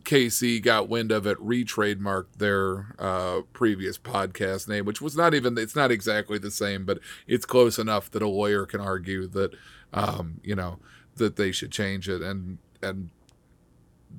KC 0.08 0.62
got 0.62 0.88
wind 0.88 1.12
of 1.12 1.26
it, 1.26 1.38
re-trademarked 1.38 2.38
their 2.38 2.94
uh, 2.98 3.42
previous 3.52 3.98
podcast 3.98 4.66
name, 4.66 4.86
which 4.86 5.02
was 5.02 5.14
not 5.14 5.34
even, 5.34 5.58
it's 5.58 5.76
not 5.76 5.90
exactly 5.90 6.38
the 6.38 6.50
same, 6.50 6.86
but 6.86 6.98
it's 7.26 7.44
close 7.44 7.78
enough 7.78 8.10
that 8.12 8.22
a 8.22 8.26
lawyer 8.26 8.64
can 8.64 8.80
argue 8.80 9.26
that, 9.26 9.54
um, 9.92 10.40
you 10.42 10.56
know, 10.56 10.78
that 11.16 11.36
they 11.36 11.52
should 11.52 11.70
change 11.70 12.08
it. 12.08 12.22
And, 12.22 12.56
and 12.82 13.10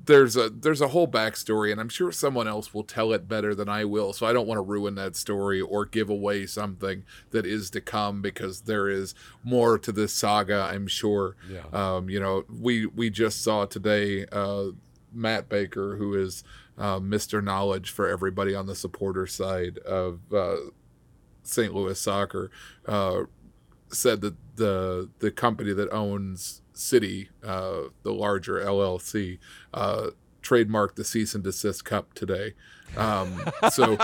there's 0.04 0.36
a, 0.36 0.48
there's 0.48 0.80
a 0.80 0.88
whole 0.88 1.08
backstory 1.08 1.72
and 1.72 1.80
I'm 1.80 1.88
sure 1.88 2.12
someone 2.12 2.46
else 2.46 2.72
will 2.72 2.84
tell 2.84 3.12
it 3.12 3.26
better 3.26 3.52
than 3.52 3.68
I 3.68 3.84
will. 3.84 4.12
So 4.12 4.26
I 4.26 4.32
don't 4.32 4.46
want 4.46 4.58
to 4.58 4.62
ruin 4.62 4.94
that 4.94 5.16
story 5.16 5.60
or 5.60 5.86
give 5.86 6.08
away 6.08 6.46
something 6.46 7.02
that 7.32 7.44
is 7.44 7.68
to 7.70 7.80
come 7.80 8.22
because 8.22 8.60
there 8.60 8.88
is 8.88 9.12
more 9.42 9.76
to 9.78 9.90
this 9.90 10.12
saga, 10.12 10.70
I'm 10.72 10.86
sure. 10.86 11.34
Yeah. 11.50 11.64
Um, 11.72 12.08
you 12.08 12.20
know, 12.20 12.44
we, 12.48 12.86
we 12.86 13.10
just 13.10 13.42
saw 13.42 13.64
today, 13.66 14.26
uh, 14.30 14.66
Matt 15.12 15.48
Baker, 15.48 15.96
who 15.96 16.14
is 16.14 16.44
uh, 16.78 16.98
Mr. 16.98 17.42
Knowledge 17.42 17.90
for 17.90 18.08
everybody 18.08 18.54
on 18.54 18.66
the 18.66 18.74
supporter 18.74 19.26
side 19.26 19.78
of 19.78 20.20
uh, 20.32 20.56
St. 21.42 21.74
Louis 21.74 21.98
soccer, 21.98 22.50
uh, 22.86 23.22
said 23.88 24.20
that 24.20 24.34
the 24.56 25.10
the 25.18 25.30
company 25.30 25.72
that 25.72 25.90
owns 25.90 26.62
City, 26.72 27.28
uh, 27.44 27.82
the 28.02 28.12
larger 28.12 28.54
LLC, 28.54 29.38
uh, 29.74 30.10
trademarked 30.42 30.94
the 30.94 31.04
cease 31.04 31.34
and 31.34 31.44
desist 31.44 31.84
cup 31.84 32.14
today. 32.14 32.54
Um, 32.96 33.44
so 33.70 33.96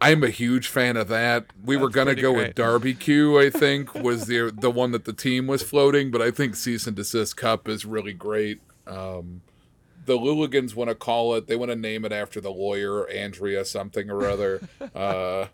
I'm 0.00 0.22
a 0.22 0.30
huge 0.30 0.68
fan 0.68 0.96
of 0.96 1.08
that. 1.08 1.46
We 1.64 1.76
were 1.76 1.88
gonna 1.88 2.14
go 2.14 2.34
great. 2.34 2.48
with 2.48 2.54
Derby 2.56 2.94
Q, 2.94 3.38
I 3.38 3.50
think, 3.50 3.94
was 3.94 4.26
the 4.26 4.52
the 4.54 4.70
one 4.70 4.90
that 4.92 5.04
the 5.04 5.12
team 5.12 5.46
was 5.46 5.62
floating, 5.62 6.10
but 6.10 6.20
I 6.20 6.30
think 6.30 6.56
cease 6.56 6.86
and 6.86 6.96
desist 6.96 7.36
cup 7.36 7.68
is 7.68 7.84
really 7.84 8.12
great. 8.12 8.60
Um, 8.88 9.42
the 10.06 10.18
Louligans 10.18 10.74
want 10.74 10.88
to 10.88 10.94
call 10.94 11.34
it. 11.34 11.46
They 11.46 11.56
want 11.56 11.70
to 11.70 11.76
name 11.76 12.04
it 12.04 12.12
after 12.12 12.40
the 12.40 12.50
lawyer 12.50 13.08
Andrea 13.08 13.64
something 13.64 14.10
or 14.10 14.26
other. 14.26 14.60
Uh, 14.94 15.46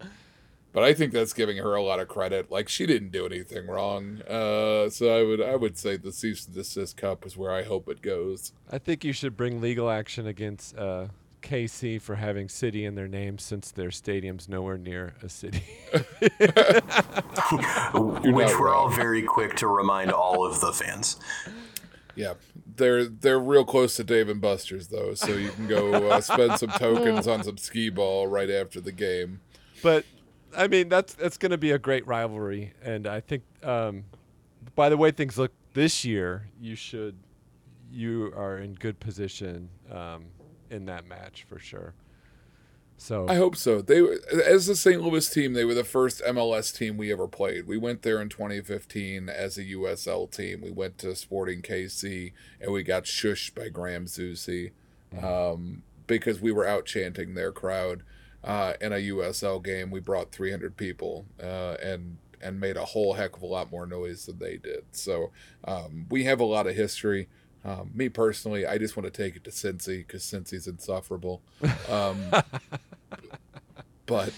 but 0.74 0.82
I 0.82 0.93
think 0.93 1.12
that's 1.12 1.32
giving 1.32 1.57
her 1.59 1.74
a 1.74 1.82
lot 1.82 2.01
of 2.01 2.09
credit. 2.09 2.51
Like 2.51 2.68
she 2.68 2.85
didn't 2.85 3.12
do 3.12 3.24
anything 3.24 3.68
wrong. 3.68 4.20
Uh, 4.22 4.91
so 4.91 5.16
I 5.16 5.22
would 5.22 5.41
I 5.41 5.57
would 5.57 5.78
say 5.78 5.97
the 5.97 6.12
cease 6.12 6.47
and 6.47 6.55
desist 6.55 6.97
cup 6.97 7.24
is 7.24 7.37
where 7.37 7.53
I 7.53 7.62
hope 7.62 7.89
it 7.89 8.03
goes. 8.03 8.53
I 8.70 8.78
think 8.78 9.05
you 9.05 9.12
should 9.12 9.37
bring 9.37 9.61
legal 9.61 9.89
action 9.89 10.26
against 10.26 10.76
uh, 10.76 11.07
KC 11.43 12.01
for 12.01 12.16
having 12.16 12.49
city 12.49 12.85
in 12.85 12.97
their 12.97 13.07
name 13.07 13.39
since 13.39 13.70
their 13.70 13.93
stadium's 13.93 14.49
nowhere 14.49 14.78
near 14.78 15.14
a 15.22 15.28
city. 15.28 15.62
which 18.32 18.59
we're 18.59 18.74
all 18.74 18.89
very 18.89 19.22
quick 19.22 19.55
to 19.57 19.68
remind 19.68 20.11
all 20.11 20.45
of 20.45 20.61
the 20.61 20.72
fans. 20.72 21.20
Yeah, 22.16 22.34
they're 22.76 23.04
they're 23.04 23.38
real 23.38 23.64
close 23.64 23.96
to 23.96 24.04
Dave 24.04 24.28
and 24.28 24.40
Buster's 24.40 24.88
though, 24.88 25.14
so 25.14 25.32
you 25.32 25.50
can 25.50 25.66
go 25.66 26.10
uh, 26.10 26.20
spend 26.20 26.58
some 26.58 26.70
tokens 26.70 27.26
on 27.26 27.42
some 27.42 27.56
skee 27.56 27.90
ball 27.90 28.26
right 28.26 28.50
after 28.50 28.80
the 28.80 28.92
game. 28.92 29.40
but 29.82 30.04
I 30.56 30.68
mean, 30.68 30.88
that's 30.88 31.14
that's 31.14 31.36
going 31.36 31.50
to 31.50 31.58
be 31.58 31.72
a 31.72 31.78
great 31.78 32.06
rivalry, 32.06 32.72
and 32.82 33.06
I 33.06 33.20
think 33.20 33.42
um, 33.62 34.04
by 34.74 34.88
the 34.88 34.96
way 34.96 35.10
things 35.10 35.38
look 35.38 35.52
this 35.72 36.04
year, 36.04 36.48
you 36.60 36.76
should 36.76 37.16
you 37.90 38.32
are 38.36 38.58
in 38.58 38.74
good 38.74 38.98
position 38.98 39.68
um, 39.90 40.26
in 40.70 40.86
that 40.86 41.06
match 41.06 41.44
for 41.48 41.58
sure. 41.58 41.94
So 42.97 43.26
I 43.28 43.34
hope 43.36 43.57
so. 43.57 43.82
They 43.82 44.01
were- 44.01 44.20
as 44.47 44.66
the 44.66 44.76
St. 44.76 45.03
Louis 45.03 45.28
team, 45.28 45.53
they 45.53 45.64
were 45.64 45.74
the 45.74 45.84
first 45.84 46.22
MLS 46.22 46.72
team 46.72 46.97
we 46.97 47.12
ever 47.12 47.26
played. 47.28 47.66
We 47.66 47.76
went 47.76 48.03
there 48.03 48.20
in 48.22 48.28
2015 48.28 49.28
as 49.28 49.59
a 49.59 49.64
USL 49.64 50.26
team. 50.30 50.61
We 50.62 50.70
went 50.70 50.99
to 50.99 51.14
Sporting 51.14 51.61
KC 51.61 52.32
and 52.61 52.72
we 52.72 52.82
got 52.82 53.05
shushed 53.05 53.55
by 53.55 53.68
Graham 53.68 54.07
Zusi 54.07 54.70
um, 55.22 55.82
because 56.07 56.40
we 56.40 56.53
were 56.53 56.66
out 56.66 56.86
chanting 56.86 57.34
their 57.34 57.53
crowd 57.53 58.03
uh, 58.42 58.74
in 58.80 58.92
a 58.92 58.97
USL 58.97 59.62
game. 59.62 59.90
We 59.90 60.01
brought 60.01 60.32
300 60.32 60.76
people 60.76 61.26
uh, 61.42 61.76
and 61.82 62.18
and 62.40 62.61
made 62.61 62.76
a 62.76 62.84
whole 62.84 63.14
heck 63.14 63.36
of 63.36 63.42
a 63.42 63.47
lot 63.47 63.70
more 63.70 63.86
noise 63.86 64.26
than 64.26 64.38
they 64.38 64.59
did. 64.59 64.84
So 64.92 65.30
um, 65.64 66.07
we 66.11 66.24
have 66.24 66.40
a 66.40 66.45
lot 66.45 66.66
of 66.66 66.76
history. 66.76 67.26
Um, 67.64 67.90
me 67.94 68.08
personally, 68.10 68.66
I 68.66 68.76
just 68.78 68.96
want 68.96 69.12
to 69.12 69.22
take 69.22 69.36
it 69.36 69.44
to 69.44 69.50
Cincy 69.50 69.98
because 70.06 70.22
Cincy's 70.22 70.66
insufferable. 70.66 71.42
Um, 71.88 72.18
but 74.06 74.32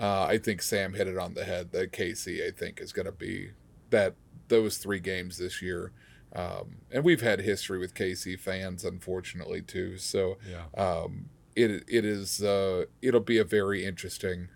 uh, 0.00 0.24
I 0.24 0.38
think 0.38 0.62
Sam 0.62 0.94
hit 0.94 1.08
it 1.08 1.18
on 1.18 1.34
the 1.34 1.44
head. 1.44 1.72
That 1.72 1.92
KC, 1.92 2.46
I 2.46 2.50
think, 2.52 2.80
is 2.80 2.92
going 2.92 3.06
to 3.06 3.12
be 3.12 3.50
that 3.90 4.14
those 4.48 4.78
three 4.78 5.00
games 5.00 5.38
this 5.38 5.60
year. 5.60 5.92
Um, 6.34 6.76
and 6.92 7.04
we've 7.04 7.22
had 7.22 7.40
history 7.40 7.78
with 7.78 7.94
KC 7.94 8.38
fans, 8.38 8.84
unfortunately, 8.84 9.62
too. 9.62 9.96
So 9.98 10.38
Yeah. 10.48 10.64
um, 10.80 11.30
it 11.56 11.82
it 11.88 12.04
is 12.04 12.42
uh, 12.42 12.84
it'll 13.02 13.20
be 13.20 13.38
a 13.38 13.44
very 13.44 13.84
interesting 13.84 14.48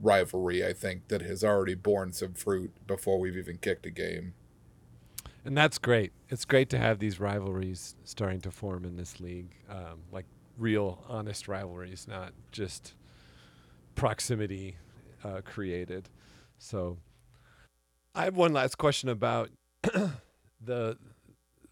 rivalry. 0.00 0.66
I 0.66 0.72
think 0.72 1.08
that 1.08 1.22
has 1.22 1.44
already 1.44 1.74
borne 1.74 2.12
some 2.12 2.34
fruit 2.34 2.72
before 2.86 3.20
we've 3.20 3.36
even 3.36 3.58
kicked 3.58 3.86
a 3.86 3.90
game. 3.90 4.34
And 5.44 5.56
that's 5.56 5.78
great. 5.78 6.12
It's 6.28 6.44
great 6.44 6.70
to 6.70 6.78
have 6.78 6.98
these 6.98 7.18
rivalries 7.18 7.96
starting 8.04 8.40
to 8.42 8.50
form 8.50 8.84
in 8.84 8.96
this 8.96 9.18
league, 9.18 9.56
um, 9.68 10.02
like 10.12 10.26
real, 10.56 11.04
honest 11.08 11.48
rivalries, 11.48 12.06
not 12.06 12.32
just 12.52 12.94
proximity 13.94 14.76
uh, 15.24 15.40
created. 15.44 16.08
So, 16.58 16.98
I 18.14 18.24
have 18.24 18.36
one 18.36 18.52
last 18.52 18.78
question 18.78 19.08
about 19.08 19.50
the 20.60 20.96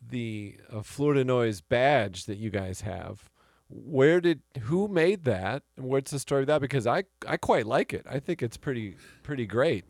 the 0.08 0.56
uh, 0.72 0.82
Fleur 0.82 1.14
de 1.14 1.24
Noise 1.24 1.60
badge 1.60 2.24
that 2.24 2.38
you 2.38 2.50
guys 2.50 2.80
have. 2.80 3.28
Where 3.68 4.20
did 4.20 4.40
who 4.62 4.88
made 4.88 5.24
that, 5.24 5.62
and 5.76 5.86
what's 5.86 6.10
the 6.10 6.18
story 6.18 6.42
of 6.42 6.46
that? 6.48 6.60
Because 6.60 6.86
I 6.86 7.04
I 7.28 7.36
quite 7.36 7.66
like 7.66 7.92
it. 7.92 8.04
I 8.08 8.18
think 8.18 8.42
it's 8.42 8.56
pretty 8.56 8.96
pretty 9.22 9.46
great. 9.46 9.84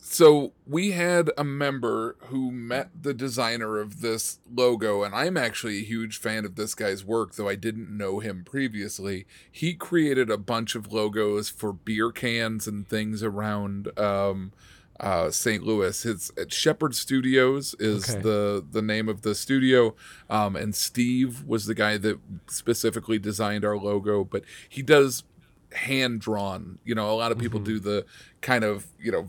So 0.00 0.52
we 0.66 0.92
had 0.92 1.30
a 1.36 1.44
member 1.44 2.16
who 2.26 2.50
met 2.50 2.90
the 3.02 3.12
designer 3.12 3.78
of 3.78 4.00
this 4.00 4.38
logo, 4.52 5.02
and 5.02 5.14
I'm 5.14 5.36
actually 5.36 5.78
a 5.80 5.84
huge 5.84 6.18
fan 6.18 6.44
of 6.44 6.54
this 6.54 6.74
guy's 6.74 7.04
work, 7.04 7.34
though 7.34 7.48
I 7.48 7.56
didn't 7.56 7.94
know 7.94 8.20
him 8.20 8.44
previously. 8.44 9.26
He 9.50 9.74
created 9.74 10.30
a 10.30 10.38
bunch 10.38 10.74
of 10.74 10.92
logos 10.92 11.50
for 11.50 11.72
beer 11.72 12.10
cans 12.12 12.66
and 12.66 12.88
things 12.88 13.22
around 13.24 13.88
um, 13.98 14.52
uh, 15.00 15.30
St. 15.30 15.62
Louis. 15.64 16.04
It's 16.06 16.30
at 16.38 16.52
Shepherd 16.52 16.94
Studios 16.94 17.74
is 17.78 18.08
Okay. 18.08 18.20
the 18.22 18.64
the 18.70 18.82
name 18.82 19.08
of 19.08 19.22
the 19.22 19.34
studio, 19.34 19.94
um, 20.30 20.54
and 20.56 20.74
Steve 20.74 21.42
was 21.44 21.66
the 21.66 21.74
guy 21.74 21.98
that 21.98 22.18
specifically 22.48 23.18
designed 23.18 23.64
our 23.64 23.76
logo. 23.76 24.24
But 24.24 24.44
he 24.68 24.82
does 24.82 25.24
hand 25.72 26.20
drawn. 26.20 26.78
You 26.84 26.94
know, 26.94 27.10
a 27.10 27.14
lot 27.18 27.30
of 27.30 27.38
people 27.38 27.60
Mhm. 27.60 27.64
do 27.64 27.78
the 27.80 28.06
kind 28.40 28.64
of 28.64 28.86
you 29.00 29.12
know 29.12 29.28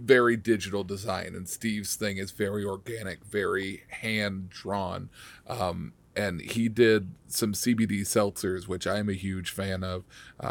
very 0.00 0.36
digital 0.36 0.84
design, 0.84 1.34
and 1.34 1.48
Steve's 1.48 1.96
thing 1.96 2.16
is 2.16 2.30
very 2.30 2.64
organic, 2.64 3.24
very 3.24 3.82
hand 3.88 4.50
drawn. 4.50 5.10
Um, 5.48 5.92
and 6.16 6.40
he 6.40 6.68
did 6.68 7.12
some 7.28 7.52
CBD 7.52 8.00
seltzers, 8.00 8.66
which 8.66 8.86
I'm 8.86 9.08
a 9.08 9.14
huge 9.14 9.50
fan 9.50 9.84
of 9.84 10.04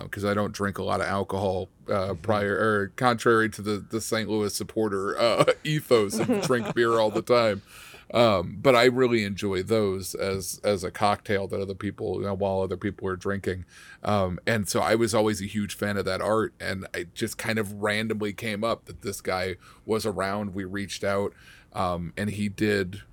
because 0.04 0.24
I 0.24 0.34
don't 0.34 0.54
drink 0.54 0.78
a 0.78 0.84
lot 0.84 1.02
of 1.02 1.08
alcohol. 1.08 1.70
Uh, 1.90 2.14
prior 2.14 2.56
or 2.56 2.92
contrary 2.96 3.50
to 3.50 3.62
the 3.62 3.84
the 3.90 4.00
St. 4.00 4.30
Louis 4.30 4.54
supporter 4.54 5.20
uh, 5.20 5.46
ethos 5.64 6.20
of 6.20 6.42
drink 6.42 6.74
beer 6.76 7.00
all 7.00 7.10
the 7.10 7.22
time. 7.24 7.62
Um, 8.12 8.58
but 8.62 8.76
I 8.76 8.86
really 8.86 9.24
enjoy 9.24 9.62
those 9.62 10.16
as 10.16 10.60
as 10.64 10.84
a 10.84 10.92
cocktail 10.92 11.48
that 11.48 11.62
other 11.62 11.76
people, 11.76 12.16
you 12.20 12.28
know, 12.28 12.34
while 12.34 12.62
other 12.62 12.78
people 12.78 13.08
are 13.08 13.16
drinking. 13.16 13.66
Um, 14.04 14.40
and 14.48 14.68
so 14.68 14.80
I 14.80 14.96
was 14.96 15.14
always 15.14 15.42
a 15.42 15.46
huge 15.46 15.76
fan 15.76 15.98
of 15.98 16.06
that 16.06 16.22
art, 16.22 16.54
and 16.60 16.88
I 16.94 17.06
just 17.14 17.38
kind 17.38 17.60
of 17.60 17.74
randomly 17.74 18.34
came 18.34 18.64
up 18.64 18.86
that 18.86 19.02
this 19.04 19.22
guy 19.22 19.58
was 19.86 20.06
around. 20.06 20.56
We 20.56 20.64
reached 20.66 21.04
out, 21.04 21.34
um, 21.74 22.14
and 22.18 22.32
he 22.32 22.50
did 22.50 23.04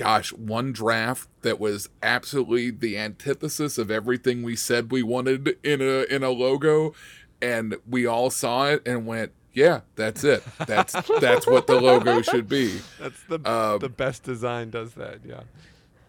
gosh, 0.00 0.32
one 0.32 0.72
draft 0.72 1.28
that 1.42 1.60
was 1.60 1.90
absolutely 2.02 2.70
the 2.70 2.96
antithesis 2.96 3.76
of 3.76 3.90
everything 3.90 4.42
we 4.42 4.56
said 4.56 4.90
we 4.90 5.02
wanted 5.02 5.58
in 5.62 5.82
a 5.82 6.04
in 6.04 6.22
a 6.22 6.30
logo, 6.30 6.94
and 7.42 7.76
we 7.86 8.06
all 8.06 8.30
saw 8.30 8.66
it 8.66 8.82
and 8.86 9.06
went, 9.06 9.32
"Yeah, 9.52 9.80
that's 9.96 10.24
it. 10.24 10.42
That's 10.66 10.92
that's 11.20 11.46
what 11.46 11.66
the 11.66 11.80
logo 11.80 12.22
should 12.22 12.48
be." 12.48 12.80
That's 12.98 13.22
the 13.28 13.40
Um, 13.50 13.78
the 13.78 13.88
best 13.88 14.22
design 14.22 14.70
does 14.70 14.94
that. 14.94 15.20
Yeah. 15.24 15.42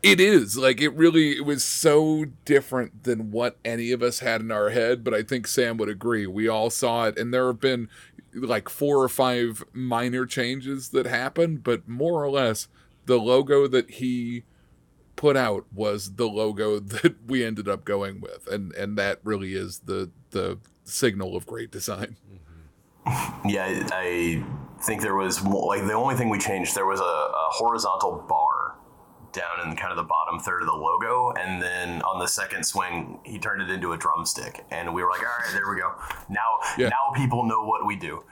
It 0.04 0.20
is 0.20 0.58
like 0.58 0.82
it 0.82 0.90
really 0.96 1.38
it 1.38 1.46
was 1.46 1.64
so 1.64 2.26
different 2.44 3.04
than 3.04 3.30
what 3.32 3.58
any 3.64 3.92
of 3.92 4.02
us 4.02 4.20
had 4.20 4.42
in 4.42 4.52
our 4.52 4.72
head, 4.72 5.04
but 5.04 5.14
I 5.14 5.22
think 5.22 5.46
Sam 5.46 5.78
would 5.78 5.90
agree. 5.90 6.26
We 6.26 6.48
all 6.48 6.72
saw 6.72 7.06
it, 7.06 7.20
and 7.20 7.32
there 7.32 7.46
have 7.48 7.60
been 7.60 7.88
like 8.34 8.68
four 8.70 9.04
or 9.04 9.10
five 9.10 9.64
minor 9.74 10.26
changes 10.26 10.90
that 10.90 11.06
happened, 11.06 11.64
but 11.64 11.88
more 11.88 12.24
or 12.24 12.30
less, 12.32 12.68
the 13.06 13.18
logo 13.20 13.68
that 13.68 13.92
he 13.92 14.44
put 15.16 15.38
out 15.38 15.66
was 15.72 16.16
the 16.16 16.28
logo 16.28 16.80
that 16.80 17.16
we 17.28 17.44
ended 17.46 17.68
up 17.68 17.86
going 17.86 18.22
with, 18.22 18.48
and 18.48 18.74
and 18.74 18.98
that 18.98 19.20
really 19.24 19.54
is 19.54 19.80
the 19.86 20.10
the 20.32 20.58
signal 20.84 21.36
of 21.36 21.46
great 21.46 21.70
design. 21.72 22.16
Yeah, 23.46 23.88
I 23.92 24.44
think 24.82 25.02
there 25.02 25.16
was 25.16 25.44
like 25.44 25.86
the 25.86 25.94
only 25.94 26.16
thing 26.16 26.30
we 26.30 26.38
changed. 26.40 26.76
There 26.76 26.86
was 26.86 27.00
a, 27.00 27.04
a 27.04 27.48
horizontal 27.52 28.24
bar 28.28 28.76
down 29.32 29.68
in 29.70 29.76
kind 29.78 29.92
of 29.92 29.98
the 29.98 30.04
bottom 30.04 30.40
third 30.40 30.62
of 30.62 30.68
the 30.68 30.74
logo, 30.76 31.32
and 31.40 31.62
then 31.62 32.02
on 32.04 32.20
the 32.20 32.28
second 32.28 32.66
swing, 32.66 33.20
he 33.24 33.40
turned 33.40 33.62
it 33.62 33.70
into 33.70 33.94
a 33.94 33.98
drumstick, 33.98 34.66
and 34.72 34.94
we 34.94 35.02
were 35.04 35.10
like, 35.10 35.22
"All 35.22 35.26
right, 35.26 35.54
there 35.54 35.70
we 35.74 35.80
go. 35.80 35.92
Now, 36.30 36.60
Yeah. 36.78 36.90
now 36.90 37.12
people 37.16 37.44
know 37.46 37.64
what 37.64 37.86
we 37.86 37.96
do." 37.96 38.24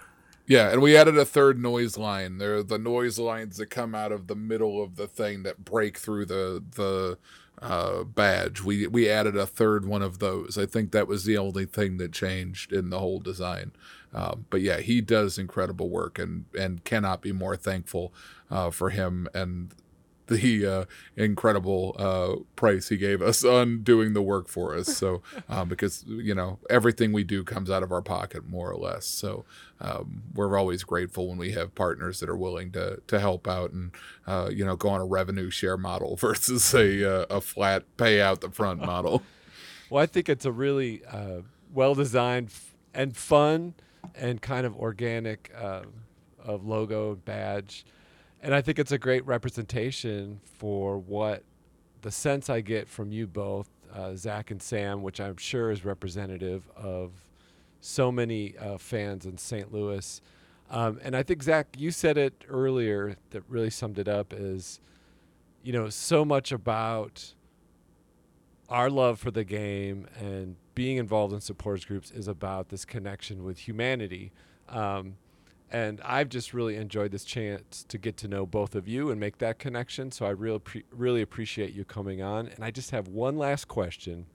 Yeah, 0.45 0.71
and 0.71 0.81
we 0.81 0.97
added 0.97 1.17
a 1.17 1.25
third 1.25 1.59
noise 1.59 1.97
line. 1.97 2.37
There 2.37 2.55
are 2.57 2.63
the 2.63 2.79
noise 2.79 3.17
lines 3.19 3.57
that 3.57 3.67
come 3.67 3.93
out 3.95 4.11
of 4.11 4.27
the 4.27 4.35
middle 4.35 4.83
of 4.83 4.95
the 4.95 5.07
thing 5.07 5.43
that 5.43 5.63
break 5.63 5.97
through 5.97 6.25
the 6.25 6.63
the 6.75 7.17
uh, 7.61 8.03
badge. 8.03 8.61
We 8.63 8.87
we 8.87 9.09
added 9.09 9.35
a 9.37 9.45
third 9.45 9.85
one 9.85 10.01
of 10.01 10.19
those. 10.19 10.57
I 10.57 10.65
think 10.65 10.91
that 10.91 11.07
was 11.07 11.23
the 11.25 11.37
only 11.37 11.65
thing 11.65 11.97
that 11.97 12.11
changed 12.11 12.73
in 12.73 12.89
the 12.89 12.99
whole 12.99 13.19
design. 13.19 13.71
Um, 14.13 14.45
but 14.49 14.61
yeah, 14.61 14.79
he 14.79 15.01
does 15.01 15.37
incredible 15.37 15.89
work, 15.89 16.17
and 16.17 16.45
and 16.57 16.83
cannot 16.83 17.21
be 17.21 17.31
more 17.31 17.55
thankful 17.55 18.13
uh, 18.49 18.71
for 18.71 18.89
him 18.89 19.27
and 19.33 19.73
the 20.29 20.65
uh, 20.65 20.85
incredible 21.15 21.95
uh, 21.97 22.35
price 22.55 22.89
he 22.89 22.97
gave 22.97 23.21
us 23.21 23.43
on 23.43 23.81
doing 23.81 24.13
the 24.13 24.21
work 24.21 24.47
for 24.47 24.75
us. 24.75 24.95
So 24.95 25.21
um, 25.49 25.67
because 25.69 26.05
you 26.07 26.33
know 26.33 26.59
everything 26.69 27.11
we 27.11 27.23
do 27.23 27.43
comes 27.43 27.69
out 27.69 27.83
of 27.83 27.91
our 27.91 28.01
pocket 28.01 28.47
more 28.47 28.71
or 28.71 28.77
less. 28.77 29.05
So 29.05 29.43
um, 29.81 30.23
we're 30.33 30.57
always 30.57 30.83
grateful 30.83 31.27
when 31.27 31.37
we 31.37 31.51
have 31.51 31.75
partners 31.75 32.19
that 32.21 32.29
are 32.29 32.37
willing 32.37 32.71
to 32.71 33.01
to 33.07 33.19
help 33.19 33.47
out 33.47 33.71
and 33.71 33.91
uh, 34.25 34.49
you 34.51 34.63
know 34.63 34.75
go 34.75 34.89
on 34.89 35.01
a 35.01 35.05
revenue 35.05 35.49
share 35.49 35.77
model 35.77 36.15
versus 36.19 36.73
a 36.73 37.21
uh, 37.21 37.25
a 37.29 37.41
flat 37.41 37.83
pay 37.97 38.21
out 38.21 38.41
the 38.41 38.49
front 38.49 38.79
model. 38.79 39.23
Well, 39.89 40.03
I 40.03 40.05
think 40.05 40.29
it's 40.29 40.45
a 40.45 40.51
really 40.51 41.03
uh, 41.05 41.41
well 41.73 41.95
designed 41.95 42.51
and 42.93 43.15
fun 43.17 43.73
and 44.15 44.41
kind 44.41 44.65
of 44.65 44.75
organic 44.75 45.51
uh, 45.55 45.81
of 46.43 46.65
logo 46.65 47.15
badge, 47.15 47.85
and 48.41 48.53
I 48.55 48.61
think 48.61 48.79
it's 48.79 48.91
a 48.91 48.97
great 48.97 49.25
representation 49.25 50.39
for 50.43 50.97
what 50.97 51.43
the 52.01 52.11
sense 52.11 52.49
I 52.49 52.61
get 52.61 52.87
from 52.87 53.11
you 53.11 53.27
both, 53.27 53.69
uh, 53.93 54.15
Zach 54.15 54.51
and 54.51 54.61
Sam, 54.61 55.01
which 55.01 55.19
I'm 55.19 55.37
sure 55.37 55.71
is 55.71 55.83
representative 55.83 56.69
of 56.75 57.11
so 57.81 58.11
many 58.11 58.57
uh, 58.57 58.77
fans 58.77 59.25
in 59.25 59.37
St. 59.37 59.73
Louis. 59.73 60.21
Um, 60.69 60.99
and 61.03 61.15
I 61.15 61.23
think 61.23 61.43
Zach, 61.43 61.67
you 61.77 61.91
said 61.91 62.17
it 62.17 62.45
earlier 62.47 63.15
that 63.31 63.43
really 63.49 63.69
summed 63.69 63.99
it 63.99 64.07
up 64.07 64.33
is, 64.33 64.79
you 65.63 65.73
know, 65.73 65.89
so 65.89 66.23
much 66.23 66.51
about 66.51 67.33
our 68.69 68.89
love 68.89 69.19
for 69.19 69.31
the 69.31 69.43
game 69.43 70.07
and 70.19 70.55
being 70.79 70.95
involved 70.95 71.33
in 71.33 71.41
supporters 71.41 71.83
groups 71.83 72.09
is 72.09 72.29
about 72.29 72.69
this 72.69 72.85
connection 72.85 73.43
with 73.43 73.57
humanity. 73.57 74.31
Um, 74.69 75.17
and 75.69 75.99
I've 76.05 76.29
just 76.29 76.53
really 76.53 76.77
enjoyed 76.77 77.11
this 77.11 77.25
chance 77.25 77.83
to 77.89 77.97
get 77.97 78.15
to 78.15 78.29
know 78.29 78.45
both 78.45 78.75
of 78.75 78.87
you 78.87 79.11
and 79.11 79.19
make 79.19 79.39
that 79.39 79.59
connection. 79.59 80.09
So 80.09 80.25
I 80.25 80.29
really, 80.29 80.59
pre- 80.59 80.85
really 80.89 81.21
appreciate 81.21 81.73
you 81.73 81.83
coming 81.83 82.21
on. 82.21 82.47
And 82.47 82.63
I 82.63 82.71
just 82.71 82.91
have 82.91 83.09
one 83.09 83.37
last 83.37 83.67
question. 83.67 84.27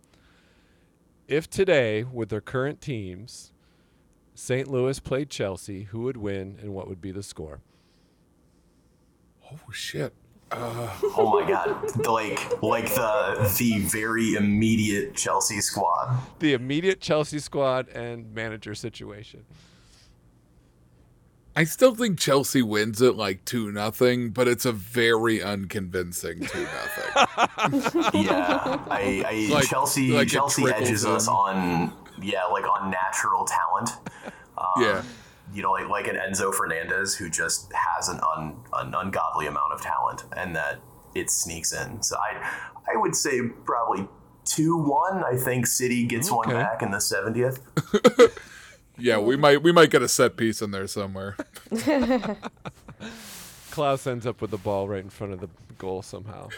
If 1.28 1.49
today, 1.49 2.05
with 2.05 2.28
their 2.28 2.42
current 2.42 2.82
teams, 2.82 3.51
St. 4.34 4.68
Louis 4.68 5.01
played 5.01 5.30
Chelsea, 5.30 5.84
who 5.84 6.01
would 6.01 6.18
win 6.18 6.59
and 6.61 6.74
what 6.74 6.88
would 6.88 7.01
be 7.01 7.11
the 7.11 7.22
score? 7.22 7.62
oh 9.51 9.72
shit! 9.72 10.12
Uh, 10.57 10.90
Oh 11.16 11.38
my 11.40 11.48
god! 11.48 12.07
like 12.07 12.62
like 12.62 12.94
the 12.94 13.55
the 13.59 13.78
very 13.80 14.34
immediate 14.34 15.14
Chelsea 15.14 15.61
squad. 15.61 16.18
The 16.38 16.52
immediate 16.55 17.00
Chelsea 17.00 17.38
squad 17.38 17.88
and 17.88 18.34
manager 18.34 18.74
situation. 18.74 19.44
I 21.57 21.62
still 21.64 21.94
think 21.94 22.18
Chelsea 22.18 22.62
wins 22.62 23.00
it 23.00 23.14
like 23.14 23.44
two 23.44 23.70
nothing, 23.70 24.30
but 24.30 24.48
it's 24.48 24.64
a 24.64 24.72
very 24.72 25.40
unconvincing 25.40 26.40
two 26.46 26.62
nothing. 26.64 28.11
Yeah, 28.24 28.78
I, 28.90 29.24
I 29.26 29.48
Like- 29.55 29.68
Chelsea 29.68 30.11
like 30.12 30.28
Chelsea 30.28 30.62
trickles 30.62 30.82
edges 30.88 31.07
us 31.07 31.28
on 31.28 31.92
yeah 32.20 32.44
like 32.46 32.64
on 32.68 32.90
natural 32.90 33.44
talent. 33.44 33.90
Um, 34.59 34.82
yeah, 34.82 35.02
you 35.55 35.62
know, 35.62 35.72
like 35.72 35.88
like 35.88 36.09
an 36.09 36.16
Enzo 36.16 36.52
Fernandez 36.52 37.14
who 37.14 37.30
just 37.30 37.72
has 37.72 38.09
an 38.09 38.20
un, 38.36 38.57
an 38.74 38.94
ungodly 38.94 39.46
amount 39.46 39.72
of 39.72 39.80
talent, 39.80 40.24
and 40.36 40.55
that 40.57 40.80
it 41.14 41.30
sneaks 41.30 41.72
in. 41.72 42.02
So 42.02 42.16
I 42.16 42.42
I 42.92 42.96
would 42.96 43.14
say 43.14 43.40
probably 43.64 44.09
two 44.44 44.76
one. 44.76 45.24
I 45.24 45.36
think 45.36 45.66
City 45.66 46.05
gets 46.07 46.30
one 46.30 46.48
back 46.48 46.82
in 46.82 46.90
the 46.90 47.00
seventieth. 47.00 47.61
Yeah, 48.96 49.18
we 49.18 49.36
might 49.36 49.62
we 49.62 49.72
might 49.72 49.90
get 49.90 50.02
a 50.02 50.09
set 50.09 50.36
piece 50.36 50.62
in 50.62 50.70
there 50.70 50.86
somewhere. 50.86 51.36
Klauss 53.70 54.07
ends 54.07 54.24
up 54.26 54.40
with 54.40 54.52
the 54.52 54.59
ball 54.59 54.88
right 54.88 55.02
in 55.02 55.11
front 55.11 55.32
of 55.32 55.40
the 55.40 55.48
goal 55.78 56.02
somehow. 56.02 56.48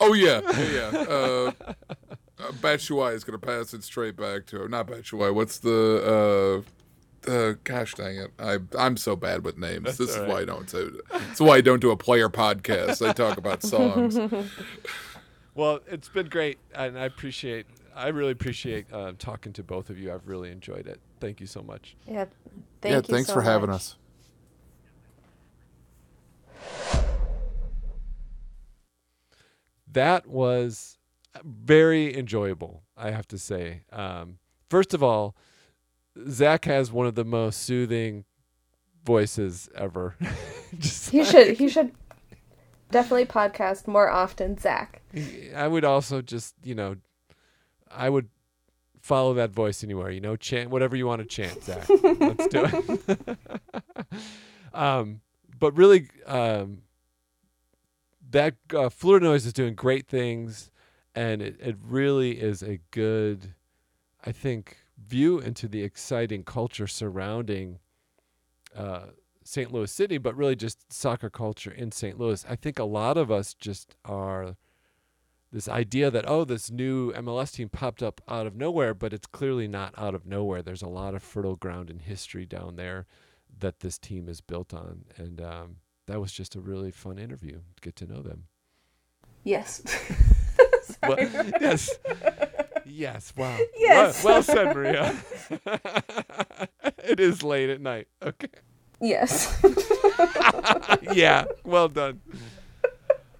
Oh 0.00 0.12
yeah, 0.12 0.40
yeah. 0.58 0.90
yeah. 0.90 0.98
Uh, 0.98 1.52
uh, 1.68 2.50
Batshuayi 2.60 3.14
is 3.14 3.22
gonna 3.22 3.38
pass 3.38 3.72
it 3.74 3.84
straight 3.84 4.16
back 4.16 4.46
to 4.46 4.64
him. 4.64 4.72
Not 4.72 4.88
Batshuayi. 4.88 5.32
What's 5.32 5.58
the? 5.58 6.64
Uh, 6.64 6.70
uh, 7.28 7.54
gosh 7.64 7.94
dang 7.94 8.16
it! 8.16 8.30
I 8.38 8.58
I'm 8.78 8.96
so 8.96 9.16
bad 9.16 9.44
with 9.44 9.58
names. 9.58 9.84
That's 9.84 9.98
this 9.98 10.10
is 10.10 10.16
all 10.16 10.26
why 10.26 10.40
I 10.40 10.44
don't 10.44 10.68
do. 10.68 11.00
That's 11.10 11.40
why 11.40 11.56
I 11.56 11.60
don't 11.60 11.80
do 11.80 11.90
a 11.90 11.96
player 11.96 12.28
podcast. 12.28 13.06
I 13.06 13.12
talk 13.12 13.38
about 13.38 13.62
songs. 13.74 14.18
Well, 15.54 15.80
it's 15.86 16.08
been 16.08 16.28
great, 16.28 16.58
and 16.74 16.98
I 16.98 17.04
appreciate. 17.04 17.66
I 17.94 18.08
really 18.08 18.32
appreciate 18.32 18.92
uh, 18.92 19.12
talking 19.18 19.52
to 19.52 19.62
both 19.62 19.88
of 19.88 19.98
you. 19.98 20.12
I've 20.12 20.26
really 20.26 20.50
enjoyed 20.50 20.88
it. 20.88 21.00
Thank 21.20 21.40
you 21.40 21.46
so 21.46 21.62
much. 21.62 21.96
Yeah. 22.06 22.24
Thank 22.80 22.90
yeah, 22.90 22.96
you 22.96 23.02
thanks 23.02 23.28
so 23.28 23.34
for 23.34 23.42
having 23.42 23.70
us. 23.70 23.96
That 29.92 30.26
was 30.26 30.98
very 31.44 32.16
enjoyable. 32.16 32.82
I 32.96 33.10
have 33.10 33.28
to 33.28 33.38
say. 33.38 33.82
Um, 33.92 34.38
first 34.68 34.92
of 34.92 35.02
all, 35.02 35.36
Zach 36.28 36.64
has 36.66 36.92
one 36.92 37.06
of 37.06 37.14
the 37.14 37.24
most 37.24 37.62
soothing 37.62 38.24
voices 39.04 39.68
ever. 39.74 40.16
He 41.10 41.20
like- 41.20 41.30
should 41.30 41.56
he 41.56 41.68
should 41.68 41.92
definitely 42.90 43.26
podcast 43.26 43.86
more 43.86 44.10
often, 44.10 44.58
Zach. 44.58 45.02
I 45.54 45.68
would 45.68 45.84
also 45.84 46.20
just, 46.20 46.54
you 46.64 46.74
know, 46.74 46.96
I 47.88 48.10
would 48.10 48.28
follow 49.00 49.34
that 49.34 49.50
voice 49.50 49.84
anywhere. 49.84 50.10
You 50.10 50.20
know, 50.20 50.34
chant 50.34 50.70
whatever 50.70 50.96
you 50.96 51.06
want 51.06 51.20
to 51.20 51.26
chant, 51.26 51.62
Zach. 51.62 51.88
Let's 51.88 52.48
do 52.48 52.66
it. 52.66 53.38
um, 54.74 55.20
but 55.60 55.76
really, 55.76 56.08
um, 56.26 56.82
that 58.30 58.56
uh, 58.74 58.88
Fleur 58.88 59.20
de 59.20 59.26
Noise 59.26 59.46
is 59.46 59.52
doing 59.52 59.74
great 59.74 60.08
things, 60.08 60.70
and 61.14 61.40
it, 61.40 61.56
it 61.60 61.76
really 61.80 62.40
is 62.40 62.62
a 62.62 62.80
good, 62.90 63.54
I 64.24 64.32
think, 64.32 64.78
view 64.98 65.38
into 65.38 65.68
the 65.68 65.82
exciting 65.82 66.44
culture 66.44 66.86
surrounding 66.86 67.78
uh, 68.76 69.06
St. 69.44 69.72
Louis 69.72 69.90
City, 69.90 70.18
but 70.18 70.36
really 70.36 70.56
just 70.56 70.92
soccer 70.92 71.30
culture 71.30 71.70
in 71.70 71.92
St. 71.92 72.18
Louis. 72.18 72.44
I 72.48 72.56
think 72.56 72.78
a 72.78 72.84
lot 72.84 73.16
of 73.16 73.30
us 73.30 73.54
just 73.54 73.96
are 74.04 74.56
this 75.52 75.68
idea 75.68 76.10
that 76.10 76.28
oh 76.28 76.44
this 76.44 76.68
new 76.68 77.12
MLS 77.12 77.52
team 77.52 77.68
popped 77.68 78.02
up 78.02 78.20
out 78.26 78.44
of 78.44 78.56
nowhere 78.56 78.92
but 78.92 79.12
it's 79.12 79.28
clearly 79.28 79.68
not 79.68 79.94
out 79.96 80.12
of 80.12 80.26
nowhere 80.26 80.62
there's 80.62 80.82
a 80.82 80.88
lot 80.88 81.14
of 81.14 81.22
fertile 81.22 81.54
ground 81.54 81.90
in 81.90 82.00
history 82.00 82.44
down 82.44 82.74
there 82.74 83.06
that 83.60 83.78
this 83.78 83.96
team 83.96 84.28
is 84.28 84.40
built 84.40 84.74
on 84.74 85.04
and 85.16 85.40
um, 85.40 85.76
that 86.06 86.20
was 86.20 86.32
just 86.32 86.56
a 86.56 86.60
really 86.60 86.90
fun 86.90 87.18
interview 87.18 87.60
to 87.76 87.80
get 87.80 87.94
to 87.94 88.04
know 88.04 88.20
them 88.20 88.46
Yes. 89.44 89.82
well, 91.02 91.18
yes 91.60 91.90
yes 92.86 93.32
wow 93.36 93.58
Yes. 93.78 94.22
well, 94.24 94.34
well 94.34 94.42
said 94.42 94.66
maria 94.74 95.16
it 97.04 97.20
is 97.20 97.42
late 97.42 97.70
at 97.70 97.80
night 97.80 98.08
okay 98.22 98.48
yes. 99.00 99.60
yeah, 101.12 101.44
well 101.64 101.88
done. 101.88 102.20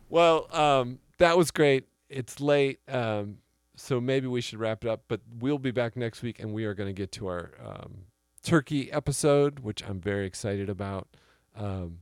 Well, 0.09 0.49
um, 0.55 0.99
that 1.19 1.37
was 1.37 1.51
great. 1.51 1.85
It's 2.09 2.41
late, 2.41 2.81
um, 2.89 3.39
so 3.77 4.01
maybe 4.01 4.27
we 4.27 4.41
should 4.41 4.59
wrap 4.59 4.85
it 4.85 4.91
up. 4.91 5.05
But 5.09 5.21
we'll 5.39 5.59
be 5.59 5.71
back 5.71 5.97
next 5.97 6.23
week, 6.23 6.39
and 6.41 6.53
we 6.53 6.65
are 6.65 6.75
going 6.75 6.89
to 6.89 6.93
get 6.93 7.13
to 7.13 7.27
our 7.27 7.53
um, 7.65 8.05
turkey 8.43 8.93
episode, 8.93 9.61
which 9.61 9.83
I'm 9.89 10.01
very 10.01 10.27
excited 10.27 10.69
about. 10.69 11.09
Um, 11.57 11.99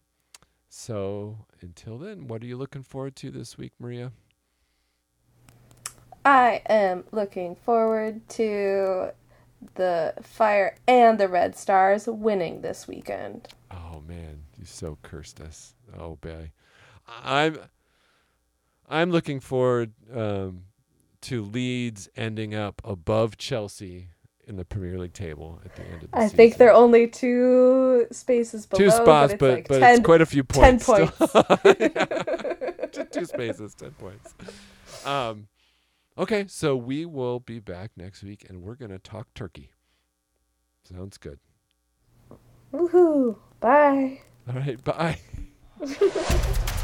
so 0.69 1.47
until 1.61 1.99
then, 1.99 2.27
what 2.27 2.43
are 2.43 2.47
you 2.47 2.57
looking 2.57 2.83
forward 2.83 3.17
to 3.17 3.31
this 3.31 3.57
week, 3.57 3.73
Maria? 3.79 4.13
I 6.25 6.63
am 6.67 7.05
looking 7.13 7.57
forward 7.57 8.29
to 8.31 9.13
the 9.75 10.15
Fire 10.23 10.77
and 10.87 11.19
the 11.19 11.29
Red 11.29 11.57
Stars 11.57 12.07
winning 12.07 12.63
this 12.63 12.87
weekend. 12.87 13.49
Oh 13.71 14.03
man, 14.07 14.43
you 14.59 14.65
so 14.65 14.99
cursed 15.03 15.41
us. 15.41 15.75
Oh 15.99 16.17
boy, 16.17 16.53
I'm 17.09 17.59
I'm 18.89 19.11
looking 19.11 19.41
forward 19.41 19.93
um, 20.15 20.65
to 21.23 21.43
Leeds 21.43 22.09
ending 22.17 22.55
up 22.55 22.81
above 22.85 23.37
Chelsea 23.39 24.09
in 24.47 24.57
the 24.57 24.65
Premier 24.65 24.99
League 24.99 25.13
table 25.13 25.61
at 25.65 25.75
the 25.77 25.83
end 25.83 25.95
of 25.95 26.01
the 26.01 26.07
season. 26.07 26.15
I 26.15 26.23
season. 26.25 26.37
think 26.37 26.57
they're 26.57 26.73
only 26.73 27.07
two 27.07 28.07
spaces 28.11 28.67
below. 28.67 28.79
two 28.79 28.91
spots, 28.91 29.35
but 29.39 29.59
it's, 29.61 29.69
but, 29.69 29.81
but 29.81 29.87
10, 29.87 29.95
it's 29.95 30.05
quite 30.05 30.21
a 30.21 30.27
few 30.27 30.45
points. 30.45 30.85
still. 30.85 31.09
points. 31.09 31.33
Two 33.11 33.25
spaces, 33.25 33.75
ten 33.75 33.91
points. 33.93 34.35
Um, 35.07 35.49
okay, 36.17 36.47
so 36.49 36.77
we 36.77 37.05
will 37.07 37.41
be 37.41 37.59
back 37.59 37.93
next 37.97 38.23
week, 38.23 38.47
and 38.49 38.63
we're 38.63 38.75
gonna 38.75 38.99
talk 38.99 39.33
turkey. 39.35 39.71
Sounds 40.85 41.19
good. 41.19 41.39
Woohoo! 42.73 43.37
Bye. 43.61 44.21
All 44.49 44.55
right, 44.55 44.83
bye. 44.83 45.19